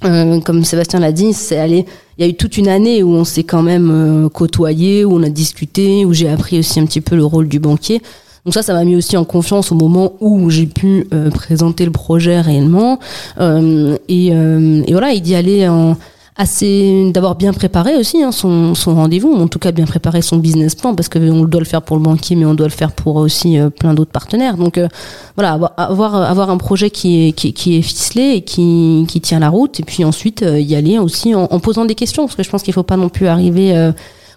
comme 0.00 0.64
Sébastien 0.64 0.98
l'a 1.00 1.12
dit, 1.12 1.34
c'est 1.34 1.58
allé. 1.58 1.84
Il 2.16 2.24
y 2.24 2.26
a 2.26 2.30
eu 2.30 2.34
toute 2.34 2.56
une 2.56 2.68
année 2.68 3.02
où 3.02 3.10
on 3.10 3.24
s'est 3.24 3.44
quand 3.44 3.62
même 3.62 4.28
côtoyé, 4.32 5.04
où 5.04 5.12
on 5.14 5.22
a 5.22 5.28
discuté, 5.28 6.04
où 6.06 6.12
j'ai 6.14 6.28
appris 6.28 6.58
aussi 6.58 6.80
un 6.80 6.86
petit 6.86 7.02
peu 7.02 7.14
le 7.14 7.24
rôle 7.24 7.48
du 7.48 7.60
banquier. 7.60 8.00
Donc 8.44 8.54
ça, 8.54 8.62
ça 8.62 8.72
m'a 8.74 8.84
mis 8.84 8.96
aussi 8.96 9.16
en 9.16 9.24
confiance 9.24 9.70
au 9.70 9.74
moment 9.76 10.14
où 10.20 10.50
j'ai 10.50 10.66
pu 10.66 11.06
euh, 11.12 11.30
présenter 11.30 11.84
le 11.84 11.92
projet 11.92 12.40
réellement. 12.40 12.98
Euh, 13.38 13.96
et, 14.08 14.28
et, 14.28 14.92
voilà, 14.92 15.12
et 15.12 15.20
d'y 15.20 15.34
aller 15.34 15.68
en, 15.68 15.96
assez 16.36 17.10
d'avoir 17.12 17.34
bien 17.34 17.52
préparé 17.52 17.96
aussi 17.96 18.22
hein, 18.22 18.32
son, 18.32 18.74
son 18.74 18.94
rendez-vous, 18.94 19.32
en 19.32 19.48
tout 19.48 19.58
cas 19.58 19.70
bien 19.70 19.84
préparé 19.84 20.22
son 20.22 20.38
business 20.38 20.74
plan 20.74 20.94
parce 20.94 21.08
que 21.08 21.18
on 21.18 21.44
doit 21.44 21.60
le 21.60 21.66
faire 21.66 21.82
pour 21.82 21.96
le 21.96 22.02
banquier, 22.02 22.36
mais 22.36 22.46
on 22.46 22.54
doit 22.54 22.68
le 22.68 22.72
faire 22.72 22.92
pour 22.92 23.16
aussi 23.16 23.58
euh, 23.58 23.68
plein 23.68 23.92
d'autres 23.92 24.10
partenaires. 24.10 24.56
Donc 24.56 24.78
euh, 24.78 24.88
voilà, 25.36 25.52
avoir 25.76 26.14
avoir 26.14 26.50
un 26.50 26.56
projet 26.56 26.90
qui 26.90 27.28
est 27.28 27.32
qui, 27.32 27.52
qui 27.52 27.76
est 27.76 27.82
ficelé 27.82 28.32
et 28.36 28.42
qui, 28.42 29.04
qui 29.08 29.20
tient 29.20 29.40
la 29.40 29.50
route, 29.50 29.78
et 29.80 29.82
puis 29.82 30.04
ensuite 30.04 30.42
euh, 30.42 30.58
y 30.58 30.74
aller 30.74 30.98
aussi 30.98 31.34
en, 31.34 31.44
en, 31.44 31.60
posant 31.60 31.84
des 31.84 31.94
questions 31.94 32.24
parce 32.24 32.36
que 32.36 32.42
je 32.42 32.50
pense 32.50 32.62
qu'il 32.62 32.72
faut 32.72 32.82
pas 32.82 32.96
non 32.96 33.10
plus 33.10 33.26
arriver 33.26 33.92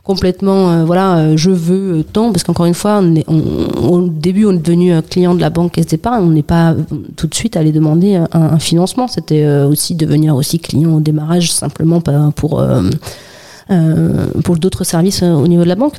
complètement, 0.06 0.70
euh, 0.70 0.86
voilà, 0.86 1.18
euh, 1.18 1.34
je 1.36 1.50
veux 1.50 2.00
euh, 2.00 2.04
tant, 2.04 2.32
parce 2.32 2.44
qu'encore 2.44 2.68
une 2.68 2.76
fois, 2.76 3.00
on 3.02 3.16
est, 3.16 3.28
au 3.28 4.08
début, 4.08 4.46
on 4.46 4.52
est 4.52 4.60
devenu 4.60 4.94
client 5.02 5.34
de 5.34 5.42
la 5.42 5.50
banque 5.50 5.74
Caisse 5.74 5.88
d'épargne, 5.88 6.24
on 6.24 6.30
n'est 6.30 6.44
pas 6.44 6.76
tout 7.18 7.28
de 7.28 7.34
suite 7.34 7.58
allé 7.58 7.72
demander 7.72 8.16
un, 8.16 8.28
un 8.32 8.60
financement. 8.60 9.08
C'était 9.08 9.46
aussi 9.64 9.96
devenir 9.96 10.36
aussi 10.36 10.60
client 10.60 10.94
au 10.94 11.00
démarrage, 11.00 11.52
simplement 11.52 12.02
pour 12.32 12.64
pour 14.44 14.58
d'autres 14.58 14.84
services 14.84 15.24
au 15.24 15.48
niveau 15.48 15.64
de 15.64 15.70
la 15.70 15.76
banque. 15.76 15.96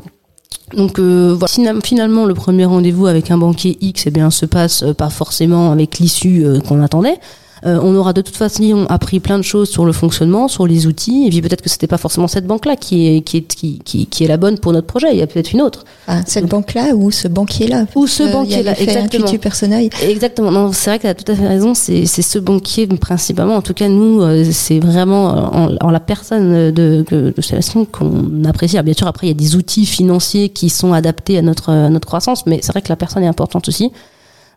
Donc 0.75 1.00
voilà. 1.00 1.46
finalement, 1.82 2.25
le 2.26 2.34
premier 2.34 2.64
rendez-vous 2.64 3.06
avec 3.06 3.30
un 3.30 3.38
banquier 3.38 3.76
X, 3.80 4.04
eh 4.06 4.10
bien, 4.10 4.30
se 4.30 4.46
passe 4.46 4.84
pas 4.96 5.10
forcément 5.10 5.72
avec 5.72 5.98
l'issue 5.98 6.44
qu'on 6.66 6.80
attendait. 6.80 7.18
Euh, 7.64 7.78
on 7.82 7.94
aura 7.96 8.12
de 8.12 8.20
toute 8.20 8.36
façon 8.36 8.86
appris 8.88 9.20
plein 9.20 9.38
de 9.38 9.42
choses 9.42 9.70
sur 9.70 9.86
le 9.86 9.92
fonctionnement, 9.92 10.46
sur 10.48 10.66
les 10.66 10.86
outils, 10.86 11.26
et 11.26 11.30
puis 11.30 11.40
peut-être 11.40 11.62
que 11.62 11.70
c'était 11.70 11.86
pas 11.86 11.96
forcément 11.96 12.28
cette 12.28 12.46
banque-là 12.46 12.76
qui 12.76 13.08
est, 13.08 13.22
qui, 13.22 13.38
est, 13.38 13.42
qui, 13.42 13.78
qui, 14.06 14.25
est 14.25 14.26
la 14.26 14.36
bonne 14.36 14.58
pour 14.58 14.72
notre 14.72 14.86
projet, 14.86 15.08
il 15.12 15.18
y 15.18 15.22
a 15.22 15.26
peut-être 15.26 15.52
une 15.52 15.62
autre. 15.62 15.84
Ah, 16.06 16.20
cette 16.26 16.46
banque-là 16.46 16.94
ou 16.94 17.10
ce 17.10 17.28
banquier-là? 17.28 17.86
Ou 17.94 18.06
ce 18.06 18.30
banquier-là, 18.30 18.78
exactement. 18.78 19.32
personnel. 19.38 19.88
Exactement, 20.02 20.50
non, 20.50 20.72
c'est 20.72 20.90
vrai 20.90 20.98
qu'elle 20.98 21.10
a 21.10 21.14
tout 21.14 21.30
à 21.30 21.34
fait 21.34 21.46
raison, 21.46 21.75
c'est 21.75 22.06
ce 22.06 22.38
banquier 22.38 22.86
principalement, 22.86 23.56
en 23.56 23.62
tout 23.62 23.75
cas 23.75 23.88
nous, 23.88 24.20
euh, 24.22 24.44
c'est 24.52 24.80
vraiment 24.80 25.54
en, 25.80 25.90
la 25.90 26.00
personne 26.00 26.72
de, 26.72 27.04
de, 27.08 27.32
de 27.34 27.42
Sébastien 27.42 27.86
qu'on 27.86 28.44
apprécie. 28.44 28.80
bien 28.82 28.94
sûr, 28.94 29.06
après, 29.06 29.28
il 29.28 29.30
y 29.30 29.32
a 29.32 29.34
des 29.34 29.56
outils 29.56 29.86
financiers 29.86 30.50
qui 30.50 30.68
sont 30.68 30.92
adaptés 30.92 31.38
à 31.38 31.42
notre, 31.42 31.70
à 31.70 31.88
notre 31.88 32.06
croissance, 32.06 32.46
mais 32.46 32.60
c'est 32.62 32.72
vrai 32.72 32.82
que 32.82 32.88
la 32.88 32.96
personne 32.96 33.22
est 33.22 33.28
importante 33.28 33.68
aussi. 33.68 33.92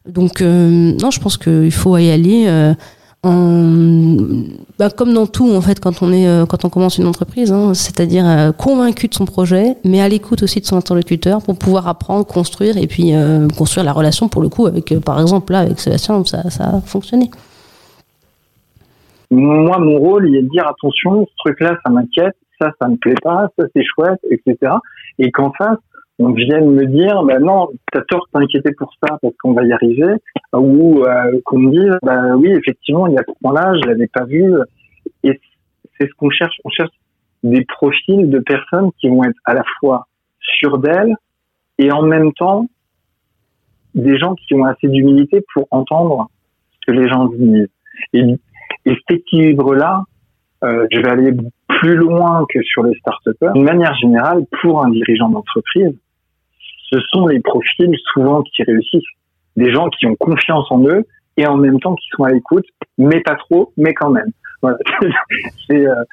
Donc 0.06 0.41
euh, 0.41 0.94
non, 1.01 1.12
je 1.12 1.20
pense 1.20 1.38
qu'il 1.38 1.72
faut 1.72 1.98
y 1.98 2.10
aller 2.10 2.46
euh, 2.48 2.74
bah, 4.77 4.89
comme 4.89 5.13
dans 5.13 5.27
tout 5.27 5.51
en 5.53 5.62
fait 5.62 5.79
quand 5.79 6.01
on 6.01 6.12
est 6.12 6.27
euh, 6.27 6.46
quand 6.46 6.65
on 6.65 6.70
commence 6.70 6.98
une 6.98 7.08
entreprise, 7.08 7.51
hein, 7.51 7.74
c'est-à-dire 7.74 8.53
convaincu 8.58 9.08
de 9.08 9.13
son 9.13 9.25
projet, 9.25 9.75
mais 9.84 10.01
à 10.01 10.10
l'écoute 10.10 10.44
aussi 10.44 10.62
de 10.62 10.65
son 10.65 10.77
interlocuteur 10.77 11.41
pour 11.44 11.58
pouvoir 11.58 11.88
apprendre, 11.88 12.25
construire 12.25 12.77
et 12.77 12.88
puis 12.88 13.13
construire 13.58 13.86
la 13.86 13.94
relation 13.94 14.29
pour 14.29 14.41
le 14.41 14.50
coup 14.50 14.68
avec 14.68 14.98
par 15.00 15.20
exemple 15.20 15.51
là 15.51 15.60
avec 15.60 15.79
Sébastien, 15.79 16.24
ça, 16.25 16.50
ça 16.50 16.63
a 16.63 16.82
fonctionné. 16.82 17.29
Moi, 19.32 19.77
mon 19.77 20.00
rôle, 20.00 20.27
il 20.27 20.36
est 20.36 20.41
de 20.41 20.50
dire 20.50 20.68
attention, 20.68 21.27
ce 21.27 21.36
truc-là, 21.38 21.77
ça 21.86 21.91
m'inquiète, 21.91 22.36
ça, 22.60 22.72
ça 22.82 22.88
me 22.88 22.98
plaît 22.98 23.13
pas, 23.22 23.48
ça, 23.58 23.65
c'est 23.75 23.84
chouette, 23.84 24.20
etc. 24.32 24.74
Et 25.20 25.32
qu'en 25.32 25.51
face, 25.51 25.77
on 26.20 26.32
vienne 26.34 26.72
me 26.72 26.86
dire 26.86 27.24
bah 27.24 27.40
non 27.40 27.70
t'as 27.92 28.02
tort 28.02 28.28
de 28.34 28.40
t'inquiéter 28.40 28.72
pour 28.78 28.92
ça 29.02 29.18
parce 29.22 29.34
qu'on 29.42 29.54
va 29.54 29.64
y 29.64 29.72
arriver. 29.72 30.14
Ou 30.54 31.04
euh, 31.04 31.40
qu'on 31.46 31.60
me 31.60 31.72
dise 31.72 31.98
bah 32.04 32.36
oui 32.36 32.52
effectivement 32.52 33.08
il 33.08 33.14
y 33.14 33.18
a 33.18 33.24
ce 33.28 33.34
point-là 33.42 33.74
je 33.82 33.88
l'avais 33.88 34.08
pas 34.08 34.26
vu. 34.26 34.54
Et 35.24 35.40
c'est 35.98 36.08
ce 36.08 36.14
qu'on 36.16 36.30
cherche. 36.30 36.56
On 36.66 36.70
cherche 36.70 36.92
des 37.44 37.64
profils 37.66 38.30
de 38.30 38.40
personnes 38.40 38.92
qui 39.00 39.08
vont 39.08 39.24
être 39.24 39.40
à 39.46 39.54
la 39.54 39.64
fois 39.80 40.08
sûres 40.40 40.78
d'elles 40.78 41.16
et 41.77 41.92
en 41.92 42.01
même 42.01 42.34
temps 42.34 42.68
des 43.96 44.18
gens 44.18 44.36
qui 44.36 44.53
ont 44.55 44.66
assez 44.66 44.88
d'humilité 44.88 45.44
pour 45.53 45.68
entendre 45.72 46.29
ce 46.74 46.92
que 46.92 46.98
les 46.98 47.08
gens 47.08 47.25
disent. 47.25 47.70
Et, 48.14 48.24
et 48.86 48.94
cet 48.94 49.12
équilibre 49.12 49.74
là 49.74 50.03
euh, 50.64 50.88
je 50.92 51.00
vais 51.00 51.10
aller 51.10 51.32
plus 51.68 51.96
loin 51.96 52.46
que 52.50 52.62
sur 52.64 52.84
les 52.84 52.94
start-upers. 53.00 53.53
De 53.53 53.62
manière 53.62 53.96
générale, 53.96 54.44
pour 54.62 54.84
un 54.84 54.90
dirigeant 54.90 55.29
d'entreprise, 55.29 55.96
ce 56.90 57.00
sont 57.10 57.28
les 57.28 57.40
profils 57.40 57.96
souvent 58.14 58.42
qui 58.44 58.64
réussissent. 58.64 59.04
Des 59.56 59.72
gens 59.72 59.90
qui 59.90 60.06
ont 60.06 60.16
confiance 60.16 60.66
en 60.72 60.84
eux 60.86 61.06
et 61.38 61.46
en 61.46 61.58
même 61.58 61.80
temps 61.80 61.96
qui 61.96 62.08
sont 62.16 62.24
à 62.24 62.32
l'écoute, 62.32 62.66
mais 62.98 63.22
pas 63.22 63.36
trop, 63.36 63.72
mais 63.78 63.94
quand 63.94 64.10
même. 64.10 64.32
Voilà. 64.62 64.78
c'est, 65.68 65.86
euh, 65.86 66.04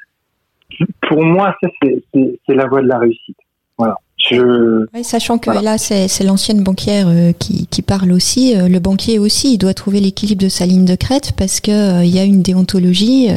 pour 1.07 1.23
moi, 1.23 1.55
ça, 1.61 1.69
c'est 1.81 2.55
la 2.55 2.67
voie 2.67 2.81
de 2.81 2.87
la 2.87 2.99
réussite. 2.99 3.37
Voilà. 3.77 3.95
Je... 4.17 4.85
Oui, 4.93 5.03
sachant 5.03 5.37
que 5.37 5.51
là, 5.51 5.77
c'est 5.77 6.23
l'ancienne 6.23 6.63
banquière 6.63 7.07
euh, 7.07 7.31
qui, 7.33 7.67
qui, 7.67 7.81
parle 7.81 8.11
aussi. 8.11 8.57
Euh, 8.57 8.67
le 8.67 8.79
banquier 8.79 9.19
aussi, 9.19 9.53
il 9.53 9.57
doit 9.57 9.73
trouver 9.73 9.99
l'équilibre 9.99 10.41
de 10.41 10.49
sa 10.49 10.65
ligne 10.65 10.85
de 10.85 10.95
crête 10.95 11.33
parce 11.37 11.61
que 11.61 12.03
il 12.03 12.13
y 12.13 12.19
a 12.19 12.23
une 12.23 12.41
déontologie 12.41 13.29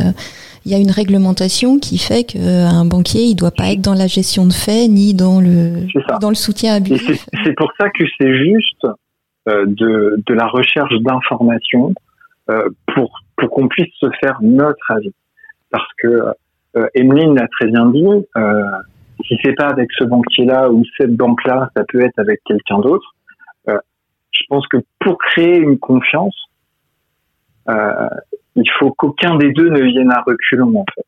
il 0.64 0.72
y 0.72 0.74
a 0.74 0.78
une 0.78 0.90
réglementation 0.90 1.78
qui 1.78 1.98
fait 1.98 2.24
qu'un 2.24 2.84
banquier, 2.84 3.22
il 3.22 3.34
doit 3.34 3.50
pas 3.50 3.72
être 3.72 3.80
dans 3.80 3.94
la 3.94 4.06
gestion 4.06 4.46
de 4.46 4.52
faits 4.52 4.90
ni 4.90 5.14
dans 5.14 5.40
le 5.40 5.86
dans 6.20 6.28
le 6.28 6.34
soutien 6.34 6.74
abusif. 6.74 7.26
C'est 7.44 7.54
pour 7.56 7.72
ça 7.78 7.88
que 7.90 8.04
c'est 8.18 8.36
juste 8.36 8.86
euh, 9.48 9.64
de, 9.66 10.22
de 10.26 10.34
la 10.34 10.46
recherche 10.46 10.94
d'informations 11.00 11.94
euh, 12.50 12.68
pour 12.94 13.20
pour 13.36 13.50
qu'on 13.50 13.68
puisse 13.68 13.92
se 13.98 14.10
faire 14.20 14.38
notre 14.42 14.90
avis. 14.90 15.14
Parce 15.70 15.88
que 16.02 16.08
euh, 16.76 16.86
Emeline 16.94 17.34
l'a 17.34 17.48
très 17.48 17.66
bien 17.66 17.86
dit, 17.86 18.04
euh, 18.36 18.62
si 19.26 19.36
c'est 19.42 19.54
pas 19.54 19.68
avec 19.68 19.88
ce 19.98 20.04
banquier-là 20.04 20.70
ou 20.70 20.84
cette 20.98 21.16
banque-là, 21.16 21.70
ça 21.76 21.84
peut 21.88 22.02
être 22.02 22.18
avec 22.18 22.40
quelqu'un 22.44 22.80
d'autre. 22.80 23.14
Euh, 23.68 23.78
je 24.32 24.42
pense 24.48 24.66
que 24.68 24.78
pour 24.98 25.18
créer 25.18 25.56
une 25.56 25.78
confiance, 25.78 26.36
euh, 27.68 28.08
il 28.56 28.70
faut 28.78 28.92
qu'aucun 28.92 29.36
des 29.36 29.52
deux 29.52 29.68
ne 29.68 29.80
vienne 29.80 30.10
à 30.10 30.22
reculons 30.26 30.80
en 30.80 30.84
fait. 30.94 31.04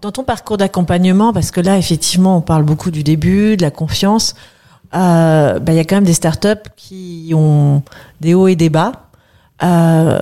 Dans, 0.00 0.10
ton 0.10 0.24
parcours 0.24 0.56
d'accompagnement, 0.56 1.34
parce 1.34 1.50
que 1.50 1.60
là 1.60 1.76
effectivement 1.76 2.38
on 2.38 2.40
parle 2.40 2.64
beaucoup 2.64 2.90
du 2.90 3.02
début, 3.02 3.56
de 3.58 3.62
la 3.62 3.70
confiance, 3.70 4.34
euh, 4.94 5.58
bah, 5.58 5.72
il 5.72 5.76
y 5.76 5.80
a 5.80 5.84
quand 5.84 5.96
même 5.96 6.04
des 6.04 6.14
startups 6.14 6.70
qui 6.76 7.32
ont 7.34 7.82
des 8.20 8.34
hauts 8.34 8.48
et 8.48 8.56
des 8.56 8.70
bas. 8.70 8.92
Euh, 9.62 10.18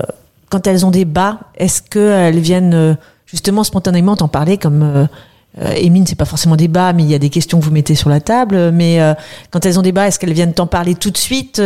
quand 0.55 0.69
elles 0.69 0.87
ont 0.87 0.93
des 0.93 1.05
bas, 1.05 1.41
est-ce 1.57 1.83
qu'elles 1.83 2.39
viennent 2.39 2.75
euh, 2.75 2.95
justement 3.27 3.65
spontanément 3.65 4.15
t'en 4.15 4.29
parler 4.29 4.57
comme 4.57 4.83
euh, 4.83 5.73
Émine, 5.75 6.07
c'est 6.07 6.15
pas 6.15 6.25
forcément 6.25 6.55
des 6.55 6.69
bas, 6.69 6.93
mais 6.93 7.03
il 7.03 7.11
y 7.11 7.15
a 7.15 7.19
des 7.19 7.31
questions 7.31 7.59
que 7.59 7.65
vous 7.65 7.73
mettez 7.73 7.97
sur 7.97 8.09
la 8.09 8.21
table. 8.21 8.71
Mais 8.73 9.01
euh, 9.01 9.15
quand 9.51 9.67
elles 9.67 9.81
ont 9.81 9.83
des 9.83 9.91
bas, 9.91 10.07
est-ce 10.07 10.21
qu'elles 10.21 10.33
viennent 10.33 10.55
t'en 10.55 10.69
parler 10.69 10.95
tout 10.95 11.11
de 11.11 11.17
suite? 11.17 11.61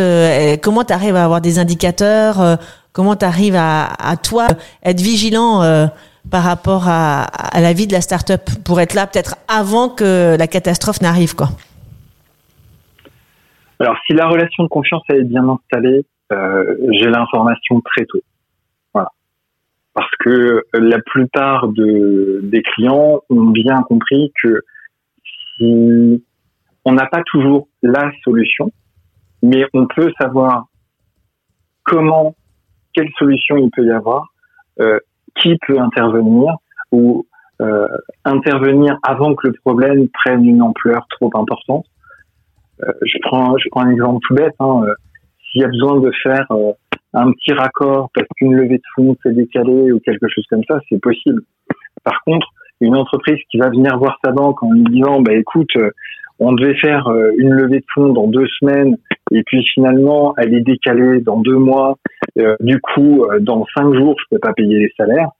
Comment 0.61 0.83
tu 0.83 0.93
arrives 0.93 1.15
à 1.15 1.23
avoir 1.23 1.41
des 1.41 1.59
indicateurs 1.59 2.57
Comment 2.93 3.15
tu 3.15 3.25
arrives 3.25 3.55
à, 3.55 4.15
toi 4.21 4.47
être 4.83 4.99
vigilant 4.99 5.61
euh, 5.61 5.85
par 6.31 6.43
rapport 6.43 6.87
à, 6.87 7.27
la 7.59 7.73
vie 7.73 7.87
de 7.87 7.93
la 7.93 8.01
start-up 8.01 8.41
pour 8.65 8.81
être 8.81 8.93
là 8.93 9.07
peut-être 9.07 9.35
avant 9.47 9.89
que 9.89 10.35
la 10.37 10.47
catastrophe 10.47 11.01
n'arrive 11.01 11.35
quoi? 11.35 11.49
Alors 13.79 13.95
si 14.05 14.13
la 14.13 14.27
relation 14.27 14.63
de 14.63 14.67
confiance 14.67 15.03
est 15.09 15.23
bien 15.23 15.47
installée, 15.47 16.03
euh, 16.31 16.75
j'ai 16.91 17.09
l'information 17.09 17.81
très 17.81 18.05
tôt. 18.05 18.21
Parce 19.93 20.11
que 20.19 20.63
la 20.73 20.99
plupart 21.01 21.67
de, 21.67 22.39
des 22.43 22.61
clients 22.61 23.21
ont 23.29 23.45
bien 23.47 23.81
compris 23.81 24.31
que 24.41 24.61
si 25.57 26.23
on 26.85 26.93
n'a 26.93 27.05
pas 27.07 27.21
toujours 27.25 27.67
la 27.81 28.11
solution, 28.23 28.71
mais 29.41 29.65
on 29.73 29.87
peut 29.87 30.11
savoir 30.17 30.67
comment 31.83 32.35
quelle 32.99 33.11
solution 33.17 33.57
il 33.57 33.69
peut 33.71 33.85
y 33.85 33.91
avoir, 33.91 34.27
euh, 34.81 34.99
qui 35.41 35.57
peut 35.65 35.79
intervenir 35.79 36.55
ou 36.91 37.25
euh, 37.61 37.87
intervenir 38.25 38.97
avant 39.03 39.35
que 39.35 39.47
le 39.47 39.53
problème 39.63 40.09
prenne 40.09 40.45
une 40.45 40.61
ampleur 40.61 41.05
trop 41.09 41.29
importante. 41.35 41.85
Euh, 42.83 42.91
je 43.03 43.17
prends 43.21 43.57
je 43.57 43.69
prends 43.69 43.83
un 43.85 43.91
exemple 43.91 44.19
tout 44.27 44.35
bête. 44.35 44.55
Hein, 44.59 44.81
S'il 45.51 45.61
y 45.61 45.63
a 45.63 45.67
besoin 45.67 45.99
de 45.99 46.11
faire 46.23 46.45
un 47.13 47.31
petit 47.31 47.53
raccord 47.53 48.09
parce 48.13 48.27
qu'une 48.37 48.53
levée 48.53 48.77
de 48.77 48.89
fonds 48.95 49.15
s'est 49.23 49.33
décalée 49.33 49.91
ou 49.91 49.99
quelque 49.99 50.27
chose 50.27 50.45
comme 50.49 50.63
ça, 50.67 50.79
c'est 50.89 51.01
possible. 51.01 51.41
Par 52.03 52.21
contre, 52.25 52.47
une 52.81 52.95
entreprise 52.95 53.39
qui 53.49 53.57
va 53.57 53.69
venir 53.69 53.97
voir 53.97 54.17
sa 54.23 54.31
banque 54.31 54.61
en 54.63 54.71
lui 54.71 54.83
disant, 54.83 55.21
bah 55.21 55.33
écoute, 55.33 55.71
on 56.39 56.53
devait 56.53 56.75
faire 56.75 57.09
une 57.37 57.51
levée 57.51 57.79
de 57.79 57.85
fonds 57.93 58.13
dans 58.13 58.27
deux 58.27 58.47
semaines 58.59 58.97
et 59.31 59.43
puis 59.43 59.63
finalement 59.73 60.33
elle 60.37 60.53
est 60.53 60.61
décalée 60.61 61.21
dans 61.21 61.39
deux 61.39 61.57
mois. 61.57 61.97
Euh, 62.37 62.55
du 62.59 62.79
coup, 62.79 63.25
euh, 63.25 63.39
dans 63.39 63.65
cinq 63.75 63.93
jours, 63.93 64.15
je 64.19 64.35
peux 64.35 64.39
pas 64.39 64.53
payer 64.53 64.79
les 64.79 64.93
salaires. 64.97 65.31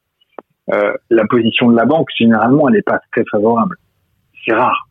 la 1.10 1.26
position 1.28 1.72
de 1.72 1.76
la 1.76 1.86
banque, 1.86 2.10
généralement, 2.16 2.68
elle 2.68 2.76
n'est 2.76 2.84
pas 2.84 3.00
très 3.12 3.24
favorable. 3.32 3.76
C'est 4.46 4.54
rare. 4.54 4.88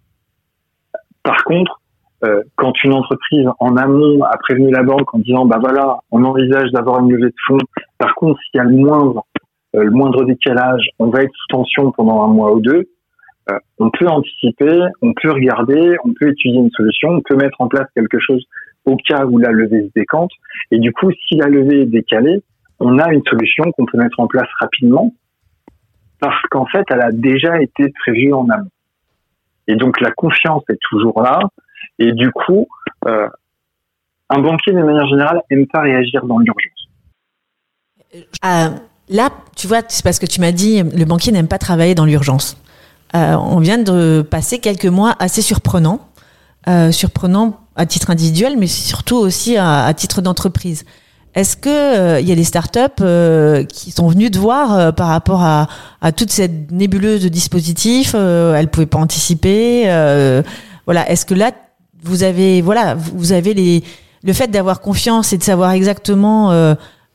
Par 1.23 1.45
contre, 1.45 1.81
quand 2.57 2.73
une 2.83 2.95
entreprise 2.95 3.47
en 3.61 3.77
amont 3.77 4.25
a 4.25 4.37
prévenu 4.39 4.73
la 4.73 4.83
banque 4.83 5.15
en 5.15 5.21
disant 5.21 5.45
bah 5.47 5.59
voilà, 5.61 6.01
on 6.11 6.25
envisage 6.25 6.73
d'avoir 6.73 6.99
une 6.99 7.13
levée 7.13 7.29
de 7.29 7.43
fonds. 7.47 7.59
Par 7.99 8.17
contre, 8.17 8.41
s'il 8.41 8.59
y 8.59 8.61
a 8.61 8.65
le 8.65 8.75
moindre 8.75 9.25
le 9.75 9.91
moindre 9.91 10.25
décalage, 10.25 10.89
on 10.99 11.09
va 11.11 11.23
être 11.23 11.33
sous 11.33 11.57
tension 11.57 11.93
pendant 11.93 12.23
un 12.23 12.29
mois 12.29 12.53
ou 12.53 12.61
deux. 12.61 12.89
on 13.79 13.91
peut 13.91 14.09
anticiper, 14.09 14.81
on 15.03 15.13
peut 15.15 15.31
regarder, 15.31 15.97
on 16.05 16.13
peut 16.13 16.29
étudier 16.31 16.59
une 16.59 16.71
solution, 16.71 17.11
on 17.11 17.21
peut 17.21 17.37
mettre 17.37 17.61
en 17.61 17.69
place 17.69 17.87
quelque 17.95 18.19
chose 18.19 18.45
au 18.85 18.97
cas 18.97 19.25
où 19.25 19.38
la 19.38 19.51
levée 19.51 19.83
se 19.83 19.93
décante. 19.95 20.31
Et 20.71 20.79
du 20.79 20.93
coup, 20.93 21.11
si 21.27 21.37
la 21.37 21.47
levée 21.47 21.83
est 21.83 21.87
décalée, 21.87 22.43
on 22.81 22.99
a 22.99 23.12
une 23.12 23.23
solution 23.25 23.64
qu'on 23.73 23.87
peut 23.87 23.99
mettre 23.99 24.21
en 24.21 24.27
place 24.27 24.49
rapidement 24.61 25.14
parce 26.21 26.41
qu'en 26.51 26.67
fait, 26.67 26.85
elle 26.91 27.01
a 27.01 27.12
déjà 27.12 27.61
été 27.61 27.93
prévue 28.01 28.33
en 28.33 28.49
amont. 28.49 28.71
Et 29.67 29.77
donc 29.77 30.01
la 30.01 30.11
confiance 30.11 30.62
est 30.69 30.79
toujours 30.91 31.23
là. 31.23 31.41
Et 31.99 32.12
du 32.12 32.31
coup, 32.31 32.67
euh, 33.07 33.29
un 34.31 34.38
banquier 34.41 34.73
de 34.73 34.83
manière 34.83 35.07
générale 35.07 35.43
aime 35.51 35.67
pas 35.67 35.81
réagir 35.81 36.25
dans 36.25 36.38
l'urgence. 36.38 36.88
Euh, 38.45 38.71
là, 39.09 39.31
tu 39.57 39.67
vois, 39.67 39.83
c'est 39.88 40.03
parce 40.03 40.19
que 40.19 40.27
tu 40.27 40.41
m'as 40.41 40.53
dit 40.53 40.83
le 40.83 41.05
banquier 41.05 41.33
n'aime 41.33 41.49
pas 41.49 41.59
travailler 41.59 41.95
dans 41.95 42.07
l'urgence. 42.07 42.57
Euh, 43.14 43.35
on 43.35 43.59
vient 43.59 43.79
de 43.79 44.23
passer 44.23 44.59
quelques 44.59 44.87
mois 44.87 45.14
assez 45.19 45.43
surprenants, 45.43 46.01
surprenants 46.91 47.61
à 47.79 47.87
titre 47.87 48.11
individuel, 48.11 48.57
mais 48.59 48.67
surtout 48.67 49.17
aussi 49.17 49.57
à, 49.57 49.91
titre 49.97 50.21
d'entreprise. 50.21 50.85
Est-ce 51.35 51.57
que 51.57 51.69
il 51.69 51.99
euh, 51.99 52.21
y 52.21 52.33
a 52.33 52.35
des 52.35 52.45
startups 52.45 52.81
euh, 53.01 53.62
qui 53.64 53.93
sont 53.93 54.09
venues 54.09 54.31
te 54.31 54.38
voir 54.38 54.75
euh, 54.75 54.93
par 54.93 55.09
rapport 55.09 55.43
à, 55.43 55.69
à, 56.01 56.11
toute 56.11 56.31
cette 56.31 56.73
nébuleuse 56.73 57.23
de 57.23 57.29
dispositifs 57.29 58.14
Elles 58.14 58.69
pouvaient 58.69 58.87
pas 58.87 58.99
anticiper. 58.99 59.85
voilà. 60.87 61.09
Est-ce 61.09 61.25
que 61.25 61.35
là, 61.35 61.53
vous 62.03 62.25
avez, 62.25 62.62
voilà, 62.62 62.95
vous 62.95 63.33
avez 63.33 63.55
les, 63.55 63.85
le 64.25 64.33
fait 64.33 64.49
d'avoir 64.49 64.81
confiance 64.81 65.33
et 65.33 65.38
de 65.38 65.45
savoir 65.45 65.71
exactement 65.71 66.51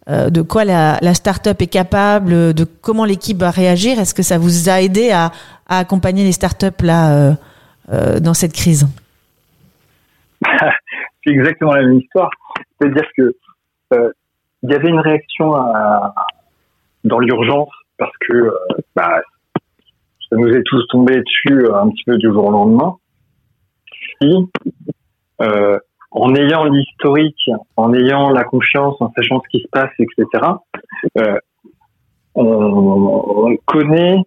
de 0.08 0.42
quoi 0.42 0.64
la, 0.64 0.98
la 1.02 1.14
startup 1.14 1.62
est 1.62 1.68
capable, 1.68 2.54
de 2.54 2.64
comment 2.64 3.04
l'équipe 3.04 3.40
va 3.40 3.52
réagir. 3.52 4.00
Est-ce 4.00 4.14
que 4.14 4.24
ça 4.24 4.38
vous 4.38 4.70
a 4.70 4.82
aidé 4.82 5.12
à, 5.12 5.34
à 5.68 5.80
accompagner 5.80 6.24
les 6.24 6.34
startups 6.34 6.84
là 6.84 7.36
dans 8.22 8.34
cette 8.34 8.54
crise? 8.54 8.88
C'est 11.24 11.32
exactement 11.32 11.74
la 11.74 11.82
même 11.82 12.00
histoire. 12.00 12.30
C'est-à-dire 12.80 13.08
que 13.18 13.36
euh, 13.94 14.12
il 14.64 14.72
y 14.72 14.74
avait 14.74 14.90
une 14.90 15.00
réaction 15.00 15.54
à, 15.56 16.14
dans 17.04 17.20
l'urgence 17.20 17.70
parce 17.98 18.16
que 18.18 18.34
euh, 18.34 18.54
bah, 18.96 19.22
ça 20.30 20.38
nous 20.38 20.50
est 20.50 20.64
tous 20.64 20.86
tombé 20.88 21.22
dessus 21.22 21.66
euh, 21.66 21.76
un 21.76 21.90
petit 21.90 22.04
peu 22.06 22.18
du 22.18 22.28
jour 22.28 22.46
au 22.46 22.52
lendemain. 22.52 22.96
Et, 24.22 24.34
euh, 25.42 25.78
en 26.12 26.36
ayant 26.36 26.66
l'historique, 26.66 27.50
en 27.76 27.94
ayant 27.94 28.30
la 28.30 28.44
confiance, 28.44 28.96
en 29.02 29.12
sachant 29.16 29.42
ce 29.42 29.58
qui 29.58 29.64
se 29.64 29.68
passe, 29.70 29.90
etc., 29.98 30.46
on, 32.36 32.46
on, 32.46 33.58
connaît 33.66 34.18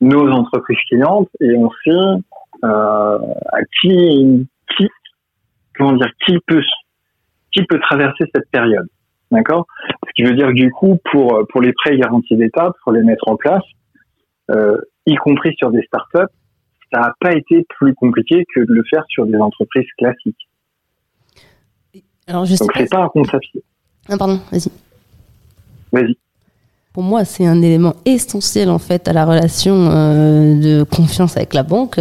nos 0.00 0.30
entreprises 0.30 0.78
clientes 0.88 1.28
et 1.40 1.54
on 1.56 1.70
sait 1.84 2.22
à 2.62 3.18
qui, 3.80 4.48
qui, 4.76 4.88
comment 5.78 5.92
dire, 5.92 6.10
qui 6.26 6.38
peut, 6.46 6.62
qui 7.52 7.64
peut 7.64 7.80
traverser 7.80 8.24
cette 8.34 8.50
période. 8.50 8.86
D'accord? 9.30 9.66
Ce 10.06 10.12
qui 10.14 10.22
veut 10.24 10.34
dire 10.34 10.48
que 10.48 10.52
du 10.52 10.70
coup, 10.70 10.98
pour, 11.10 11.46
pour 11.50 11.60
les 11.60 11.72
prêts 11.72 11.96
garantis 11.96 12.36
d'État, 12.36 12.72
pour 12.82 12.92
les 12.92 13.02
mettre 13.02 13.28
en 13.28 13.36
place, 13.36 13.62
euh, 14.50 14.78
y 15.06 15.14
compris 15.16 15.54
sur 15.56 15.70
des 15.70 15.82
startups, 15.82 16.32
ça 16.92 17.00
n'a 17.00 17.14
pas 17.20 17.34
été 17.34 17.66
plus 17.78 17.94
compliqué 17.94 18.44
que 18.54 18.60
de 18.60 18.72
le 18.72 18.82
faire 18.88 19.04
sur 19.08 19.26
des 19.26 19.36
entreprises 19.36 19.88
classiques. 19.98 20.48
Alors, 22.26 22.44
je 22.44 22.56
Donc, 22.56 22.70
c'est 22.74 22.90
pas 22.90 23.02
un 23.02 23.08
compte 23.08 23.32
à 23.34 23.38
pied. 23.38 23.62
Ah, 24.08 24.16
pardon, 24.18 24.40
vas-y. 24.50 24.70
Vas-y. 25.92 26.16
Pour 26.98 27.04
moi, 27.04 27.24
c'est 27.24 27.46
un 27.46 27.62
élément 27.62 27.94
essentiel 28.06 28.68
en 28.68 28.80
fait 28.80 29.06
à 29.06 29.12
la 29.12 29.24
relation 29.24 29.88
euh, 29.88 30.60
de 30.60 30.82
confiance 30.82 31.36
avec 31.36 31.54
la 31.54 31.62
banque. 31.62 32.00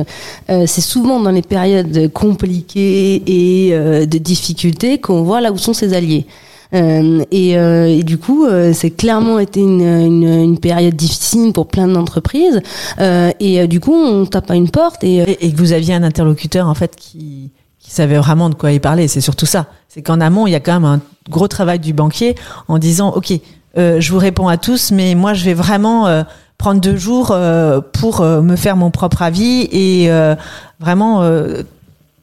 Euh, 0.49 0.63
c'est 0.65 0.81
souvent 0.81 1.19
dans 1.19 1.29
les 1.29 1.43
périodes 1.43 2.11
compliquées 2.11 3.21
et 3.27 3.75
euh, 3.75 4.07
de 4.07 4.17
difficultés 4.17 4.97
qu'on 4.97 5.21
voit 5.21 5.39
là 5.39 5.51
où 5.51 5.59
sont 5.59 5.73
ses 5.73 5.93
alliés. 5.93 6.25
Et, 6.73 8.03
du 8.03 8.17
coup, 8.17 8.47
c'est 8.73 8.89
clairement 8.89 9.37
été 9.37 9.59
une, 9.59 10.57
période 10.59 10.95
difficile 10.95 11.53
pour 11.53 11.67
plein 11.67 11.87
d'entreprises. 11.87 12.59
et 12.99 13.67
du 13.67 13.79
coup, 13.79 13.93
on 13.93 14.25
tape 14.25 14.49
à 14.49 14.55
une 14.55 14.71
porte 14.71 15.03
et, 15.03 15.45
et, 15.45 15.51
que 15.51 15.57
vous 15.57 15.73
aviez 15.73 15.93
un 15.93 16.01
interlocuteur 16.01 16.67
en 16.67 16.73
fait 16.73 16.95
qui 16.95 17.51
qui 17.87 17.93
savait 17.93 18.17
vraiment 18.17 18.49
de 18.49 18.55
quoi 18.55 18.71
il 18.73 18.81
parlait. 18.81 19.07
C'est 19.07 19.21
surtout 19.21 19.45
ça. 19.45 19.67
C'est 19.87 20.01
qu'en 20.01 20.19
amont, 20.19 20.45
il 20.45 20.51
y 20.51 20.55
a 20.55 20.59
quand 20.59 20.73
même 20.73 20.85
un 20.85 20.99
gros 21.29 21.47
travail 21.47 21.79
du 21.79 21.93
banquier 21.93 22.35
en 22.67 22.79
disant, 22.79 23.13
ok, 23.15 23.31
je 23.77 24.11
vous 24.11 24.17
réponds 24.17 24.47
à 24.47 24.57
tous, 24.57 24.91
mais 24.91 25.15
moi, 25.15 25.33
je 25.33 25.45
vais 25.45 25.53
vraiment 25.53 26.23
prendre 26.57 26.81
deux 26.81 26.97
jours 26.97 27.37
pour 27.93 28.21
me 28.21 28.55
faire 28.55 28.75
mon 28.75 28.89
propre 28.89 29.21
avis 29.21 29.67
et 29.71 30.09
vraiment 30.79 31.23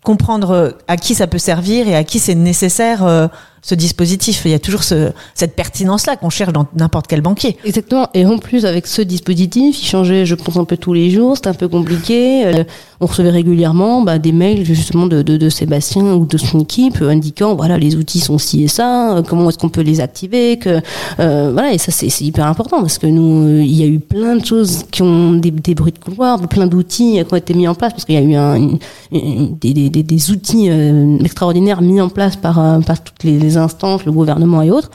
comprendre 0.03 0.75
à 0.89 0.97
qui 0.97 1.15
ça 1.15 1.27
peut 1.27 1.39
servir 1.39 1.87
et 1.89 1.95
à 1.95 2.05
qui 2.05 2.19
c'est 2.19 2.35
nécessaire 2.35 3.31
ce 3.65 3.75
dispositif. 3.75 4.43
Il 4.45 4.51
y 4.51 4.55
a 4.55 4.59
toujours 4.59 4.85
ce, 4.85 5.11
cette 5.35 5.57
pertinence-là 5.57 6.17
qu'on 6.17 6.31
cherche 6.31 6.53
dans 6.53 6.67
n'importe 6.77 7.07
quel 7.07 7.23
banquier. 7.23 7.57
Exactement. 7.65 8.09
Et 8.13 8.27
en 8.27 8.37
plus, 8.37 8.67
avec 8.67 8.87
ce 8.87 9.01
dispositif, 9.01 9.83
il 9.83 9.87
changeait, 9.87 10.27
je 10.27 10.35
pense, 10.35 10.57
un 10.59 10.65
peu 10.65 10.77
tous 10.77 10.93
les 10.93 11.11
jours. 11.11 11.37
C'était 11.37 11.49
un 11.49 11.55
peu 11.55 11.69
compliqué. 11.69 12.45
Euh, 12.45 12.65
on 13.01 13.07
recevait 13.07 13.31
régulièrement 13.31 14.03
bah, 14.03 14.19
des 14.19 14.33
mails 14.33 14.65
justement 14.65 15.07
de, 15.07 15.49
Sébastien 15.49 16.15
ou 16.15 16.27
de 16.27 16.37
son 16.37 16.61
équipe 16.61 17.03
euh, 17.03 17.11
indiquant 17.11 17.55
voilà 17.55 17.77
les 17.77 17.97
outils 17.97 18.21
sont 18.21 18.39
ci 18.39 18.65
et 18.65 18.69
ça. 18.69 19.17
Euh, 19.17 19.23
comment 19.23 19.49
est-ce 19.49 19.59
qu'on 19.59 19.69
peut 19.69 19.81
les 19.81 20.01
activer 20.01 20.59
voilà. 21.19 21.73
Et 21.73 21.79
ça, 21.79 21.91
c'est 21.91 22.09
hyper 22.21 22.47
important 22.47 22.81
parce 22.81 22.99
que 22.99 23.07
nous, 23.07 23.61
il 23.61 23.75
y 23.75 23.83
a 23.83 23.87
eu 23.87 23.99
plein 23.99 24.37
de 24.37 24.45
choses 24.45 24.85
qui 24.91 25.03
ont 25.03 25.33
des, 25.33 25.51
bruits 25.75 25.93
de 25.93 25.99
couloir, 25.99 26.39
plein 26.49 26.67
d'outils 26.67 27.23
qui 27.27 27.33
ont 27.35 27.37
été 27.37 27.55
mis 27.55 27.67
en 27.67 27.75
place 27.75 27.93
parce 27.93 28.05
qu'il 28.05 28.15
y 28.15 28.37
a 28.37 28.59
eu 28.59 28.79
des, 29.61 30.31
outils 30.31 30.69
extraordinaires 31.25 31.81
mis 31.81 32.01
en 32.01 32.09
place 32.09 32.37
par, 32.37 32.57
par 32.85 33.03
toutes 33.03 33.25
les 33.25 33.54
instances, 33.57 34.05
le 34.05 34.13
gouvernement 34.13 34.63
et 34.63 34.71
autres. 34.71 34.91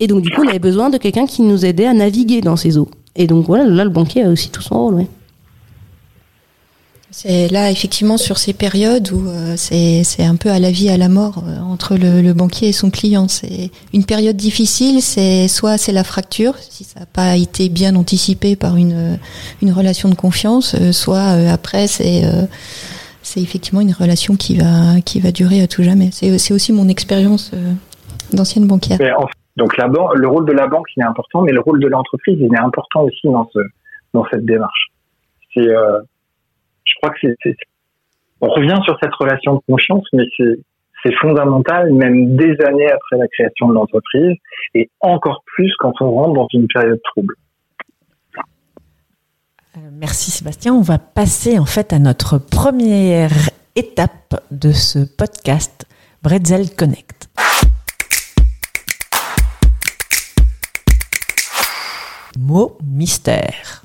Et 0.00 0.06
donc, 0.06 0.22
du 0.22 0.30
coup, 0.30 0.42
on 0.42 0.48
avait 0.48 0.58
besoin 0.58 0.90
de 0.90 0.98
quelqu'un 0.98 1.26
qui 1.26 1.42
nous 1.42 1.64
aidait 1.64 1.86
à 1.86 1.94
naviguer 1.94 2.40
dans 2.40 2.56
ces 2.56 2.76
eaux. 2.78 2.90
Et 3.14 3.26
donc, 3.26 3.46
voilà, 3.46 3.64
là, 3.64 3.84
le 3.84 3.90
banquier 3.90 4.24
a 4.24 4.28
aussi 4.28 4.50
tout 4.50 4.62
son 4.62 4.78
rôle. 4.78 5.06
C'est 7.18 7.48
là, 7.48 7.70
effectivement, 7.70 8.18
sur 8.18 8.36
ces 8.36 8.52
périodes 8.52 9.10
où 9.10 9.26
euh, 9.26 9.54
c'est 9.56 10.04
un 10.18 10.36
peu 10.36 10.50
à 10.50 10.58
la 10.58 10.70
vie, 10.70 10.90
à 10.90 10.98
la 10.98 11.08
mort 11.08 11.42
euh, 11.46 11.60
entre 11.60 11.96
le, 11.96 12.34
banquier 12.34 12.68
et 12.68 12.72
son 12.72 12.90
client. 12.90 13.26
C'est 13.26 13.70
une 13.94 14.04
période 14.04 14.36
difficile, 14.36 15.00
c'est 15.00 15.48
soit 15.48 15.78
c'est 15.78 15.92
la 15.92 16.04
fracture, 16.04 16.56
si 16.68 16.84
ça 16.84 17.00
n'a 17.00 17.06
pas 17.06 17.38
été 17.38 17.70
bien 17.70 17.96
anticipé 17.96 18.54
par 18.54 18.76
une, 18.76 19.18
une 19.62 19.72
relation 19.72 20.10
de 20.10 20.14
confiance, 20.14 20.74
euh, 20.78 20.92
soit 20.92 21.26
après 21.50 21.86
c'est 21.86 22.22
c'est 23.36 23.42
effectivement 23.42 23.82
une 23.82 23.92
relation 23.92 24.34
qui 24.34 24.56
va, 24.56 25.00
qui 25.04 25.20
va 25.20 25.30
durer 25.30 25.60
à 25.60 25.66
tout 25.66 25.82
jamais. 25.82 26.08
C'est 26.10 26.54
aussi 26.54 26.72
mon 26.72 26.88
expérience 26.88 27.52
euh, 27.52 27.72
d'ancienne 28.32 28.66
banquière. 28.66 28.98
donc 29.56 29.76
la 29.76 29.86
le 29.86 30.28
rôle 30.28 30.46
de 30.46 30.52
la 30.52 30.66
banque 30.66 30.86
il 30.96 31.02
est 31.02 31.06
important, 31.06 31.42
mais 31.42 31.52
le 31.52 31.60
rôle 31.60 31.80
de 31.80 31.86
l'entreprise 31.86 32.38
il 32.40 32.52
est 32.52 32.58
important 32.58 33.02
aussi 33.02 33.26
dans, 33.26 33.48
ce, 33.52 33.58
dans 34.14 34.24
cette 34.30 34.44
démarche. 34.46 34.86
Euh, 35.58 36.00
je 36.84 36.94
crois 36.96 37.10
que 37.10 37.34
c'est, 37.42 37.56
on 38.40 38.48
revient 38.48 38.78
sur 38.84 38.96
cette 39.02 39.14
relation 39.14 39.56
de 39.56 39.60
confiance, 39.68 40.06
mais 40.12 40.24
c'est, 40.36 40.58
c'est 41.04 41.14
fondamental 41.16 41.92
même 41.92 42.36
des 42.36 42.56
années 42.64 42.90
après 42.90 43.18
la 43.18 43.28
création 43.28 43.68
de 43.68 43.74
l'entreprise 43.74 44.36
et 44.74 44.88
encore 45.00 45.42
plus 45.46 45.74
quand 45.78 45.92
on 46.00 46.10
rentre 46.10 46.34
dans 46.34 46.48
une 46.52 46.68
période 46.68 47.00
trouble. 47.02 47.34
Euh, 49.76 49.90
merci 49.92 50.30
Sébastien. 50.30 50.74
On 50.74 50.80
va 50.80 50.98
passer 50.98 51.58
en 51.58 51.66
fait 51.66 51.92
à 51.92 51.98
notre 51.98 52.38
première 52.38 53.32
étape 53.74 54.42
de 54.50 54.72
ce 54.72 55.00
podcast 55.00 55.84
Bretzel 56.22 56.74
Connect. 56.74 57.28
Mot 62.38 62.78
mystère. 62.84 63.84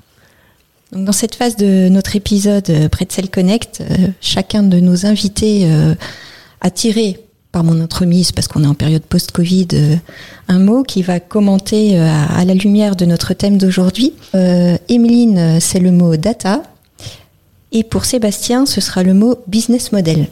dans 0.92 1.12
cette 1.12 1.34
phase 1.34 1.56
de 1.56 1.88
notre 1.88 2.16
épisode 2.16 2.70
Bretzel 2.90 3.30
Connect, 3.30 3.80
euh, 3.82 4.08
chacun 4.20 4.62
de 4.62 4.80
nos 4.80 5.04
invités 5.04 5.70
euh, 5.70 5.94
a 6.60 6.70
tiré 6.70 7.26
par 7.52 7.64
mon 7.64 7.80
entremise, 7.82 8.32
parce 8.32 8.48
qu'on 8.48 8.64
est 8.64 8.66
en 8.66 8.74
période 8.74 9.02
post-Covid, 9.02 9.68
euh, 9.74 9.96
un 10.48 10.58
mot 10.58 10.82
qui 10.82 11.02
va 11.02 11.20
commenter 11.20 12.00
euh, 12.00 12.08
à, 12.08 12.44
la 12.46 12.54
lumière 12.54 12.96
de 12.96 13.04
notre 13.04 13.34
thème 13.34 13.58
d'aujourd'hui. 13.58 14.14
Euh, 14.34 14.78
Emeline, 14.88 15.60
c'est 15.60 15.78
le 15.78 15.92
mot 15.92 16.16
data. 16.16 16.62
Et 17.70 17.84
pour 17.84 18.06
Sébastien, 18.06 18.66
ce 18.66 18.80
sera 18.80 19.02
le 19.02 19.12
mot 19.14 19.36
business 19.46 19.92
model. 19.92 20.28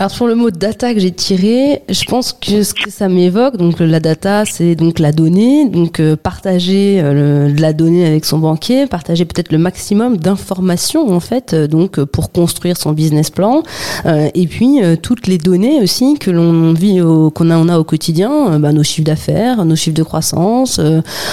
Alors 0.00 0.10
sur 0.10 0.26
le 0.26 0.34
mot 0.34 0.50
data 0.50 0.92
que 0.92 0.98
j'ai 0.98 1.12
tiré, 1.12 1.82
je 1.88 2.04
pense 2.06 2.32
que 2.32 2.64
ce 2.64 2.74
que 2.74 2.90
ça 2.90 3.08
m'évoque, 3.08 3.56
donc 3.56 3.78
la 3.78 4.00
data, 4.00 4.42
c'est 4.44 4.74
donc 4.74 4.98
la 4.98 5.12
donnée, 5.12 5.68
donc 5.68 6.00
euh, 6.00 6.16
partager 6.16 7.00
euh, 7.00 7.48
la 7.56 7.72
donnée 7.72 8.04
avec 8.04 8.24
son 8.24 8.38
banquier, 8.38 8.88
partager 8.88 9.24
peut-être 9.24 9.52
le 9.52 9.58
maximum 9.58 10.16
d'informations 10.16 11.12
en 11.12 11.20
fait, 11.20 11.54
euh, 11.54 11.68
donc 11.68 12.02
pour 12.06 12.32
construire 12.32 12.76
son 12.76 12.90
business 12.90 13.30
plan, 13.30 13.62
et 14.04 14.46
puis 14.48 14.80
toutes 15.00 15.28
les 15.28 15.38
données 15.38 15.80
aussi 15.80 16.18
que 16.18 16.32
l'on 16.32 16.72
vit, 16.72 16.98
qu'on 17.32 17.50
a, 17.50 17.72
a 17.72 17.78
au 17.78 17.84
quotidien, 17.84 18.58
bah, 18.58 18.72
nos 18.72 18.82
chiffres 18.82 19.06
d'affaires, 19.06 19.64
nos 19.64 19.76
chiffres 19.76 19.96
de 19.96 20.02
croissance, 20.02 20.80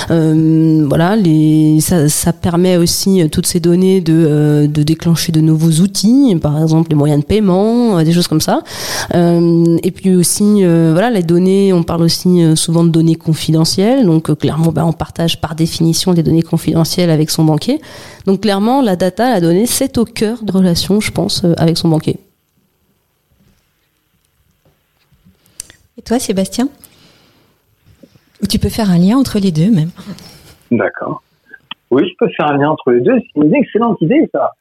voilà, 0.08 1.16
les, 1.16 1.80
ça, 1.82 2.08
ça, 2.10 2.32
permet 2.32 2.78
aussi 2.78 3.28
toutes 3.32 3.48
ces 3.48 3.60
données 3.60 4.02
de, 4.02 4.70
de 4.72 4.84
déclencher 4.84 5.32
de 5.32 5.42
nouveaux 5.42 5.82
outils, 5.82 6.36
par 6.40 6.62
exemple 6.62 6.92
les 6.92 6.96
moyens 6.96 7.22
de 7.22 7.26
paiement, 7.26 8.02
des 8.04 8.14
choses 8.14 8.28
comme 8.28 8.42
ça. 8.42 8.51
Euh, 9.14 9.78
et 9.84 9.92
puis 9.92 10.16
aussi, 10.16 10.64
euh, 10.64 10.92
voilà, 10.94 11.10
les 11.10 11.24
données, 11.24 11.74
on 11.74 11.84
parle 11.84 12.04
aussi 12.04 12.44
euh, 12.44 12.56
souvent 12.56 12.84
de 12.84 12.90
données 12.90 13.16
confidentielles. 13.16 14.06
Donc 14.06 14.38
clairement, 14.38 14.72
ben, 14.72 14.86
on 14.86 14.94
partage 14.94 15.40
par 15.40 15.56
définition 15.56 16.14
des 16.14 16.24
données 16.24 16.42
confidentielles 16.44 17.10
avec 17.10 17.30
son 17.30 17.44
banquier. 17.44 17.80
Donc 18.26 18.42
clairement, 18.42 18.82
la 18.82 18.96
data, 18.96 19.30
la 19.30 19.42
donnée, 19.42 19.66
c'est 19.66 19.98
au 19.98 20.06
cœur 20.06 20.44
de 20.44 20.52
relation, 20.52 21.00
je 21.00 21.12
pense, 21.12 21.44
avec 21.58 21.78
son 21.78 21.90
banquier. 21.90 22.18
Et 25.98 26.02
toi, 26.02 26.20
Sébastien? 26.20 26.70
Ou 28.42 28.48
tu 28.48 28.58
peux 28.58 28.70
faire 28.70 28.90
un 28.90 28.98
lien 28.98 29.18
entre 29.18 29.40
les 29.40 29.52
deux 29.52 29.70
même? 29.70 29.92
D'accord. 30.72 31.22
Oui, 31.92 32.04
je 32.10 32.16
peux 32.18 32.32
faire 32.36 32.48
un 32.48 32.58
lien 32.58 32.70
entre 32.70 32.92
les 32.92 33.02
deux. 33.02 33.18
C'est 33.20 33.42
une 33.42 33.54
excellente 33.54 34.02
idée, 34.02 34.30
ça. 34.34 34.52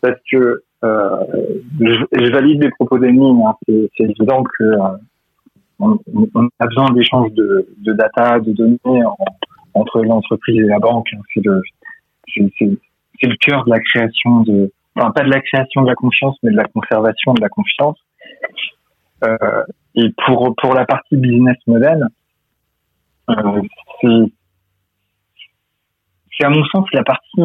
Parce 0.00 0.18
que 0.30 0.62
euh, 0.82 1.24
je, 1.78 2.32
valide 2.32 2.62
les 2.62 2.70
propos 2.70 2.98
d'Emile. 2.98 3.36
Hein. 3.46 3.54
C'est 3.66 4.04
évident 4.04 4.42
que 4.42 4.64
euh, 4.64 4.96
a 6.58 6.66
besoin 6.66 6.90
d'échanges 6.92 7.32
de, 7.32 7.66
data, 7.92 8.40
de 8.40 8.52
données 8.52 9.02
entre 9.74 10.02
l'entreprise 10.02 10.62
et 10.62 10.66
la 10.66 10.78
banque. 10.78 11.08
Hein. 11.12 11.20
C'est 11.34 11.44
le, 11.44 11.62
cœur 13.40 13.64
de 13.64 13.70
la 13.70 13.80
création 13.80 14.40
de, 14.40 14.72
enfin 14.96 15.10
pas 15.10 15.22
de 15.22 15.30
la 15.30 15.40
création 15.40 15.82
de 15.82 15.88
la 15.88 15.94
confiance, 15.94 16.36
mais 16.42 16.50
de 16.50 16.56
la 16.56 16.64
conservation 16.64 17.34
de 17.34 17.40
la 17.40 17.48
confiance. 17.48 17.98
Euh, 19.24 19.64
et 19.96 20.14
pour 20.26 20.74
la 20.74 20.86
partie 20.86 21.16
business 21.16 21.58
model, 21.66 22.06
c'est 23.28 24.32
à 26.42 26.48
mon 26.48 26.64
sens 26.66 26.86
la 26.92 27.02
partie 27.02 27.42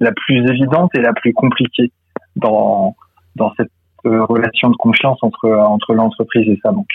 la 0.00 0.10
plus 0.12 0.44
évidente 0.50 0.90
et 0.94 1.00
la 1.00 1.12
plus 1.12 1.32
compliquée 1.32 1.92
dans 2.36 2.96
dans 3.36 3.52
cette 3.56 3.70
euh, 4.06 4.24
relation 4.24 4.70
de 4.70 4.76
confiance 4.76 5.18
entre 5.22 5.48
entre 5.50 5.94
l'entreprise 5.94 6.48
et 6.48 6.58
sa 6.62 6.72
banque, 6.72 6.86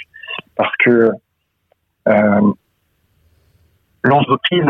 parce 0.56 0.76
que 0.84 1.12
euh, 2.08 2.52
l'entreprise 4.04 4.66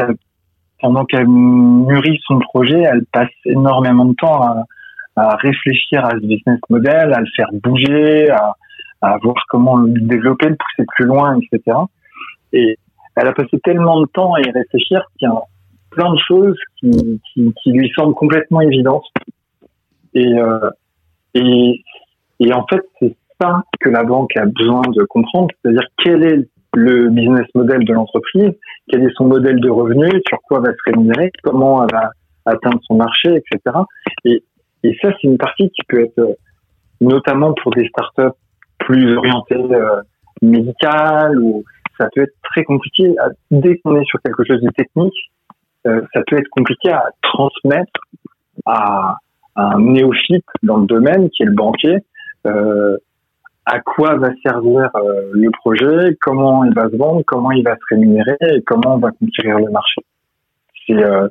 pendant 0.79 1.05
qu'elle 1.05 1.27
mûrit 1.27 2.19
son 2.25 2.39
projet, 2.39 2.79
elle 2.81 3.05
passe 3.11 3.31
énormément 3.45 4.05
de 4.05 4.13
temps 4.13 4.41
à, 4.41 4.63
à, 5.15 5.35
réfléchir 5.37 6.05
à 6.05 6.11
ce 6.11 6.25
business 6.25 6.59
model, 6.69 7.13
à 7.13 7.19
le 7.19 7.25
faire 7.35 7.49
bouger, 7.53 8.29
à, 8.29 8.55
à 9.01 9.17
voir 9.17 9.43
comment 9.49 9.77
le 9.77 9.91
développer, 10.01 10.49
le 10.49 10.55
pousser 10.55 10.85
plus 10.95 11.05
loin, 11.05 11.39
etc. 11.39 11.77
Et 12.53 12.77
elle 13.15 13.27
a 13.27 13.33
passé 13.33 13.59
tellement 13.63 14.01
de 14.01 14.05
temps 14.05 14.33
à 14.33 14.41
y 14.41 14.51
réfléchir 14.51 15.03
qu'il 15.17 15.27
y 15.27 15.31
a 15.31 15.41
plein 15.89 16.13
de 16.13 16.19
choses 16.27 16.57
qui, 16.79 17.21
qui, 17.33 17.53
qui 17.63 17.71
lui 17.71 17.91
semblent 17.95 18.13
complètement 18.13 18.61
évidentes 18.61 19.05
et, 20.13 20.39
euh, 20.39 20.69
et, 21.33 21.83
et 22.39 22.53
en 22.53 22.65
fait, 22.67 22.81
c'est 22.99 23.15
ça 23.41 23.63
que 23.79 23.89
la 23.89 24.03
banque 24.03 24.35
a 24.37 24.45
besoin 24.45 24.81
de 24.81 25.03
comprendre, 25.03 25.47
c'est-à-dire 25.61 25.87
quel 26.03 26.23
est 26.23 26.49
le 26.73 27.09
business 27.09 27.47
model 27.55 27.83
de 27.85 27.93
l'entreprise, 27.93 28.51
quel 28.89 29.03
est 29.03 29.13
son 29.15 29.25
modèle 29.25 29.59
de 29.59 29.69
revenus, 29.69 30.21
sur 30.27 30.37
quoi 30.47 30.59
va 30.59 30.71
se 30.71 30.91
rémunérer, 30.91 31.31
comment 31.43 31.83
elle 31.83 31.93
va 31.93 32.09
atteindre 32.45 32.79
son 32.83 32.95
marché, 32.95 33.29
etc. 33.35 33.77
Et, 34.25 34.43
et 34.83 34.97
ça, 35.01 35.09
c'est 35.11 35.27
une 35.27 35.37
partie 35.37 35.69
qui 35.69 35.81
peut 35.87 36.01
être 36.03 36.37
notamment 37.01 37.53
pour 37.61 37.73
des 37.73 37.87
startups 37.87 38.37
plus 38.79 39.15
orientées 39.17 39.55
euh, 39.55 40.01
médicales 40.41 41.39
ou 41.39 41.63
ça 41.99 42.07
peut 42.13 42.21
être 42.21 42.35
très 42.43 42.63
compliqué 42.63 43.13
à, 43.19 43.29
dès 43.51 43.77
qu'on 43.79 43.99
est 43.99 44.05
sur 44.05 44.19
quelque 44.21 44.43
chose 44.45 44.61
de 44.61 44.69
technique, 44.69 45.17
euh, 45.87 46.01
ça 46.13 46.21
peut 46.27 46.37
être 46.37 46.49
compliqué 46.51 46.91
à 46.91 47.05
transmettre 47.21 48.01
à, 48.65 49.15
un 49.57 49.79
néophyte 49.79 50.45
dans 50.63 50.77
le 50.77 50.85
domaine 50.85 51.29
qui 51.29 51.43
est 51.43 51.47
le 51.47 51.53
banquier. 51.53 51.97
Euh, 52.45 52.97
à 53.65 53.81
quoi 53.81 54.15
va 54.15 54.29
servir 54.43 54.89
euh, 54.95 55.29
le 55.33 55.51
projet, 55.51 56.15
comment 56.21 56.63
il 56.63 56.73
va 56.73 56.89
se 56.89 56.95
vendre, 56.95 57.21
comment 57.27 57.51
il 57.51 57.63
va 57.63 57.75
se 57.75 57.83
rémunérer? 57.89 58.37
Et 58.41 58.61
comment 58.61 58.95
on 58.95 58.97
va 58.97 59.11
conquérir 59.11 59.59
le 59.59 59.69
marché? 59.69 60.01
Euh, 60.89 61.27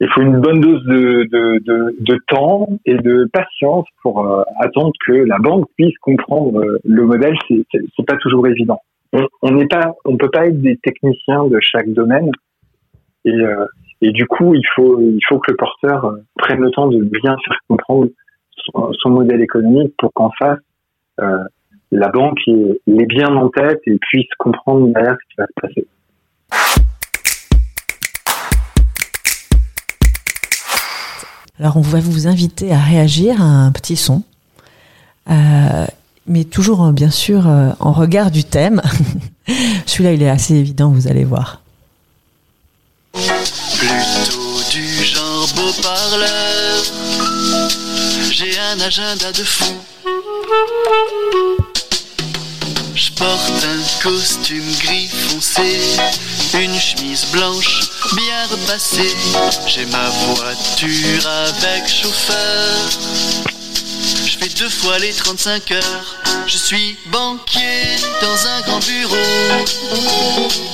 il 0.00 0.08
faut 0.08 0.22
une 0.22 0.40
bonne 0.40 0.60
dose 0.60 0.82
de, 0.84 1.28
de, 1.30 1.96
de, 2.00 2.18
temps 2.28 2.66
et 2.86 2.94
de 2.94 3.28
patience 3.30 3.86
pour 4.02 4.26
euh, 4.26 4.42
attendre 4.58 4.92
que 5.06 5.12
la 5.12 5.38
banque 5.38 5.66
puisse 5.76 5.96
comprendre 5.98 6.64
le 6.82 7.04
modèle. 7.04 7.36
C'est, 7.50 8.06
pas 8.06 8.16
toujours 8.16 8.46
évident. 8.46 8.80
On 9.42 9.50
n'est 9.50 9.68
pas, 9.68 9.94
on 10.06 10.16
peut 10.16 10.30
pas 10.30 10.46
être 10.46 10.60
des 10.62 10.78
techniciens 10.78 11.44
de 11.44 11.58
chaque 11.60 11.90
domaine 11.90 12.30
et 13.26 13.36
et 14.00 14.12
du 14.12 14.26
coup, 14.26 14.54
il 14.54 14.66
faut, 14.74 15.00
il 15.00 15.20
faut 15.28 15.38
que 15.38 15.50
le 15.50 15.56
porteur 15.56 16.04
euh, 16.04 16.18
prenne 16.36 16.60
le 16.60 16.70
temps 16.70 16.88
de 16.88 17.02
bien 17.02 17.36
faire 17.44 17.58
comprendre 17.68 18.08
son, 19.00 19.10
modèle 19.10 19.40
économique 19.40 19.94
pour 19.98 20.12
qu'en 20.12 20.30
face, 20.38 20.58
euh, 21.20 21.38
la 21.90 22.08
banque 22.08 22.38
l'ait 22.46 23.06
bien 23.06 23.34
en 23.34 23.48
tête 23.48 23.80
et 23.86 23.96
puisse 23.98 24.28
comprendre 24.38 24.88
derrière 24.88 25.16
ce 25.22 25.28
qui 25.28 25.34
va 25.38 25.46
se 25.46 25.60
passer. 25.60 25.86
Alors, 31.60 31.76
on 31.76 31.82
va 31.82 32.00
vous 32.00 32.26
inviter 32.26 32.72
à 32.72 32.78
réagir 32.78 33.40
à 33.40 33.44
un 33.44 33.70
petit 33.70 33.96
son, 33.96 34.22
euh, 35.30 35.86
mais 36.26 36.44
toujours, 36.44 36.90
bien 36.92 37.10
sûr, 37.10 37.46
en 37.46 37.92
regard 37.92 38.30
du 38.30 38.44
thème. 38.44 38.82
Celui-là, 39.86 40.12
il 40.14 40.22
est 40.22 40.28
assez 40.28 40.54
évident, 40.54 40.90
vous 40.90 41.06
allez 41.06 41.24
voir. 41.24 41.63
J'ai 48.30 48.58
un 48.58 48.80
agenda 48.80 49.30
de 49.32 49.44
fou. 49.44 49.76
Je 52.94 53.10
porte 53.10 53.64
un 53.64 54.02
costume 54.02 54.64
gris 54.80 55.08
foncé, 55.08 55.80
une 56.54 56.80
chemise 56.80 57.26
blanche 57.32 57.82
bien 58.16 58.46
repassée. 58.50 59.14
J'ai 59.66 59.84
ma 59.86 60.08
voiture 60.08 61.28
avec 61.48 61.86
chauffeur. 61.86 62.76
Je 64.24 64.38
fais 64.38 64.48
deux 64.48 64.70
fois 64.70 64.98
les 64.98 65.12
35 65.12 65.70
heures. 65.72 66.16
Je 66.46 66.56
suis 66.56 66.96
banquier 67.06 67.96
dans 68.22 68.46
un 68.46 68.60
grand 68.62 68.80
bureau. 68.80 69.16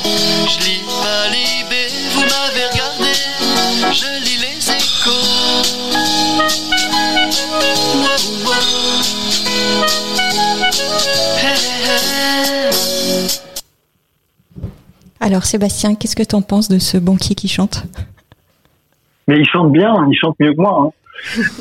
Je 0.05 0.65
lis 0.65 0.83
pas 1.03 1.29
Libé, 1.31 1.89
vous 2.15 2.21
m'avez 2.21 2.67
regardé. 2.71 3.13
Je 3.93 4.25
lis. 4.25 4.40
Alors 5.03 5.15
Sébastien, 15.45 15.95
qu'est-ce 15.95 16.15
que 16.15 16.23
tu 16.23 16.35
en 16.35 16.43
penses 16.43 16.69
de 16.69 16.79
ce 16.79 16.99
banquier 16.99 17.35
qui 17.35 17.49
chante? 17.49 17.85
Mais 19.27 19.39
il 19.39 19.49
chante 19.49 19.73
bien, 19.73 20.07
il 20.11 20.19
chante 20.19 20.39
mieux 20.39 20.53
que 20.53 20.61
moi. 20.61 20.83
Hein. 20.83 20.91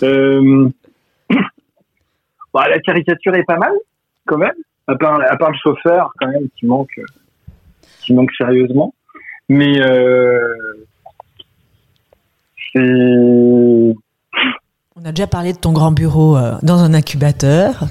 euh, 0.04 0.70
bah, 2.54 2.68
la 2.68 2.80
caricature 2.80 3.36
est 3.36 3.44
pas 3.44 3.58
mal, 3.58 3.72
quand 4.26 4.38
même. 4.38 4.52
À 4.88 4.96
part, 4.96 5.22
à 5.22 5.38
part 5.38 5.52
le 5.52 5.58
chauffeur, 5.64 6.12
quand 6.20 6.28
même, 6.28 6.50
qui 6.58 6.66
manque, 6.66 7.00
qui 8.02 8.14
manque 8.14 8.34
sérieusement. 8.34 8.94
Mais 9.48 9.82
euh, 9.82 10.56
c'est. 12.74 13.96
On 14.96 15.06
a 15.06 15.12
déjà 15.12 15.28
parlé 15.28 15.54
de 15.54 15.58
ton 15.58 15.72
grand 15.72 15.92
bureau 15.92 16.36
euh, 16.36 16.56
dans 16.62 16.80
un 16.80 16.94
incubateur. 16.94 17.88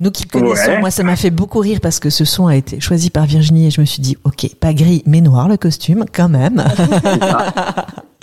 Nous 0.00 0.10
qui 0.10 0.26
connaissons, 0.26 0.80
moi 0.80 0.90
ça 0.90 1.02
m'a 1.02 1.16
fait 1.16 1.30
beaucoup 1.30 1.60
rire 1.60 1.78
parce 1.80 2.00
que 2.00 2.10
ce 2.10 2.24
son 2.24 2.46
a 2.46 2.56
été 2.56 2.80
choisi 2.80 3.10
par 3.10 3.26
Virginie 3.26 3.68
et 3.68 3.70
je 3.70 3.80
me 3.80 3.86
suis 3.86 4.02
dit, 4.02 4.16
ok, 4.24 4.54
pas 4.60 4.74
gris 4.74 5.02
mais 5.06 5.20
noir 5.20 5.48
le 5.48 5.56
costume 5.56 6.04
quand 6.12 6.28
même. 6.28 6.62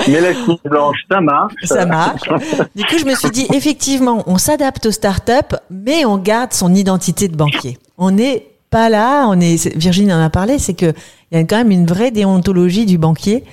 mais 0.07 0.21
la 0.21 0.33
couleur 0.33 0.59
blanche, 0.65 0.97
ça 1.09 1.21
marche. 1.21 1.53
Ça 1.63 1.85
marche. 1.85 2.29
Du 2.75 2.83
coup, 2.83 2.97
je 2.99 3.05
me 3.05 3.15
suis 3.15 3.31
dit, 3.31 3.47
effectivement, 3.53 4.23
on 4.27 4.37
s'adapte 4.37 4.85
aux 4.85 4.91
startups, 4.91 5.55
mais 5.69 6.05
on 6.05 6.17
garde 6.17 6.51
son 6.51 6.73
identité 6.73 7.29
de 7.29 7.35
banquier. 7.35 7.77
On 7.97 8.11
n'est 8.11 8.47
pas 8.69 8.89
là, 8.89 9.25
on 9.27 9.39
est, 9.39 9.75
Virginie 9.75 10.13
en 10.13 10.21
a 10.21 10.29
parlé, 10.29 10.59
c'est 10.59 10.73
que 10.73 10.93
il 11.31 11.37
y 11.37 11.41
a 11.41 11.43
quand 11.45 11.57
même 11.57 11.71
une 11.71 11.85
vraie 11.85 12.11
déontologie 12.11 12.85
du 12.85 12.97
banquier 12.97 13.43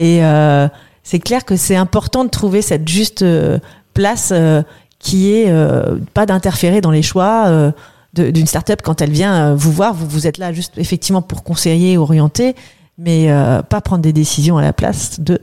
et 0.00 0.24
euh, 0.24 0.68
c'est 1.08 1.20
clair 1.20 1.46
que 1.46 1.56
c'est 1.56 1.74
important 1.74 2.22
de 2.22 2.28
trouver 2.28 2.60
cette 2.60 2.86
juste 2.86 3.22
euh, 3.22 3.58
place 3.94 4.28
euh, 4.30 4.62
qui 4.98 5.32
est 5.32 5.48
euh, 5.48 5.96
pas 6.12 6.26
d'interférer 6.26 6.82
dans 6.82 6.90
les 6.90 7.00
choix, 7.00 7.72
d'une 8.12 8.46
start-up 8.46 8.82
quand 8.84 9.00
elle 9.00 9.10
vient 9.10 9.54
vous 9.54 9.72
voir. 9.72 9.94
Vous, 9.94 10.06
vous 10.06 10.26
êtes 10.26 10.36
là 10.36 10.52
juste 10.52 10.76
effectivement 10.76 11.22
pour 11.22 11.44
conseiller, 11.44 11.96
orienter, 11.96 12.54
mais 12.98 13.30
euh, 13.30 13.62
pas 13.62 13.80
prendre 13.80 14.02
des 14.02 14.12
décisions 14.12 14.58
à 14.58 14.62
la 14.62 14.74
place 14.74 15.18
de. 15.18 15.40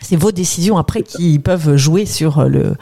C'est 0.00 0.16
vos 0.16 0.32
décisions 0.32 0.78
après 0.78 1.02
qui 1.02 1.38
peuvent 1.38 1.76
jouer 1.76 2.06
sur 2.06 2.48
le, 2.48 2.74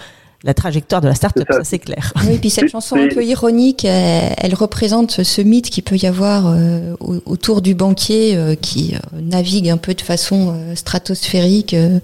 la 0.46 0.54
trajectoire 0.54 1.00
de 1.02 1.08
la 1.08 1.14
start-up, 1.14 1.44
C'est 1.48 1.52
ça. 1.52 1.58
ça 1.58 1.64
c'est 1.64 1.78
clair. 1.78 2.12
Oui, 2.26 2.38
puis 2.38 2.48
cette 2.50 2.68
chanson 2.70 2.96
un 2.96 3.08
peu 3.08 3.22
ironique, 3.24 3.84
elle, 3.84 4.32
elle 4.38 4.54
représente 4.54 5.22
ce 5.22 5.42
mythe 5.42 5.68
qu'il 5.70 5.82
peut 5.82 5.96
y 5.96 6.06
avoir 6.06 6.46
euh, 6.46 6.94
au- 7.00 7.20
autour 7.26 7.60
du 7.60 7.74
banquier 7.74 8.36
euh, 8.36 8.54
qui 8.54 8.94
euh, 8.94 9.20
navigue 9.20 9.68
un 9.68 9.76
peu 9.76 9.92
de 9.94 10.00
façon 10.00 10.54
euh, 10.54 10.74
stratosphérique 10.74 11.74
euh, 11.74 11.98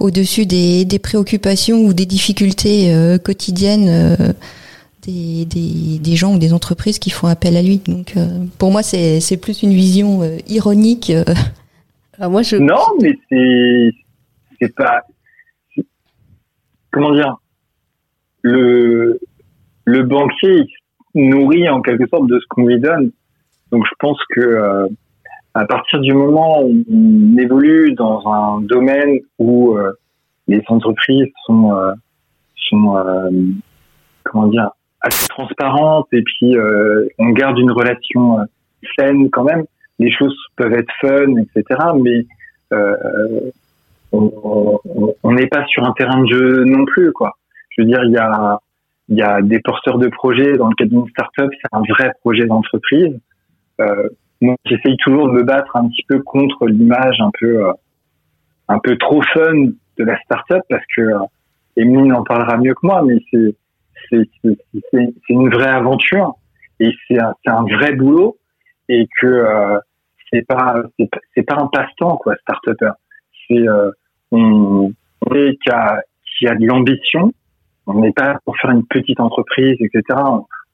au-dessus 0.00 0.46
des, 0.46 0.84
des 0.84 0.98
préoccupations 0.98 1.82
ou 1.84 1.92
des 1.92 2.06
difficultés 2.06 2.92
euh, 2.92 3.18
quotidiennes 3.18 3.88
euh, 3.88 4.16
des, 5.02 5.44
des, 5.44 5.98
des 5.98 6.16
gens 6.16 6.34
ou 6.34 6.38
des 6.38 6.54
entreprises 6.54 6.98
qui 6.98 7.10
font 7.10 7.26
appel 7.26 7.56
à 7.58 7.62
lui. 7.62 7.82
Donc, 7.86 8.14
euh, 8.16 8.26
pour 8.56 8.70
moi, 8.72 8.82
c'est 8.82 9.20
c'est 9.20 9.36
plus 9.36 9.62
une 9.62 9.74
vision 9.74 10.22
euh, 10.22 10.38
ironique. 10.48 11.10
euh. 11.10 11.24
Alors 12.18 12.30
moi, 12.30 12.42
je. 12.42 12.56
Non, 12.56 12.80
mais 13.02 13.12
c'est 13.28 13.90
c'est 14.58 14.74
pas 14.74 15.02
comment 16.90 17.12
dire? 17.14 17.36
Le 18.44 19.18
le 19.86 20.02
banquier 20.02 20.66
il 21.14 21.30
nourrit 21.30 21.68
en 21.68 21.80
quelque 21.80 22.06
sorte 22.08 22.26
de 22.26 22.38
ce 22.38 22.44
qu'on 22.48 22.66
lui 22.66 22.80
donne. 22.80 23.10
Donc 23.70 23.84
je 23.86 23.94
pense 23.98 24.18
que 24.30 24.40
euh, 24.40 24.88
à 25.54 25.64
partir 25.64 26.00
du 26.00 26.12
moment 26.12 26.62
où 26.62 26.84
on 26.90 27.38
évolue 27.38 27.92
dans 27.94 28.26
un 28.26 28.60
domaine 28.60 29.18
où 29.38 29.76
euh, 29.76 29.92
les 30.48 30.62
entreprises 30.68 31.28
sont 31.46 31.72
euh, 31.74 31.92
sont 32.68 32.96
euh, 32.96 33.30
comment 34.24 34.48
dire 34.48 34.70
assez 35.00 35.26
transparentes 35.28 36.08
et 36.12 36.22
puis 36.22 36.56
euh, 36.56 37.06
on 37.18 37.30
garde 37.30 37.58
une 37.58 37.70
relation 37.70 38.40
euh, 38.40 38.44
saine 38.98 39.30
quand 39.30 39.44
même. 39.44 39.64
Les 39.98 40.10
choses 40.10 40.36
peuvent 40.56 40.72
être 40.72 40.92
fun, 41.00 41.36
etc. 41.36 41.80
Mais 42.02 42.26
on 44.12 45.32
n'est 45.32 45.46
pas 45.46 45.64
sur 45.66 45.84
un 45.84 45.92
terrain 45.92 46.22
de 46.22 46.28
jeu 46.28 46.64
non 46.64 46.84
plus, 46.84 47.12
quoi. 47.12 47.36
Je 47.76 47.82
veux 47.82 47.88
dire, 47.88 48.02
il 48.04 48.12
y 48.12 48.18
a, 48.18 48.58
il 49.08 49.18
y 49.18 49.22
a 49.22 49.42
des 49.42 49.60
porteurs 49.60 49.98
de 49.98 50.08
projets 50.08 50.56
dans 50.56 50.68
le 50.68 50.74
cadre 50.74 50.90
d'une 50.90 51.08
start-up, 51.08 51.50
c'est 51.52 51.68
un 51.76 51.82
vrai 51.88 52.12
projet 52.20 52.46
d'entreprise. 52.46 53.18
Euh, 53.80 54.08
moi, 54.40 54.56
j'essaye 54.64 54.96
toujours 54.98 55.28
de 55.28 55.32
me 55.32 55.42
battre 55.42 55.76
un 55.76 55.88
petit 55.88 56.04
peu 56.08 56.20
contre 56.20 56.66
l'image 56.66 57.16
un 57.20 57.30
peu, 57.38 57.66
euh, 57.66 57.72
un 58.68 58.78
peu 58.78 58.96
trop 58.96 59.22
fun 59.32 59.54
de 59.98 60.04
la 60.04 60.18
start-up 60.22 60.62
parce 60.68 60.84
que 60.96 61.02
euh, 61.02 61.18
Emeline 61.76 62.12
en 62.14 62.22
parlera 62.22 62.56
mieux 62.56 62.74
que 62.74 62.86
moi, 62.86 63.02
mais 63.02 63.18
c'est, 63.30 63.54
c'est, 64.10 64.28
c'est, 64.42 64.58
c'est- 64.92 65.14
une 65.28 65.50
vraie 65.50 65.68
aventure 65.70 66.34
et 66.80 66.90
c'est 67.08 67.18
un, 67.20 67.34
c'est 67.44 67.50
un 67.50 67.62
vrai 67.62 67.92
boulot 67.94 68.36
et 68.88 69.06
que 69.20 69.26
euh, 69.26 69.78
c'est 70.32 70.46
pas, 70.46 70.76
c'est 70.98 71.08
c'est 71.34 71.42
pas 71.42 71.56
un 71.56 71.66
passe-temps, 71.68 72.16
quoi, 72.18 72.34
start-upper. 72.42 72.92
C'est, 73.48 73.68
euh, 73.68 73.90
on, 74.30 74.92
on 75.26 75.34
est 75.34 75.56
qui 75.62 75.70
a, 75.70 76.00
qui 76.38 76.46
a 76.48 76.54
de 76.54 76.66
l'ambition. 76.66 77.32
On 77.86 78.00
n'est 78.00 78.12
pas 78.12 78.38
pour 78.44 78.56
faire 78.56 78.70
une 78.70 78.86
petite 78.86 79.20
entreprise, 79.20 79.76
etc. 79.80 80.02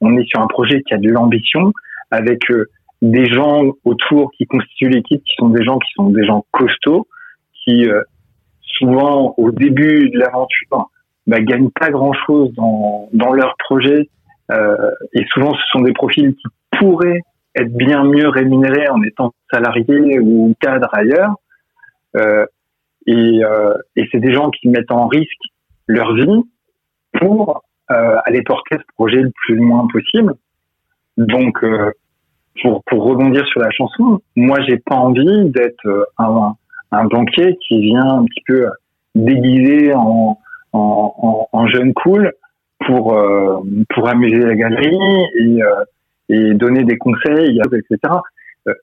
On, 0.00 0.16
est 0.16 0.28
sur 0.28 0.40
un 0.40 0.46
projet 0.46 0.82
qui 0.82 0.94
a 0.94 0.98
de 0.98 1.08
l'ambition 1.08 1.72
avec 2.10 2.50
euh, 2.50 2.66
des 3.02 3.26
gens 3.26 3.62
autour 3.84 4.30
qui 4.32 4.46
constituent 4.46 4.88
l'équipe, 4.88 5.22
qui 5.24 5.34
sont 5.36 5.48
des 5.48 5.64
gens 5.64 5.78
qui 5.78 5.92
sont 5.94 6.10
des 6.10 6.24
gens 6.24 6.44
costauds, 6.52 7.06
qui 7.64 7.88
euh, 7.88 8.02
souvent 8.62 9.34
au 9.36 9.50
début 9.50 10.10
de 10.10 10.18
l'aventure 10.18 10.90
bah, 11.26 11.40
gagnent 11.40 11.70
pas 11.70 11.90
grand-chose 11.90 12.52
dans, 12.54 13.08
dans 13.12 13.32
leur 13.32 13.56
projet. 13.58 14.08
Euh, 14.50 14.90
et 15.12 15.24
souvent, 15.32 15.54
ce 15.54 15.62
sont 15.72 15.80
des 15.80 15.92
profils 15.92 16.34
qui 16.34 16.48
pourraient 16.78 17.20
être 17.54 17.72
bien 17.72 18.04
mieux 18.04 18.28
rémunérés 18.28 18.88
en 18.88 19.02
étant 19.02 19.32
salariés 19.52 20.18
ou 20.20 20.54
cadres 20.60 20.88
ailleurs. 20.92 21.34
Euh, 22.16 22.46
et, 23.06 23.40
euh, 23.44 23.74
et 23.96 24.08
c'est 24.10 24.20
des 24.20 24.32
gens 24.32 24.50
qui 24.50 24.68
mettent 24.68 24.90
en 24.90 25.06
risque 25.06 25.42
leur 25.86 26.14
vie 26.14 26.42
pour 27.18 27.62
euh, 27.90 28.16
aller 28.24 28.42
porter 28.42 28.76
ce 28.78 28.84
projet 28.94 29.20
le 29.20 29.30
plus 29.44 29.56
loin 29.56 29.86
possible. 29.92 30.34
Donc, 31.16 31.62
euh, 31.64 31.90
pour, 32.62 32.82
pour 32.84 33.04
rebondir 33.04 33.44
sur 33.46 33.60
la 33.60 33.70
chanson, 33.70 34.20
moi, 34.36 34.58
j'ai 34.66 34.78
pas 34.78 34.96
envie 34.96 35.50
d'être 35.50 35.86
euh, 35.86 36.04
un, 36.18 36.54
un 36.92 37.04
banquier 37.06 37.56
qui 37.66 37.80
vient 37.80 38.18
un 38.18 38.24
petit 38.24 38.42
peu 38.46 38.68
déguisé 39.14 39.92
en, 39.94 40.38
en, 40.72 41.48
en, 41.52 41.66
jeune 41.66 41.92
cool 41.94 42.32
pour 42.86 43.14
euh, 43.14 43.58
pour 43.94 44.08
amuser 44.08 44.38
la 44.38 44.54
galerie 44.54 44.98
et, 45.40 45.62
euh, 45.62 45.84
et 46.28 46.54
donner 46.54 46.84
des 46.84 46.96
conseils, 46.96 47.60
etc. 47.60 48.14
Euh, 48.68 48.74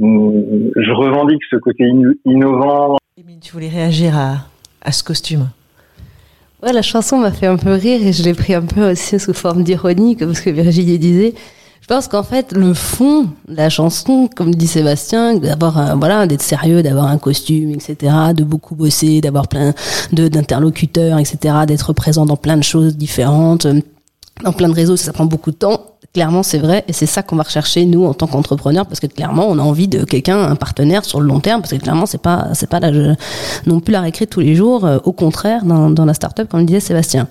je 0.00 0.92
revendique 0.92 1.42
ce 1.50 1.56
côté 1.56 1.84
in- 1.84 2.12
innovant, 2.24 2.96
tu 3.40 3.52
voulais 3.52 3.68
réagir 3.68 4.16
à, 4.16 4.36
à 4.82 4.92
ce 4.92 5.02
costume? 5.02 5.48
Ouais, 6.66 6.72
la 6.72 6.82
chanson 6.82 7.18
m'a 7.18 7.30
fait 7.30 7.46
un 7.46 7.58
peu 7.58 7.74
rire 7.74 8.04
et 8.04 8.12
je 8.12 8.24
l'ai 8.24 8.34
pris 8.34 8.52
un 8.52 8.62
peu 8.62 8.90
aussi 8.90 9.20
sous 9.20 9.32
forme 9.32 9.62
d'ironie, 9.62 10.16
comme 10.16 10.34
ce 10.34 10.42
que 10.42 10.50
Virginie 10.50 10.98
disait. 10.98 11.32
Je 11.80 11.86
pense 11.86 12.08
qu'en 12.08 12.24
fait, 12.24 12.50
le 12.50 12.74
fond 12.74 13.28
de 13.46 13.54
la 13.54 13.70
chanson, 13.70 14.28
comme 14.34 14.52
dit 14.52 14.66
Sébastien, 14.66 15.36
d'avoir 15.36 15.96
voilà, 15.96 16.26
d'être 16.26 16.42
sérieux, 16.42 16.82
d'avoir 16.82 17.06
un 17.06 17.18
costume, 17.18 17.70
etc., 17.70 18.12
de 18.34 18.42
beaucoup 18.42 18.74
bosser, 18.74 19.20
d'avoir 19.20 19.46
plein 19.46 19.74
de, 20.12 20.26
d'interlocuteurs, 20.26 21.20
etc., 21.20 21.54
d'être 21.68 21.92
présent 21.92 22.26
dans 22.26 22.36
plein 22.36 22.56
de 22.56 22.64
choses 22.64 22.96
différentes, 22.96 23.68
dans 24.42 24.52
plein 24.52 24.68
de 24.68 24.74
réseaux, 24.74 24.96
ça 24.96 25.12
prend 25.12 25.24
beaucoup 25.24 25.52
de 25.52 25.56
temps. 25.56 25.95
Clairement, 26.16 26.42
c'est 26.42 26.56
vrai, 26.56 26.82
et 26.88 26.94
c'est 26.94 27.04
ça 27.04 27.22
qu'on 27.22 27.36
va 27.36 27.42
rechercher 27.42 27.84
nous 27.84 28.06
en 28.06 28.14
tant 28.14 28.26
qu'entrepreneurs, 28.26 28.86
parce 28.86 29.00
que 29.00 29.06
clairement, 29.06 29.46
on 29.50 29.58
a 29.58 29.62
envie 29.62 29.86
de 29.86 30.02
quelqu'un, 30.02 30.42
un 30.44 30.56
partenaire 30.56 31.04
sur 31.04 31.20
le 31.20 31.26
long 31.26 31.40
terme, 31.40 31.60
parce 31.60 31.72
que 31.72 31.76
clairement, 31.76 32.06
c'est 32.06 32.22
pas, 32.22 32.48
c'est 32.54 32.70
pas 32.70 32.80
la, 32.80 32.90
non 33.66 33.80
plus 33.80 33.92
la 33.92 34.00
récré 34.00 34.26
tous 34.26 34.40
les 34.40 34.54
jours. 34.54 34.86
euh, 34.86 34.96
au 35.04 35.12
contraire, 35.12 35.66
dans, 35.66 35.90
dans 35.90 36.06
la 36.06 36.14
startup, 36.14 36.48
comme 36.48 36.60
le 36.60 36.64
disait 36.64 36.80
Sébastien. 36.80 37.28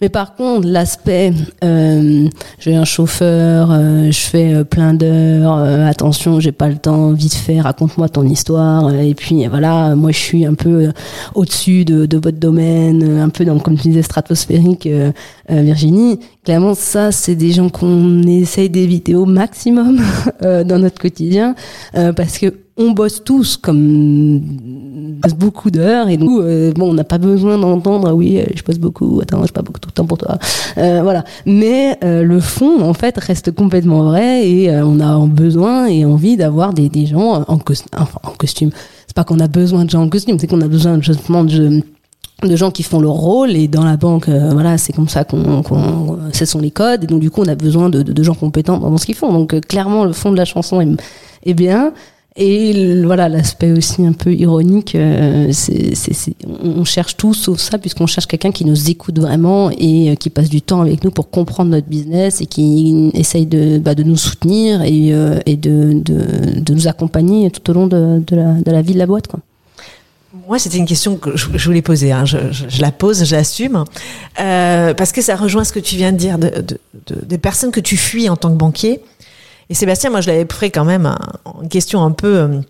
Mais 0.00 0.08
par 0.08 0.34
contre, 0.34 0.66
l'aspect, 0.66 1.32
euh, 1.62 2.26
j'ai 2.58 2.74
un 2.74 2.84
chauffeur, 2.84 3.70
euh, 3.70 4.10
je 4.10 4.18
fais 4.18 4.54
euh, 4.54 4.64
plein 4.64 4.94
d'heures, 4.94 5.58
euh, 5.58 5.86
attention, 5.86 6.40
j'ai 6.40 6.52
pas 6.52 6.68
le 6.68 6.76
temps, 6.76 7.12
vite 7.12 7.34
fait, 7.34 7.60
raconte-moi 7.60 8.08
ton 8.08 8.24
histoire. 8.24 8.86
euh, 8.86 9.00
et 9.00 9.14
puis 9.14 9.46
voilà, 9.46 9.94
moi 9.96 10.10
je 10.10 10.18
suis 10.18 10.46
un 10.46 10.54
peu 10.54 10.86
euh, 10.86 10.92
au-dessus 11.34 11.84
de, 11.84 12.06
de 12.06 12.16
votre 12.16 12.38
domaine, 12.38 13.18
un 13.20 13.28
peu 13.28 13.44
dans, 13.44 13.58
comme 13.58 13.76
tu 13.76 13.88
disais, 13.88 14.02
stratosphérique, 14.02 14.88
Virginie. 15.48 16.20
Clairement, 16.44 16.74
ça, 16.74 17.12
c'est 17.12 17.34
des 17.34 17.52
gens 17.52 17.68
qu'on 17.68 18.22
essaye 18.22 18.70
d'éviter 18.70 19.14
au 19.14 19.26
maximum 19.26 20.00
dans 20.40 20.78
notre 20.78 21.00
quotidien, 21.00 21.54
parce 21.92 22.38
que 22.38 22.54
on 22.82 22.90
bosse 22.92 23.22
tous 23.22 23.56
comme 23.56 24.40
beaucoup 25.38 25.70
d'heures 25.70 26.08
et 26.08 26.16
donc 26.16 26.30
euh, 26.40 26.72
bon 26.72 26.90
on 26.90 26.94
n'a 26.94 27.04
pas 27.04 27.18
besoin 27.18 27.58
d'entendre 27.58 28.08
ah 28.08 28.14
oui 28.14 28.38
euh, 28.38 28.44
je 28.54 28.62
bosse 28.62 28.78
beaucoup 28.78 29.20
attends 29.22 29.42
j'ai 29.44 29.52
pas 29.52 29.62
beaucoup 29.62 29.80
de 29.80 29.86
temps 29.86 30.06
pour 30.06 30.18
toi. 30.18 30.38
Euh, 30.78 31.00
voilà. 31.02 31.24
Mais 31.46 31.98
euh, 32.02 32.22
le 32.22 32.40
fond 32.40 32.80
en 32.82 32.94
fait 32.94 33.16
reste 33.18 33.52
complètement 33.52 34.02
vrai 34.04 34.48
et 34.48 34.70
euh, 34.70 34.84
on 34.84 34.98
a 35.00 35.26
besoin 35.26 35.86
et 35.86 36.04
envie 36.04 36.36
d'avoir 36.36 36.72
des, 36.72 36.88
des 36.88 37.06
gens 37.06 37.44
en, 37.46 37.58
cos- 37.58 37.84
enfin, 37.96 38.18
en 38.22 38.30
costume. 38.30 38.70
C'est 39.06 39.14
pas 39.14 39.24
qu'on 39.24 39.40
a 39.40 39.48
besoin 39.48 39.84
de 39.84 39.90
gens 39.90 40.02
en 40.02 40.08
costume 40.08 40.38
c'est 40.38 40.46
qu'on 40.46 40.60
a 40.62 40.68
besoin 40.68 41.00
justement 41.00 41.44
de 41.44 41.82
de 42.42 42.56
gens 42.56 42.70
qui 42.70 42.82
font 42.82 43.00
leur 43.00 43.12
rôle 43.12 43.50
et 43.50 43.68
dans 43.68 43.84
la 43.84 43.98
banque 43.98 44.30
euh, 44.30 44.50
voilà 44.52 44.78
c'est 44.78 44.94
comme 44.94 45.08
ça 45.10 45.24
qu'on 45.24 45.62
qu'on 45.62 46.18
ce 46.32 46.46
sont 46.46 46.58
les 46.60 46.70
codes 46.70 47.04
et 47.04 47.06
donc 47.06 47.20
du 47.20 47.30
coup 47.30 47.42
on 47.42 47.48
a 47.48 47.54
besoin 47.54 47.90
de, 47.90 48.00
de, 48.02 48.12
de 48.14 48.22
gens 48.22 48.34
compétents 48.34 48.78
dans 48.78 48.96
ce 48.96 49.04
qu'ils 49.04 49.14
font. 49.14 49.30
Donc 49.32 49.52
euh, 49.52 49.60
clairement 49.60 50.04
le 50.06 50.12
fond 50.12 50.30
de 50.32 50.36
la 50.38 50.46
chanson 50.46 50.80
est, 50.80 50.88
est 51.44 51.54
bien 51.54 51.92
et 52.36 53.02
voilà 53.04 53.28
l'aspect 53.28 53.72
aussi 53.72 54.06
un 54.06 54.12
peu 54.12 54.32
ironique 54.32 54.94
euh, 54.94 55.48
c'est 55.52 55.94
c'est- 55.96 56.12
c'est- 56.14 56.34
on 56.62 56.84
cherche 56.84 57.16
tout 57.16 57.34
sauf 57.34 57.58
ça 57.58 57.76
puisqu'on 57.76 58.06
cherche 58.06 58.26
quelqu'un 58.28 58.52
qui 58.52 58.64
nous 58.64 58.88
écoute 58.88 59.18
vraiment 59.18 59.70
et 59.70 60.10
euh, 60.10 60.14
qui 60.14 60.30
passe 60.30 60.48
du 60.48 60.62
temps 60.62 60.80
avec 60.80 61.02
nous 61.02 61.10
pour 61.10 61.28
comprendre 61.30 61.70
notre 61.72 61.88
business 61.88 62.40
et 62.40 62.46
qui 62.46 63.10
essaye 63.14 63.46
de 63.46 63.78
bah, 63.78 63.96
de 63.96 64.04
nous 64.04 64.16
soutenir 64.16 64.82
et, 64.82 65.12
euh, 65.12 65.40
et 65.44 65.56
de, 65.56 66.00
de 66.04 66.60
de 66.60 66.74
nous 66.74 66.86
accompagner 66.86 67.50
tout 67.50 67.68
au 67.68 67.74
long 67.74 67.86
de, 67.88 68.22
la 68.30 68.52
de 68.54 68.70
la 68.70 68.80
vie 68.82 68.94
de 68.94 68.98
la 68.98 69.06
boîte 69.06 69.26
quoi 69.26 69.40
Moi, 70.48 70.58
c'était 70.60 70.78
une 70.78 70.86
question 70.86 71.16
que 71.16 71.36
je, 71.36 71.46
je 71.54 71.64
voulais 71.66 71.82
poser. 71.82 72.12
hein. 72.12 72.24
Je, 72.24 72.38
je- 72.52 72.68
je 72.68 72.80
la 72.80 72.92
pose, 72.92 73.24
j'assume. 73.24 73.82
Euh, 74.40 74.94
parce 74.94 75.10
que 75.12 75.20
ça 75.22 75.34
rejoint 75.34 75.64
ce 75.64 75.72
que 75.72 75.80
tu 75.80 75.96
viens 75.96 76.12
de 76.12 76.16
dire 76.18 76.38
de- 76.38 76.78
des 77.26 77.38
personnes 77.38 77.72
que 77.72 77.80
tu 77.80 77.96
fuis 77.96 78.28
en 78.28 78.36
tant 78.36 78.50
que 78.50 78.56
banquier. 78.56 79.00
Et 79.70 79.74
Sébastien, 79.74 80.10
moi, 80.10 80.20
je 80.20 80.26
l'avais 80.28 80.44
pris 80.44 80.70
quand 80.70 80.84
même 80.84 81.06
un- 81.06 81.18
une 81.62 81.68
question 81.68 82.02
un 82.04 82.10
peu 82.10 82.36
euh, 82.38 82.60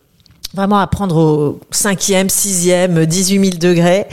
vraiment 0.54 0.78
à 0.78 0.86
prendre 0.86 1.16
au 1.16 1.60
cinquième, 1.70 2.28
sixième, 2.28 3.04
18 3.06 3.38
000 3.44 3.56
degrés. 3.58 4.06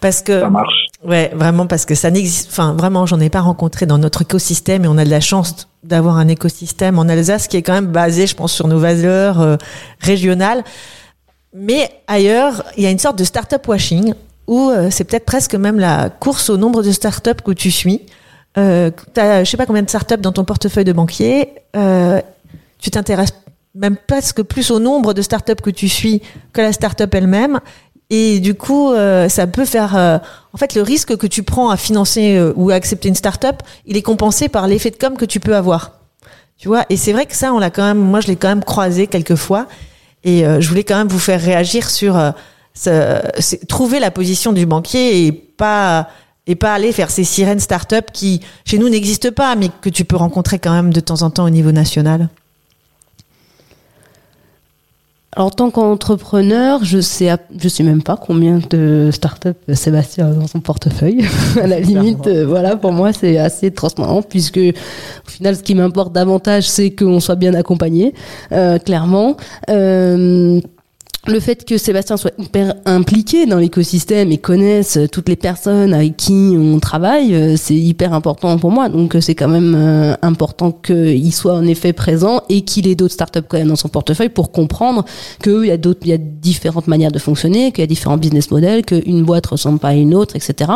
Parce 0.00 0.22
que. 0.22 0.40
ça 0.40 0.48
marche. 0.50 0.86
Ouais, 1.04 1.32
vraiment 1.34 1.66
parce 1.66 1.86
que 1.86 1.94
ça 1.94 2.10
n'existe. 2.10 2.48
Enfin, 2.50 2.74
vraiment, 2.74 3.06
j'en 3.06 3.18
ai 3.20 3.30
pas 3.30 3.40
rencontré 3.40 3.86
dans 3.86 3.98
notre 3.98 4.22
écosystème 4.22 4.84
et 4.84 4.88
on 4.88 4.98
a 4.98 5.04
de 5.04 5.10
la 5.10 5.20
chance 5.20 5.66
d'avoir 5.82 6.16
un 6.18 6.28
écosystème 6.28 6.98
en 6.98 7.08
Alsace 7.08 7.48
qui 7.48 7.56
est 7.56 7.62
quand 7.62 7.72
même 7.72 7.86
basé, 7.86 8.26
je 8.26 8.34
pense, 8.36 8.52
sur 8.52 8.68
nos 8.68 8.78
valeurs 8.78 9.40
euh, 9.40 9.56
régionales. 10.00 10.62
Mais 11.54 11.90
ailleurs, 12.06 12.62
il 12.76 12.84
y 12.84 12.86
a 12.86 12.90
une 12.90 12.98
sorte 12.98 13.18
de 13.18 13.24
startup 13.24 13.66
washing 13.66 14.12
où 14.46 14.68
euh, 14.70 14.88
c'est 14.90 15.04
peut-être 15.04 15.24
presque 15.24 15.54
même 15.54 15.78
la 15.80 16.10
course 16.10 16.50
au 16.50 16.56
nombre 16.58 16.82
de 16.82 16.92
startups 16.92 17.42
que 17.44 17.52
tu 17.52 17.70
suis. 17.70 18.02
Euh, 18.58 18.90
tu 19.14 19.20
as, 19.20 19.44
je 19.44 19.50
sais 19.50 19.56
pas 19.56 19.66
combien 19.66 19.82
de 19.82 19.88
startups 19.88 20.16
dans 20.18 20.32
ton 20.32 20.44
portefeuille 20.44 20.84
de 20.84 20.92
banquier, 20.92 21.50
euh, 21.76 22.20
tu 22.78 22.90
t'intéresses 22.90 23.34
même 23.74 23.96
presque 23.96 24.42
plus 24.42 24.70
au 24.70 24.78
nombre 24.80 25.14
de 25.14 25.22
startups 25.22 25.54
que 25.62 25.70
tu 25.70 25.88
suis 25.88 26.22
que 26.52 26.60
la 26.60 26.72
startup 26.72 27.14
elle-même. 27.14 27.60
Et 28.12 28.40
du 28.40 28.54
coup, 28.54 28.92
euh, 28.92 29.28
ça 29.28 29.46
peut 29.46 29.64
faire. 29.64 29.96
euh, 29.96 30.18
en 30.52 30.58
fait, 30.58 30.74
le 30.74 30.82
risque 30.82 31.16
que 31.16 31.28
tu 31.28 31.44
prends 31.44 31.70
à 31.70 31.76
financer 31.76 32.36
euh, 32.36 32.52
ou 32.56 32.70
à 32.70 32.74
accepter 32.74 33.08
une 33.08 33.14
startup, 33.14 33.62
il 33.86 33.96
est 33.96 34.02
compensé 34.02 34.48
par 34.48 34.66
l'effet 34.66 34.90
de 34.90 34.96
com 34.96 35.16
que 35.16 35.24
tu 35.24 35.38
peux 35.38 35.54
avoir. 35.54 35.92
Tu 36.58 36.66
vois 36.66 36.84
Et 36.90 36.96
c'est 36.96 37.12
vrai 37.12 37.26
que 37.26 37.36
ça, 37.36 37.52
on 37.54 37.60
l'a 37.60 37.70
quand 37.70 37.84
même. 37.84 37.98
Moi, 37.98 38.20
je 38.20 38.26
l'ai 38.26 38.34
quand 38.36 38.48
même 38.48 38.64
croisé 38.64 39.06
quelques 39.06 39.36
fois. 39.36 39.66
Et 40.24 40.44
euh, 40.44 40.60
je 40.60 40.68
voulais 40.68 40.82
quand 40.82 40.96
même 40.96 41.06
vous 41.08 41.20
faire 41.20 41.40
réagir 41.40 41.88
sur 41.88 42.18
euh, 42.18 42.32
ce- 42.74 43.64
trouver 43.66 44.00
la 44.00 44.10
position 44.10 44.52
du 44.52 44.66
banquier 44.66 45.26
et 45.26 45.32
pas 45.32 46.08
et 46.50 46.56
pas 46.56 46.74
aller 46.74 46.90
faire 46.90 47.10
ces 47.10 47.22
sirènes 47.22 47.60
start-up 47.60 48.06
qui 48.12 48.40
chez 48.64 48.78
nous 48.78 48.88
n'existent 48.88 49.30
pas, 49.30 49.54
mais 49.54 49.68
que 49.80 49.88
tu 49.88 50.04
peux 50.04 50.16
rencontrer 50.16 50.58
quand 50.58 50.72
même 50.72 50.92
de 50.92 50.98
temps 50.98 51.22
en 51.22 51.30
temps 51.30 51.44
au 51.44 51.50
niveau 51.50 51.70
national. 51.70 52.28
Alors, 55.36 55.46
en 55.46 55.50
tant 55.50 55.70
qu'entrepreneur, 55.70 56.82
je 56.82 57.00
sais, 57.00 57.30
je 57.56 57.68
sais 57.68 57.84
même 57.84 58.02
pas 58.02 58.16
combien 58.16 58.58
de 58.68 59.10
startups 59.12 59.50
Sébastien 59.74 60.26
a 60.26 60.32
dans 60.32 60.48
son 60.48 60.58
portefeuille. 60.58 61.24
à 61.62 61.68
la 61.68 61.78
limite, 61.78 62.26
euh, 62.26 62.44
voilà, 62.44 62.74
pour 62.74 62.90
moi, 62.90 63.12
c'est 63.12 63.38
assez 63.38 63.70
transparent 63.70 64.22
puisque, 64.22 64.58
au 64.58 65.30
final, 65.30 65.54
ce 65.54 65.62
qui 65.62 65.76
m'importe 65.76 66.12
davantage, 66.12 66.68
c'est 66.68 66.90
qu'on 66.90 67.20
soit 67.20 67.36
bien 67.36 67.54
accompagné, 67.54 68.12
euh, 68.50 68.80
clairement. 68.80 69.36
Euh, 69.68 70.60
le 71.26 71.38
fait 71.38 71.64
que 71.66 71.76
Sébastien 71.76 72.16
soit 72.16 72.32
hyper 72.38 72.74
impliqué 72.86 73.44
dans 73.44 73.58
l'écosystème 73.58 74.32
et 74.32 74.38
connaisse 74.38 74.98
toutes 75.12 75.28
les 75.28 75.36
personnes 75.36 75.92
avec 75.92 76.16
qui 76.16 76.56
on 76.58 76.80
travaille, 76.80 77.34
euh, 77.34 77.56
c'est 77.56 77.74
hyper 77.74 78.14
important 78.14 78.56
pour 78.58 78.70
moi. 78.70 78.88
Donc 78.88 79.14
euh, 79.14 79.20
c'est 79.20 79.34
quand 79.34 79.48
même 79.48 79.74
euh, 79.76 80.14
important 80.22 80.72
qu'il 80.72 81.32
soit 81.34 81.54
en 81.54 81.66
effet 81.66 81.92
présent 81.92 82.42
et 82.48 82.62
qu'il 82.62 82.88
ait 82.88 82.94
d'autres 82.94 83.12
startups 83.12 83.42
quand 83.46 83.58
même 83.58 83.68
dans 83.68 83.76
son 83.76 83.88
portefeuille 83.88 84.30
pour 84.30 84.50
comprendre 84.50 85.04
qu'il 85.42 85.66
y 85.66 85.70
a 85.70 85.76
d'autres, 85.76 86.00
il 86.04 86.08
y 86.08 86.14
a 86.14 86.18
différentes 86.18 86.86
manières 86.86 87.12
de 87.12 87.18
fonctionner, 87.18 87.70
qu'il 87.70 87.82
y 87.82 87.84
a 87.84 87.86
différents 87.86 88.16
business 88.16 88.50
models, 88.50 88.84
qu'une 88.84 89.22
boîte 89.22 89.46
ressemble 89.46 89.78
pas 89.78 89.88
à 89.88 89.94
une 89.94 90.14
autre, 90.14 90.36
etc. 90.36 90.70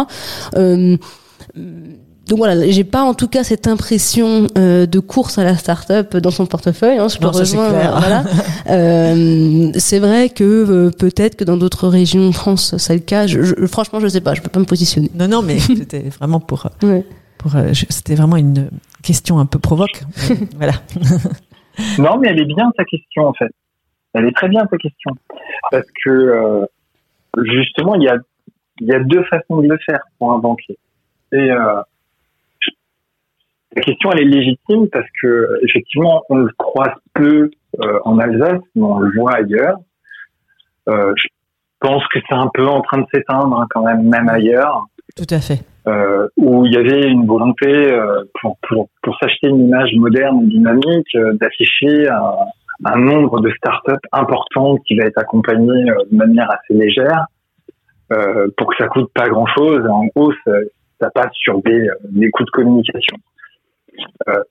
Euh, 0.57 0.97
donc 2.27 2.39
voilà, 2.39 2.69
j'ai 2.71 2.85
pas 2.85 3.03
en 3.03 3.15
tout 3.15 3.29
cas 3.29 3.45
cette 3.45 3.67
impression 3.67 4.47
euh, 4.57 4.87
de 4.87 4.99
course 4.99 5.37
à 5.39 5.45
la 5.45 5.57
start-up 5.57 6.17
dans 6.17 6.31
son 6.31 6.47
portefeuille. 6.47 6.99
Hein, 6.99 7.09
je 7.09 7.19
c'est 7.45 7.59
euh, 7.59 7.69
voilà. 7.71 8.25
Euh, 8.71 9.71
c'est 9.77 9.99
vrai 9.99 10.31
que 10.31 10.43
euh, 10.45 10.91
peut-être 10.91 11.37
que 11.37 11.45
dans 11.45 11.57
d'autres 11.59 11.87
régions 11.89 12.27
de 12.29 12.35
France, 12.35 12.75
c'est 12.79 12.95
le 12.95 13.01
cas. 13.01 13.27
Je, 13.27 13.43
je- 13.43 13.67
franchement, 13.67 14.01
je 14.01 14.09
sais 14.09 14.23
pas. 14.23 14.33
Je 14.35 14.41
peux 14.41 14.49
pas 14.49 14.59
me 14.61 14.65
positionner. 14.65 15.11
Non, 15.15 15.29
non, 15.29 15.43
mais 15.43 15.59
c'était 15.59 16.01
vraiment 16.09 16.41
pour, 16.41 16.65
euh, 16.83 16.87
Ouais. 16.87 17.05
pour 17.37 17.55
euh, 17.57 17.73
je- 17.75 17.85
c'était 17.91 18.15
vraiment 18.15 18.37
une 18.39 18.71
question 19.03 19.39
un 19.39 19.47
peu 19.47 19.59
provoque. 19.59 20.03
Voilà. 20.57 20.73
Non, 21.99 22.17
mais 22.19 22.29
elle 22.29 22.41
est 22.41 22.47
bien 22.47 22.71
ta 22.77 22.85
question 22.85 23.27
en 23.27 23.35
fait. 23.35 23.51
Elle 24.15 24.25
est 24.27 24.33
très 24.35 24.49
bien 24.49 24.65
ta 24.67 24.77
question 24.79 25.11
parce 25.71 25.87
que 26.05 26.11
euh, 26.11 26.65
justement 27.45 27.97
il 27.97 28.05
y 28.05 28.09
a 28.09 28.17
il 28.81 28.87
y 28.89 28.93
a 28.95 29.01
deux 29.01 29.25
façons 29.25 29.59
de 29.61 29.69
le 29.69 29.79
faire 29.85 30.01
pour 30.19 30.33
un 30.33 30.39
banquier. 30.39 30.79
Et 31.33 31.37
euh, 31.37 31.81
la 33.77 33.83
question 33.83 34.11
elle 34.13 34.21
est 34.21 34.25
légitime 34.25 34.89
parce 34.91 35.07
que 35.21 35.59
effectivement 35.63 36.23
on 36.29 36.37
le 36.37 36.51
croise 36.59 36.95
peu 37.15 37.51
euh, 37.83 37.99
en 38.05 38.19
Alsace, 38.19 38.61
mais 38.75 38.83
on 38.83 38.99
le 38.99 39.11
voit 39.19 39.35
ailleurs. 39.37 39.79
Euh, 40.89 41.13
je 41.17 41.27
pense 41.81 42.03
que 42.09 42.19
c'est 42.29 42.35
un 42.35 42.51
peu 42.53 42.67
en 42.67 42.81
train 42.83 42.99
de 42.99 43.07
s'éteindre 43.13 43.59
hein, 43.59 43.67
quand 43.71 43.83
même, 43.85 44.09
même 44.09 44.29
ailleurs 44.29 44.87
Tout 45.17 45.27
à 45.31 45.41
fait. 45.41 45.61
euh, 45.87 46.29
où 46.37 46.67
il 46.67 46.73
y 46.73 46.77
avait 46.77 47.09
une 47.09 47.27
volonté 47.27 47.99
pour, 48.41 48.57
pour, 48.69 48.89
pour 49.03 49.19
s'acheter 49.19 49.49
une 49.49 49.61
image 49.67 49.91
moderne 49.97 50.43
et 50.45 50.47
dynamique, 50.47 51.17
d'afficher 51.41 52.09
un, 52.09 52.35
un 52.85 52.99
nombre 52.99 53.41
de 53.41 53.51
startups 53.51 54.07
importantes 54.13 54.81
qui 54.87 54.97
va 54.97 55.07
être 55.07 55.19
accompagné 55.19 55.85
de 56.11 56.17
manière 56.17 56.51
assez 56.51 56.75
légère 56.75 57.27
pour 58.57 58.69
que 58.69 58.77
ça 58.79 58.87
coûte 58.89 59.11
pas 59.15 59.29
grand-chose. 59.29 59.85
En 59.91 60.07
gros, 60.15 60.33
ça, 60.45 60.53
ça 61.01 61.11
passe 61.11 61.33
sur 61.35 61.61
des, 61.63 61.89
des 62.11 62.31
coûts 62.31 62.45
de 62.45 62.51
communication. 62.51 63.17
Euh, 64.29 64.43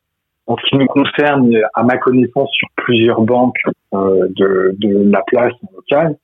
en 0.45 0.57
ce 0.57 0.69
qui 0.69 0.77
nous 0.77 0.87
concerne, 0.87 1.55
à 1.73 1.83
ma 1.83 1.97
connaissance, 1.97 2.49
sur 2.51 2.67
plusieurs 2.75 3.21
banques 3.21 3.59
euh, 3.93 4.27
de, 4.35 5.09
la 5.09 5.21
place 5.25 5.53
locale, 5.73 6.15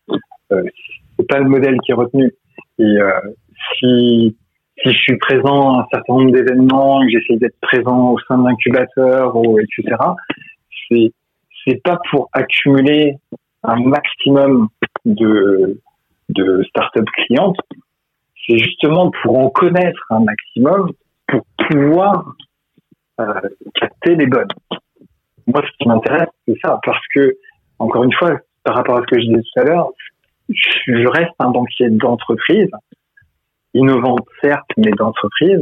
euh, 0.51 0.63
c'est 1.17 1.27
pas 1.27 1.39
le 1.39 1.49
modèle 1.49 1.77
qui 1.85 1.91
est 1.91 1.95
retenu. 1.95 2.33
Et 2.79 2.83
euh, 2.83 3.19
si 3.77 4.35
si 4.81 4.93
je 4.93 4.97
suis 4.97 5.17
présent 5.17 5.75
à 5.75 5.81
un 5.81 5.85
certain 5.91 6.13
nombre 6.13 6.31
d'événements, 6.31 7.01
j'essaie 7.09 7.37
d'être 7.37 7.59
présent 7.61 8.11
au 8.11 8.19
sein 8.27 8.37
de 8.37 8.47
l'incubateur, 8.47 9.35
etc., 9.59 9.97
c'est 10.87 11.11
c'est 11.65 11.83
pas 11.83 11.99
pour 12.09 12.29
accumuler 12.31 13.17
un 13.63 13.75
maximum 13.81 14.69
de 15.05 15.81
de 16.29 16.63
startups 16.63 17.11
clientes, 17.25 17.57
c'est 18.47 18.57
justement 18.57 19.11
pour 19.21 19.37
en 19.39 19.49
connaître 19.49 20.01
un 20.09 20.21
maximum 20.21 20.91
pour 21.27 21.41
pouvoir 21.67 22.35
euh, 23.19 23.41
capter 23.75 24.15
les 24.15 24.27
bonnes. 24.27 24.47
Moi, 25.47 25.61
ce 25.65 25.77
qui 25.77 25.87
m'intéresse, 25.87 26.29
c'est 26.47 26.57
ça, 26.61 26.79
parce 26.83 27.05
que 27.13 27.37
encore 27.79 28.03
une 28.03 28.13
fois, 28.13 28.39
par 28.63 28.75
rapport 28.75 28.97
à 28.97 29.01
ce 29.01 29.07
que 29.07 29.19
je 29.19 29.25
disais 29.25 29.41
tout 29.41 29.59
à 29.61 29.63
l'heure, 29.63 29.89
je 30.49 31.07
reste 31.07 31.33
un 31.39 31.49
banquier 31.51 31.89
d'entreprise 31.89 32.69
innovante, 33.73 34.25
certes, 34.41 34.69
mais 34.77 34.91
d'entreprise. 34.91 35.61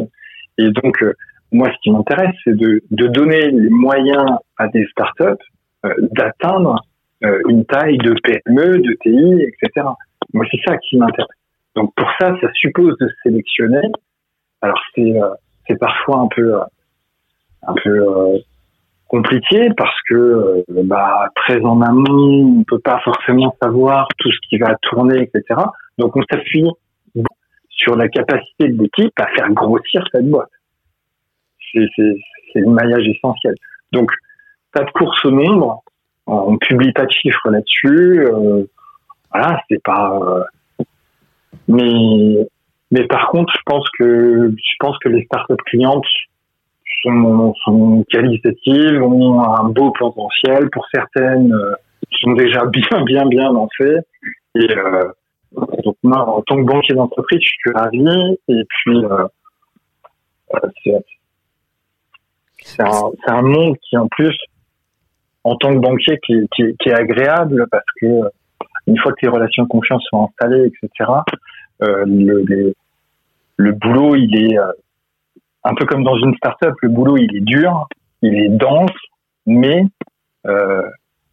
Et 0.57 0.69
donc, 0.71 1.01
euh, 1.03 1.13
moi, 1.51 1.69
ce 1.71 1.77
qui 1.83 1.91
m'intéresse, 1.91 2.35
c'est 2.43 2.55
de, 2.55 2.81
de 2.89 3.07
donner 3.07 3.51
les 3.51 3.69
moyens 3.69 4.25
à 4.57 4.67
des 4.67 4.85
startups 4.87 5.43
euh, 5.85 5.93
d'atteindre 6.11 6.81
euh, 7.23 7.41
une 7.49 7.65
taille 7.65 7.97
de 7.97 8.13
PME, 8.23 8.79
de 8.79 8.97
TI, 9.01 9.43
etc. 9.43 9.87
Moi, 10.33 10.45
c'est 10.51 10.61
ça 10.65 10.77
qui 10.77 10.97
m'intéresse. 10.97 11.29
Donc, 11.75 11.93
pour 11.95 12.09
ça, 12.19 12.35
ça 12.41 12.47
suppose 12.53 12.97
de 12.99 13.09
sélectionner. 13.23 13.91
Alors, 14.61 14.79
c'est 14.95 15.13
c'est 15.67 15.77
parfois 15.77 16.19
un 16.21 16.27
peu 16.27 16.59
un 17.67 17.73
peu 17.83 17.89
euh, 17.89 18.37
compliqué 19.07 19.69
parce 19.77 19.95
que 20.09 20.15
euh, 20.15 20.63
bah, 20.83 21.29
très 21.35 21.61
en 21.61 21.81
amont, 21.81 22.59
on 22.59 22.63
peut 22.63 22.79
pas 22.79 22.99
forcément 23.03 23.55
savoir 23.61 24.07
tout 24.17 24.31
ce 24.31 24.37
qui 24.49 24.57
va 24.57 24.75
tourner, 24.81 25.21
etc. 25.21 25.61
Donc, 25.97 26.15
on 26.15 26.21
s'appuie 26.29 26.69
sur 27.69 27.95
la 27.95 28.07
capacité 28.07 28.69
de 28.69 28.81
l'équipe 28.81 29.13
à 29.19 29.27
faire 29.27 29.49
grossir 29.51 30.03
cette 30.11 30.29
boîte. 30.29 30.49
C'est 31.73 31.85
le 32.55 32.71
maillage 32.71 33.07
essentiel. 33.07 33.53
Donc, 33.91 34.11
pas 34.73 34.83
de 34.83 34.91
course 34.91 35.23
au 35.25 35.31
nombre, 35.31 35.83
on 36.25 36.57
publie 36.57 36.91
pas 36.91 37.05
de 37.05 37.11
chiffres 37.11 37.49
là-dessus. 37.49 38.25
euh, 38.25 38.63
voilà, 39.31 39.61
c'est 39.69 39.81
pas. 39.83 40.19
mais 41.67 42.47
mais 42.91 43.05
par 43.07 43.27
contre, 43.27 43.53
je 43.53 43.61
pense 43.65 43.85
que 43.99 44.53
je 44.55 44.75
pense 44.79 44.97
que 44.99 45.09
les 45.09 45.23
startups 45.25 45.63
clientes 45.65 46.05
sont, 47.03 48.05
qualitatives, 48.09 49.01
ont 49.01 49.41
un 49.41 49.69
beau 49.69 49.91
potentiel. 49.91 50.69
Pour 50.71 50.85
certaines, 50.93 51.53
euh, 51.53 51.75
sont 52.21 52.33
déjà 52.33 52.65
bien 52.65 53.03
bien 53.03 53.25
bien 53.25 53.51
lancées. 53.51 53.99
Et 54.55 54.77
euh, 54.77 55.03
donc 55.83 55.97
moi, 56.03 56.27
en 56.27 56.41
tant 56.41 56.57
que 56.57 56.63
banquier 56.63 56.95
d'entreprise, 56.95 57.39
je 57.41 57.47
suis 57.47 57.71
ravi. 57.73 58.37
Et 58.47 58.63
puis, 58.69 59.05
euh, 59.05 59.27
euh, 60.55 60.99
c'est 62.59 62.83
un, 63.27 63.41
monde 63.41 63.77
qui, 63.81 63.97
en 63.97 64.07
plus, 64.07 64.37
en 65.43 65.55
tant 65.55 65.73
que 65.73 65.79
banquier, 65.79 66.19
qui, 66.25 66.33
est- 66.33 66.91
agréable 66.91 67.65
parce 67.71 67.85
que 68.01 68.07
une 68.87 68.97
fois 68.97 69.11
que 69.13 69.19
les 69.21 69.29
relations 69.29 69.63
de 69.63 69.67
confiance 69.69 70.03
sont 70.09 70.25
installées, 70.25 70.67
etc., 70.67 71.11
le, 71.79 73.71
boulot, 73.71 74.15
il 74.15 74.35
est 74.35 74.57
un 75.67 75.75
peu 75.75 75.85
comme 75.85 76.03
dans 76.03 76.17
une 76.17 76.35
start-up. 76.35 76.73
Le 76.81 76.89
boulot, 76.89 77.17
il 77.17 77.35
est 77.35 77.41
dur, 77.41 77.87
il 78.21 78.35
est 78.35 78.49
dense, 78.49 78.91
mais 79.45 79.83
euh, 80.45 80.83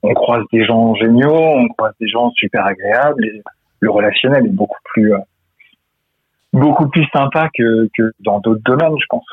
on 0.02 0.12
croise 0.12 0.44
des 0.52 0.64
gens 0.64 0.94
géniaux, 0.94 1.34
on 1.34 1.68
croise 1.68 1.94
des 2.00 2.08
gens 2.08 2.30
super 2.32 2.66
agréables. 2.66 3.24
Et, 3.24 3.42
le 3.80 3.90
relationnel 3.90 4.46
est 4.46 4.50
beaucoup 4.50 4.78
plus 4.84 5.12
euh, 5.12 5.18
beaucoup 6.54 6.88
plus 6.88 7.06
sympa 7.12 7.50
que, 7.54 7.90
que 7.94 8.12
dans 8.20 8.40
d'autres 8.40 8.62
domaines, 8.64 8.96
je 8.98 9.06
pense. 9.10 9.26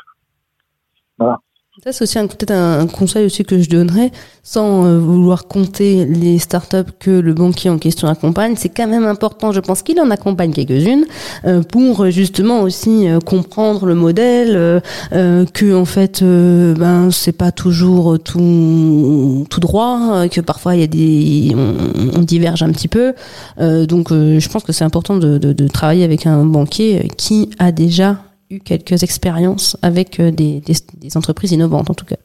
Ça, 1.80 1.90
c'est 1.90 2.04
aussi 2.04 2.18
peut-être 2.18 2.50
un, 2.50 2.86
conseil 2.86 3.24
aussi 3.24 3.44
que 3.44 3.58
je 3.58 3.70
donnerais, 3.70 4.12
sans 4.42 4.84
euh, 4.84 4.98
vouloir 4.98 5.46
compter 5.46 6.04
les 6.04 6.38
startups 6.38 6.92
que 6.98 7.10
le 7.10 7.32
banquier 7.32 7.70
en 7.70 7.78
question 7.78 8.08
accompagne. 8.08 8.56
C'est 8.58 8.68
quand 8.68 8.86
même 8.86 9.06
important, 9.06 9.52
je 9.52 9.60
pense 9.60 9.80
qu'il 9.82 9.98
en 9.98 10.10
accompagne 10.10 10.52
quelques-unes, 10.52 11.06
euh, 11.46 11.62
pour 11.62 12.02
euh, 12.04 12.10
justement 12.10 12.60
aussi 12.60 13.06
comprendre 13.24 13.86
le 13.86 13.94
modèle, 13.94 14.82
que 15.10 15.74
en 15.74 15.86
fait, 15.86 16.22
ben 16.22 17.10
c'est 17.10 17.32
pas 17.32 17.52
toujours 17.52 18.18
tout 18.22 19.46
tout 19.48 19.60
droit, 19.60 20.28
que 20.28 20.42
parfois 20.42 20.74
il 20.74 20.80
y 20.82 20.84
a 20.84 20.86
des 20.86 21.56
on, 21.56 22.18
on 22.18 22.22
diverge 22.22 22.62
un 22.62 22.70
petit 22.70 22.88
peu. 22.88 23.14
Donc, 23.58 24.10
je 24.10 24.48
pense 24.50 24.62
que 24.62 24.72
c'est 24.72 24.84
important 24.84 25.16
de, 25.16 25.38
de, 25.38 25.54
de 25.54 25.68
travailler 25.68 26.04
avec 26.04 26.26
un 26.26 26.44
banquier 26.44 27.08
qui 27.16 27.48
a 27.58 27.72
déjà 27.72 28.18
eu 28.52 28.60
quelques 28.60 29.02
expériences 29.02 29.76
avec 29.82 30.20
euh, 30.20 30.30
des, 30.30 30.62
entreprises 31.16 31.52
innovantes 31.52 31.90
en 31.90 31.94
tout 31.94 32.04
cas. 32.04 32.16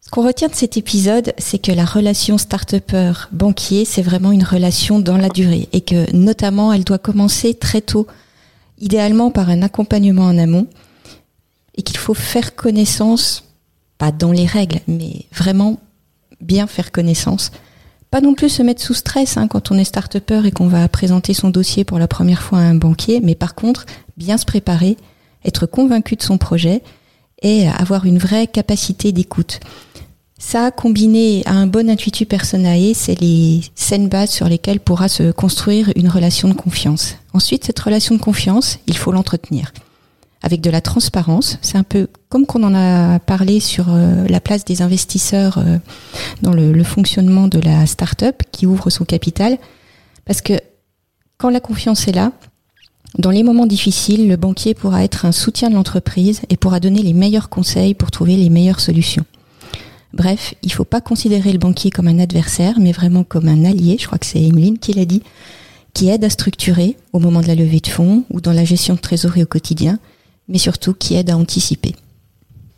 Ce 0.00 0.10
qu'on 0.10 0.24
retient 0.24 0.48
de 0.48 0.54
cet 0.54 0.76
épisode, 0.76 1.34
c'est 1.38 1.58
que 1.58 1.72
la 1.72 1.84
relation 1.84 2.38
start-upper-banquier, 2.38 3.84
c'est 3.84 4.02
vraiment 4.02 4.30
une 4.30 4.44
relation 4.44 5.00
dans 5.00 5.16
la 5.16 5.28
durée 5.28 5.68
et 5.72 5.80
que 5.80 6.14
notamment 6.14 6.72
elle 6.72 6.84
doit 6.84 6.98
commencer 6.98 7.54
très 7.54 7.80
tôt, 7.80 8.06
idéalement 8.78 9.32
par 9.32 9.50
un 9.50 9.62
accompagnement 9.62 10.24
en 10.24 10.38
amont 10.38 10.68
et 11.74 11.82
qu'il 11.82 11.96
faut 11.96 12.14
faire 12.14 12.54
connaissance, 12.54 13.44
pas 13.98 14.12
dans 14.12 14.30
les 14.30 14.46
règles, 14.46 14.78
mais 14.86 15.26
vraiment 15.32 15.80
bien 16.40 16.68
faire 16.68 16.92
connaissance. 16.92 17.50
Pas 18.14 18.20
non 18.20 18.34
plus 18.34 18.48
se 18.48 18.62
mettre 18.62 18.80
sous 18.80 18.94
stress 18.94 19.36
hein, 19.36 19.48
quand 19.48 19.72
on 19.72 19.76
est 19.76 19.82
start-upper 19.82 20.42
et 20.44 20.52
qu'on 20.52 20.68
va 20.68 20.86
présenter 20.86 21.34
son 21.34 21.50
dossier 21.50 21.82
pour 21.82 21.98
la 21.98 22.06
première 22.06 22.42
fois 22.42 22.60
à 22.60 22.62
un 22.62 22.76
banquier, 22.76 23.18
mais 23.20 23.34
par 23.34 23.56
contre, 23.56 23.86
bien 24.16 24.38
se 24.38 24.44
préparer, 24.44 24.96
être 25.44 25.66
convaincu 25.66 26.14
de 26.14 26.22
son 26.22 26.38
projet 26.38 26.84
et 27.42 27.66
avoir 27.66 28.04
une 28.04 28.18
vraie 28.18 28.46
capacité 28.46 29.10
d'écoute. 29.10 29.58
Ça, 30.38 30.70
combiné 30.70 31.42
à 31.44 31.54
un 31.54 31.66
bon 31.66 31.90
intuitu 31.90 32.24
personae, 32.24 32.94
c'est 32.94 33.20
les 33.20 33.62
saines 33.74 34.08
bases 34.08 34.30
sur 34.30 34.48
lesquelles 34.48 34.78
pourra 34.78 35.08
se 35.08 35.32
construire 35.32 35.90
une 35.96 36.08
relation 36.08 36.46
de 36.46 36.54
confiance. 36.54 37.16
Ensuite, 37.32 37.64
cette 37.64 37.80
relation 37.80 38.14
de 38.14 38.20
confiance, 38.20 38.78
il 38.86 38.96
faut 38.96 39.10
l'entretenir 39.10 39.72
avec 40.44 40.60
de 40.60 40.70
la 40.70 40.82
transparence. 40.82 41.58
C'est 41.62 41.78
un 41.78 41.82
peu 41.82 42.06
comme 42.28 42.44
qu'on 42.44 42.62
en 42.64 42.74
a 42.74 43.18
parlé 43.18 43.60
sur 43.60 43.86
euh, 43.88 44.26
la 44.28 44.40
place 44.40 44.66
des 44.66 44.82
investisseurs 44.82 45.56
euh, 45.56 45.78
dans 46.42 46.52
le, 46.52 46.84
fonctionnement 46.84 47.48
de 47.48 47.58
la 47.58 47.86
start-up 47.86 48.42
qui 48.52 48.66
ouvre 48.66 48.90
son 48.90 49.06
capital. 49.06 49.56
Parce 50.26 50.42
que 50.42 50.52
quand 51.38 51.48
la 51.48 51.60
confiance 51.60 52.06
est 52.08 52.12
là, 52.12 52.30
dans 53.18 53.30
les 53.30 53.42
moments 53.42 53.66
difficiles, 53.66 54.28
le 54.28 54.36
banquier 54.36 54.74
pourra 54.74 55.02
être 55.02 55.24
un 55.24 55.32
soutien 55.32 55.70
de 55.70 55.74
l'entreprise 55.74 56.42
et 56.50 56.58
pourra 56.58 56.78
donner 56.78 57.00
les 57.00 57.14
meilleurs 57.14 57.48
conseils 57.48 57.94
pour 57.94 58.10
trouver 58.10 58.36
les 58.36 58.50
meilleures 58.50 58.80
solutions. 58.80 59.24
Bref, 60.12 60.54
il 60.62 60.68
ne 60.68 60.74
faut 60.74 60.84
pas 60.84 61.00
considérer 61.00 61.52
le 61.52 61.58
banquier 61.58 61.90
comme 61.90 62.06
un 62.06 62.18
adversaire, 62.18 62.78
mais 62.78 62.92
vraiment 62.92 63.24
comme 63.24 63.48
un 63.48 63.64
allié, 63.64 63.96
je 63.98 64.06
crois 64.06 64.18
que 64.18 64.26
c'est 64.26 64.42
Emeline 64.42 64.78
qui 64.78 64.92
l'a 64.92 65.06
dit, 65.06 65.22
qui 65.94 66.08
aide 66.10 66.24
à 66.24 66.30
structurer 66.30 66.96
au 67.14 67.18
moment 67.18 67.40
de 67.40 67.46
la 67.46 67.54
levée 67.54 67.80
de 67.80 67.86
fonds 67.88 68.24
ou 68.30 68.42
dans 68.42 68.52
la 68.52 68.64
gestion 68.64 68.94
de 68.94 69.00
trésorerie 69.00 69.44
au 69.44 69.46
quotidien, 69.46 69.98
mais 70.48 70.58
surtout 70.58 70.94
qui 70.94 71.14
aide 71.16 71.30
à 71.30 71.36
anticiper. 71.36 71.94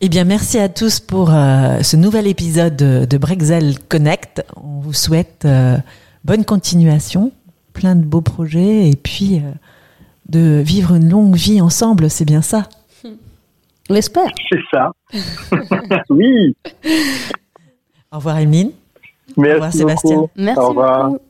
Eh 0.01 0.09
bien, 0.09 0.25
merci 0.25 0.59
à 0.59 0.69
tous 0.69 1.01
pour 1.01 1.33
euh, 1.33 1.81
ce 1.83 1.97
nouvel 1.97 2.27
épisode 2.27 2.77
de, 2.77 3.07
de, 3.07 3.19
Brexel 3.19 3.79
Connect. 3.89 4.45
On 4.57 4.81
vous 4.81 4.93
souhaite 4.93 5.45
euh, 5.47 5.79
bonne 6.25 6.45
continuation, 6.45 7.33
plein 7.73 7.97
de 7.97 8.05
beaux 8.05 8.21
projets 8.21 8.91
et 8.91 8.95
puis 8.97 9.37
euh, 9.37 9.51
de 10.29 10.61
vivre 10.65 10.95
une 10.95 11.09
longue 11.09 11.35
vie 11.35 11.63
ensemble, 11.63 12.11
c'est 12.11 12.27
bien 12.27 12.43
ça 12.43 12.69
On 13.89 13.95
l'espère. 13.95 14.29
C'est 14.51 14.61
ça. 14.71 14.93
oui. 16.11 16.55
Au 18.13 18.17
revoir, 18.17 18.39
Emeline. 18.39 18.73
Merci 19.37 19.49
Au 19.51 19.55
revoir, 19.55 19.73
Sébastien. 19.73 20.17
beaucoup. 20.17 20.31
Merci 20.37 20.61
Au 20.61 20.69
revoir. 20.69 21.11
beaucoup. 21.11 21.23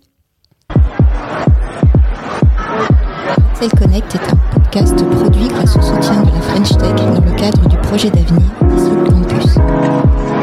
Cell 3.59 3.71
Connect 3.71 4.15
est 4.15 4.33
un 4.33 4.56
produit 4.85 5.49
grâce 5.49 5.77
au 5.77 5.81
soutien 5.81 6.23
de 6.23 6.31
la 6.31 6.41
French 6.41 6.69
Tech 6.77 6.95
dans 6.97 7.25
le 7.25 7.33
cadre 7.37 7.67
du 7.67 7.77
projet 7.79 8.11
d'avenir 8.11 8.43
Disrupt 8.77 9.11
Campus. 9.11 9.55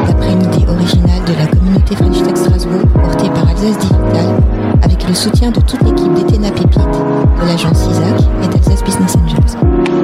D'après 0.08 0.32
une 0.32 0.42
idée 0.42 0.66
originale 0.68 1.22
de 1.26 1.38
la 1.38 1.46
communauté 1.46 1.94
French 1.94 2.22
Tech 2.22 2.36
Strasbourg 2.36 2.86
portée 2.94 3.28
par 3.28 3.48
Alsace 3.48 3.78
Digital, 3.78 4.34
avec 4.82 5.08
le 5.08 5.14
soutien 5.14 5.50
de 5.50 5.60
toute 5.60 5.82
l'équipe 5.82 6.12
d'Etena 6.14 6.50
Pépite, 6.50 6.78
de 6.78 7.46
l'agence 7.46 7.86
ISAC 7.86 8.20
et 8.42 8.48
d'Alsace 8.48 8.82
Business 8.82 9.16
Angels. 9.16 10.03